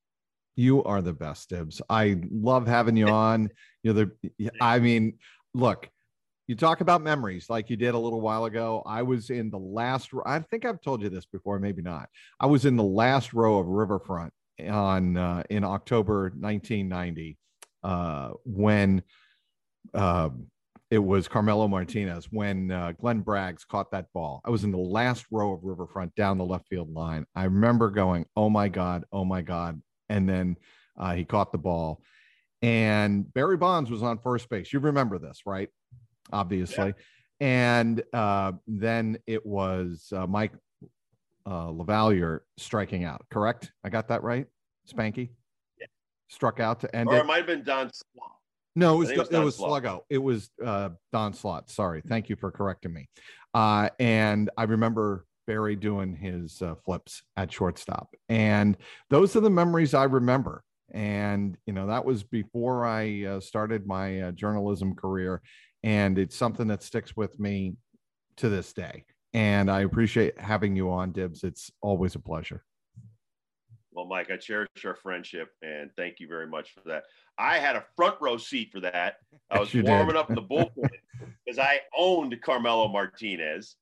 You 0.55 0.83
are 0.83 1.01
the 1.01 1.13
best, 1.13 1.49
Dibs. 1.49 1.81
I 1.89 2.21
love 2.31 2.67
having 2.67 2.95
you 2.95 3.07
on. 3.09 3.49
You're 3.81 3.93
the, 3.93 4.11
I 4.61 4.79
mean, 4.79 5.17
look, 5.53 5.89
you 6.47 6.55
talk 6.55 6.81
about 6.81 7.01
memories 7.01 7.49
like 7.49 7.69
you 7.69 7.77
did 7.77 7.95
a 7.95 7.99
little 7.99 8.21
while 8.21 8.45
ago. 8.45 8.83
I 8.85 9.01
was 9.01 9.29
in 9.29 9.49
the 9.49 9.57
last, 9.57 10.09
I 10.25 10.39
think 10.39 10.65
I've 10.65 10.81
told 10.81 11.01
you 11.01 11.09
this 11.09 11.25
before, 11.25 11.57
maybe 11.59 11.81
not. 11.81 12.09
I 12.39 12.47
was 12.47 12.65
in 12.65 12.75
the 12.75 12.83
last 12.83 13.33
row 13.33 13.59
of 13.59 13.67
Riverfront 13.67 14.33
on, 14.67 15.17
uh, 15.17 15.43
in 15.49 15.63
October 15.63 16.33
1990 16.37 17.37
uh, 17.83 18.31
when 18.45 19.03
uh, 19.93 20.29
it 20.93 21.03
was 21.03 21.27
Carmelo 21.27 21.67
Martinez, 21.67 22.27
when 22.29 22.69
uh, 22.69 22.91
Glenn 22.91 23.23
Braggs 23.23 23.67
caught 23.67 23.89
that 23.89 24.13
ball. 24.13 24.41
I 24.45 24.51
was 24.51 24.63
in 24.63 24.69
the 24.69 24.77
last 24.77 25.25
row 25.31 25.51
of 25.51 25.63
Riverfront 25.63 26.13
down 26.13 26.37
the 26.37 26.45
left 26.45 26.67
field 26.67 26.93
line. 26.93 27.25
I 27.33 27.45
remember 27.45 27.89
going, 27.89 28.27
oh 28.35 28.47
my 28.47 28.67
God, 28.69 29.03
oh 29.11 29.25
my 29.25 29.41
God, 29.41 29.81
and 30.09 30.29
then 30.29 30.55
uh, 30.95 31.15
he 31.15 31.25
caught 31.25 31.51
the 31.51 31.57
ball. 31.57 32.03
And 32.61 33.33
Barry 33.33 33.57
Bonds 33.57 33.89
was 33.89 34.03
on 34.03 34.19
first 34.19 34.47
base. 34.49 34.71
You 34.71 34.81
remember 34.81 35.17
this, 35.17 35.41
right? 35.47 35.69
Obviously. 36.31 36.93
Yeah. 37.39 37.39
And 37.39 38.03
uh, 38.13 38.51
then 38.67 39.17
it 39.25 39.43
was 39.43 40.13
uh, 40.15 40.27
Mike 40.27 40.53
uh, 41.47 41.69
LaValliere 41.69 42.41
striking 42.57 43.03
out, 43.03 43.25
correct? 43.31 43.71
I 43.83 43.89
got 43.89 44.09
that 44.09 44.21
right? 44.21 44.45
Spanky? 44.87 45.31
Yeah. 45.79 45.87
Struck 46.27 46.59
out 46.59 46.81
to 46.81 46.95
end 46.95 47.09
or 47.09 47.15
it. 47.15 47.21
it 47.21 47.25
might 47.25 47.37
have 47.37 47.47
been 47.47 47.63
Don. 47.63 47.89
No, 48.75 48.95
it 48.95 48.97
was, 48.97 49.09
it 49.11 49.17
was, 49.17 49.29
it 49.29 49.39
was 49.39 49.57
Sluggo. 49.57 50.01
It 50.09 50.17
was 50.17 50.49
uh, 50.63 50.89
Don 51.11 51.33
Slaught. 51.33 51.69
Sorry. 51.69 52.01
Thank 52.01 52.29
you 52.29 52.35
for 52.35 52.51
correcting 52.51 52.93
me. 52.93 53.07
Uh, 53.53 53.89
and 53.99 54.49
I 54.57 54.63
remember 54.63 55.25
Barry 55.45 55.75
doing 55.75 56.15
his 56.15 56.61
uh, 56.61 56.75
flips 56.83 57.21
at 57.37 57.51
shortstop. 57.51 58.15
And 58.29 58.77
those 59.09 59.35
are 59.35 59.41
the 59.41 59.49
memories 59.49 59.93
I 59.93 60.05
remember. 60.05 60.63
And, 60.91 61.57
you 61.65 61.73
know, 61.73 61.87
that 61.87 62.05
was 62.05 62.23
before 62.23 62.85
I 62.85 63.25
uh, 63.25 63.39
started 63.39 63.85
my 63.85 64.21
uh, 64.21 64.31
journalism 64.31 64.95
career. 64.95 65.41
And 65.83 66.17
it's 66.17 66.35
something 66.35 66.67
that 66.67 66.81
sticks 66.81 67.15
with 67.15 67.39
me 67.39 67.75
to 68.37 68.49
this 68.49 68.73
day. 68.73 69.05
And 69.33 69.69
I 69.69 69.81
appreciate 69.81 70.39
having 70.39 70.75
you 70.75 70.91
on, 70.91 71.11
Dibs. 71.11 71.43
It's 71.43 71.71
always 71.81 72.15
a 72.15 72.19
pleasure. 72.19 72.63
Well, 73.93 74.05
Mike, 74.05 74.31
I 74.31 74.37
cherish 74.37 74.69
our 74.85 74.95
friendship 74.95 75.49
and 75.61 75.91
thank 75.95 76.19
you 76.19 76.27
very 76.27 76.47
much 76.47 76.73
for 76.73 76.81
that. 76.87 77.03
I 77.37 77.59
had 77.59 77.75
a 77.75 77.85
front 77.95 78.15
row 78.19 78.37
seat 78.37 78.71
for 78.71 78.79
that. 78.81 79.17
I 79.51 79.59
was 79.59 79.73
warming 79.73 80.07
did. 80.07 80.15
up 80.17 80.29
in 80.29 80.35
the 80.35 80.41
bullpen 80.49 80.89
because 81.45 81.59
I 81.59 81.81
owned 81.97 82.35
Carmelo 82.41 82.87
Martinez 82.87 83.75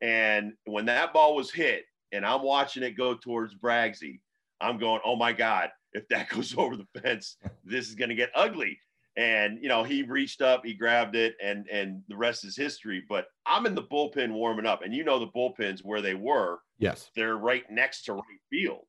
and 0.00 0.52
when 0.66 0.86
that 0.86 1.12
ball 1.12 1.34
was 1.34 1.50
hit 1.50 1.84
and 2.12 2.24
I'm 2.24 2.42
watching 2.42 2.82
it 2.82 2.96
go 2.96 3.14
towards 3.14 3.54
Braggsy, 3.54 4.20
I'm 4.60 4.78
going, 4.78 5.00
oh 5.04 5.16
my 5.16 5.32
God, 5.32 5.70
if 5.92 6.06
that 6.08 6.28
goes 6.30 6.56
over 6.56 6.76
the 6.76 7.00
fence, 7.00 7.36
this 7.64 7.88
is 7.88 7.94
going 7.94 8.10
to 8.10 8.14
get 8.14 8.30
ugly. 8.34 8.78
And, 9.18 9.58
you 9.62 9.68
know, 9.68 9.82
he 9.82 10.02
reached 10.02 10.42
up, 10.42 10.62
he 10.62 10.74
grabbed 10.74 11.16
it, 11.16 11.36
and 11.42 11.66
and 11.68 12.02
the 12.08 12.16
rest 12.16 12.44
is 12.44 12.54
history. 12.54 13.02
But 13.08 13.26
I'm 13.46 13.64
in 13.64 13.74
the 13.74 13.82
bullpen 13.82 14.32
warming 14.32 14.66
up. 14.66 14.82
And 14.82 14.94
you 14.94 15.04
know 15.04 15.18
the 15.18 15.28
bullpens 15.28 15.82
where 15.82 16.02
they 16.02 16.12
were. 16.12 16.58
Yes. 16.78 17.10
They're 17.16 17.38
right 17.38 17.64
next 17.70 18.02
to 18.04 18.12
right 18.12 18.22
field. 18.50 18.84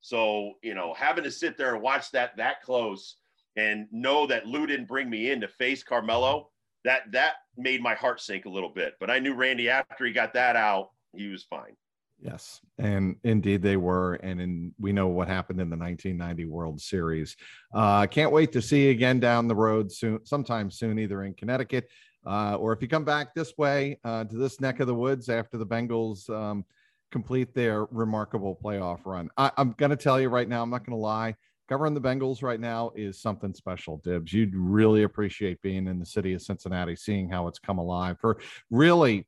So, 0.00 0.54
you 0.62 0.74
know, 0.74 0.94
having 0.94 1.24
to 1.24 1.30
sit 1.30 1.58
there 1.58 1.74
and 1.74 1.82
watch 1.82 2.10
that 2.12 2.36
that 2.36 2.62
close 2.62 3.16
and 3.56 3.86
know 3.90 4.26
that 4.26 4.46
Lou 4.46 4.66
didn't 4.66 4.88
bring 4.88 5.10
me 5.10 5.30
in 5.30 5.40
to 5.40 5.48
face 5.48 5.82
Carmelo, 5.82 6.50
that 6.84 7.12
that 7.12 7.34
made 7.56 7.82
my 7.82 7.94
heart 7.94 8.20
sink 8.20 8.46
a 8.46 8.50
little 8.50 8.70
bit. 8.70 8.94
But 9.00 9.10
I 9.10 9.18
knew 9.18 9.34
Randy 9.34 9.68
after 9.68 10.06
he 10.06 10.12
got 10.12 10.32
that 10.34 10.56
out, 10.56 10.90
he 11.14 11.28
was 11.28 11.44
fine. 11.44 11.76
Yes, 12.22 12.60
and 12.76 13.16
indeed 13.24 13.62
they 13.62 13.78
were, 13.78 14.14
and 14.16 14.42
in, 14.42 14.74
we 14.78 14.92
know 14.92 15.08
what 15.08 15.26
happened 15.26 15.58
in 15.58 15.70
the 15.70 15.76
1990 15.76 16.44
World 16.44 16.78
Series. 16.78 17.34
Uh, 17.72 18.06
can't 18.06 18.30
wait 18.30 18.52
to 18.52 18.60
see 18.60 18.84
you 18.84 18.90
again 18.90 19.20
down 19.20 19.48
the 19.48 19.54
road 19.54 19.90
soon, 19.90 20.24
sometime 20.26 20.70
soon, 20.70 20.98
either 20.98 21.22
in 21.22 21.32
Connecticut 21.32 21.88
uh, 22.26 22.56
or 22.56 22.72
if 22.72 22.82
you 22.82 22.88
come 22.88 23.04
back 23.04 23.34
this 23.34 23.56
way 23.56 23.98
uh, 24.04 24.24
to 24.24 24.36
this 24.36 24.60
neck 24.60 24.80
of 24.80 24.86
the 24.86 24.94
woods 24.94 25.28
after 25.28 25.56
the 25.56 25.66
Bengals 25.66 26.28
um, 26.30 26.64
complete 27.10 27.54
their 27.54 27.84
remarkable 27.86 28.58
playoff 28.62 29.00
run. 29.04 29.30
I, 29.36 29.50
I'm 29.56 29.72
going 29.72 29.90
to 29.90 29.96
tell 29.96 30.20
you 30.20 30.28
right 30.28 30.48
now, 30.48 30.62
I'm 30.62 30.70
not 30.70 30.84
going 30.84 30.96
to 30.96 31.02
lie 31.02 31.34
covering 31.70 31.94
the 31.94 32.00
Bengals 32.00 32.42
right 32.42 32.58
now 32.58 32.90
is 32.96 33.22
something 33.22 33.54
special, 33.54 33.98
Dibs. 33.98 34.32
You'd 34.32 34.56
really 34.56 35.04
appreciate 35.04 35.62
being 35.62 35.86
in 35.86 36.00
the 36.00 36.04
city 36.04 36.34
of 36.34 36.42
Cincinnati, 36.42 36.96
seeing 36.96 37.30
how 37.30 37.46
it's 37.46 37.60
come 37.60 37.78
alive. 37.78 38.18
For 38.20 38.38
really, 38.70 39.24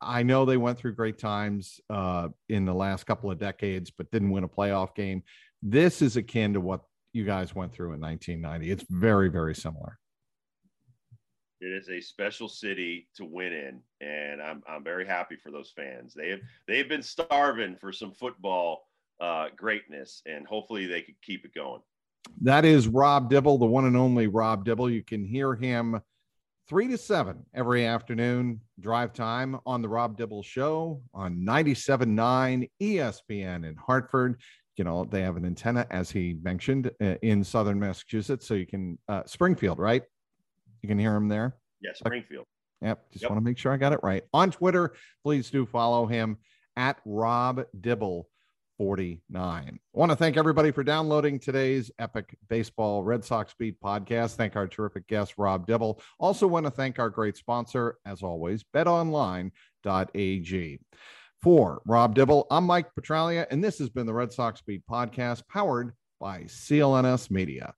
I 0.00 0.22
know 0.22 0.44
they 0.44 0.56
went 0.56 0.78
through 0.78 0.94
great 0.94 1.18
times 1.18 1.80
uh, 1.90 2.28
in 2.48 2.64
the 2.64 2.74
last 2.74 3.06
couple 3.06 3.28
of 3.30 3.40
decades, 3.40 3.90
but 3.90 4.08
didn't 4.12 4.30
win 4.30 4.44
a 4.44 4.48
playoff 4.48 4.94
game. 4.94 5.24
This 5.62 6.00
is 6.00 6.16
akin 6.16 6.54
to 6.54 6.60
what 6.60 6.82
you 7.12 7.24
guys 7.24 7.56
went 7.56 7.72
through 7.72 7.92
in 7.94 8.00
1990. 8.00 8.70
It's 8.70 8.84
very, 8.88 9.28
very 9.28 9.56
similar. 9.56 9.98
It 11.60 11.72
is 11.72 11.90
a 11.90 12.00
special 12.00 12.48
city 12.48 13.08
to 13.16 13.24
win 13.24 13.52
in, 13.52 13.80
and 14.00 14.40
I'm 14.40 14.62
I'm 14.66 14.82
very 14.82 15.06
happy 15.06 15.36
for 15.36 15.50
those 15.50 15.72
fans. 15.76 16.14
They 16.14 16.30
have 16.30 16.40
they've 16.66 16.88
been 16.88 17.02
starving 17.02 17.76
for 17.76 17.92
some 17.92 18.12
football 18.12 18.88
uh, 19.20 19.48
greatness, 19.56 20.22
and 20.24 20.46
hopefully 20.46 20.86
they 20.86 21.02
could 21.02 21.20
keep 21.22 21.44
it 21.44 21.54
going. 21.54 21.82
That 22.40 22.64
is 22.64 22.88
Rob 22.88 23.28
Dibble, 23.28 23.58
the 23.58 23.66
one 23.66 23.84
and 23.84 23.96
only 23.96 24.26
Rob 24.26 24.64
Dibble. 24.64 24.90
You 24.90 25.02
can 25.02 25.24
hear 25.24 25.54
him 25.54 26.00
three 26.66 26.88
to 26.88 26.96
seven 26.96 27.44
every 27.52 27.84
afternoon, 27.84 28.60
drive 28.78 29.12
time 29.12 29.58
on 29.66 29.82
the 29.82 29.88
Rob 29.88 30.16
Dibble 30.16 30.42
Show 30.42 31.02
on 31.12 31.44
97.9 31.44 32.70
ESPN 32.80 33.68
in 33.68 33.76
Hartford. 33.76 34.40
You 34.76 34.84
know, 34.84 35.04
they 35.04 35.20
have 35.20 35.36
an 35.36 35.44
antenna, 35.44 35.86
as 35.90 36.10
he 36.10 36.38
mentioned, 36.42 36.90
uh, 37.02 37.16
in 37.22 37.44
southern 37.44 37.78
Massachusetts. 37.78 38.46
So 38.46 38.54
you 38.54 38.66
can, 38.66 38.98
uh, 39.08 39.24
Springfield, 39.26 39.78
right? 39.78 40.04
You 40.82 40.88
can 40.88 40.98
hear 40.98 41.14
him 41.14 41.28
there. 41.28 41.56
Yes, 41.80 41.98
Springfield. 41.98 42.46
Yep. 42.82 43.12
Just 43.12 43.22
yep. 43.22 43.30
want 43.30 43.40
to 43.40 43.44
make 43.44 43.58
sure 43.58 43.72
I 43.72 43.76
got 43.76 43.92
it 43.92 44.00
right. 44.02 44.24
On 44.32 44.50
Twitter, 44.50 44.94
please 45.22 45.50
do 45.50 45.66
follow 45.66 46.06
him 46.06 46.38
at 46.76 46.98
Rob 47.04 47.64
Dibble. 47.78 48.26
49. 48.80 49.28
I 49.34 49.78
want 49.92 50.10
to 50.10 50.16
thank 50.16 50.38
everybody 50.38 50.70
for 50.70 50.82
downloading 50.82 51.38
today's 51.38 51.90
Epic 51.98 52.34
Baseball 52.48 53.02
Red 53.02 53.22
Sox 53.22 53.54
Beat 53.58 53.78
podcast. 53.78 54.36
Thank 54.36 54.56
our 54.56 54.66
terrific 54.66 55.06
guest, 55.06 55.34
Rob 55.36 55.66
Dibble. 55.66 56.00
Also, 56.18 56.46
want 56.46 56.64
to 56.64 56.70
thank 56.70 56.98
our 56.98 57.10
great 57.10 57.36
sponsor, 57.36 57.98
as 58.06 58.22
always, 58.22 58.64
betonline.ag. 58.74 59.52
For 61.42 61.82
Rob 61.84 62.14
Dibble, 62.14 62.46
I'm 62.50 62.64
Mike 62.64 62.94
Petraglia, 62.98 63.46
and 63.50 63.62
this 63.62 63.78
has 63.80 63.90
been 63.90 64.06
the 64.06 64.14
Red 64.14 64.32
Sox 64.32 64.62
Beat 64.62 64.86
podcast 64.90 65.42
powered 65.46 65.92
by 66.18 66.44
CLNS 66.44 67.30
Media. 67.30 67.74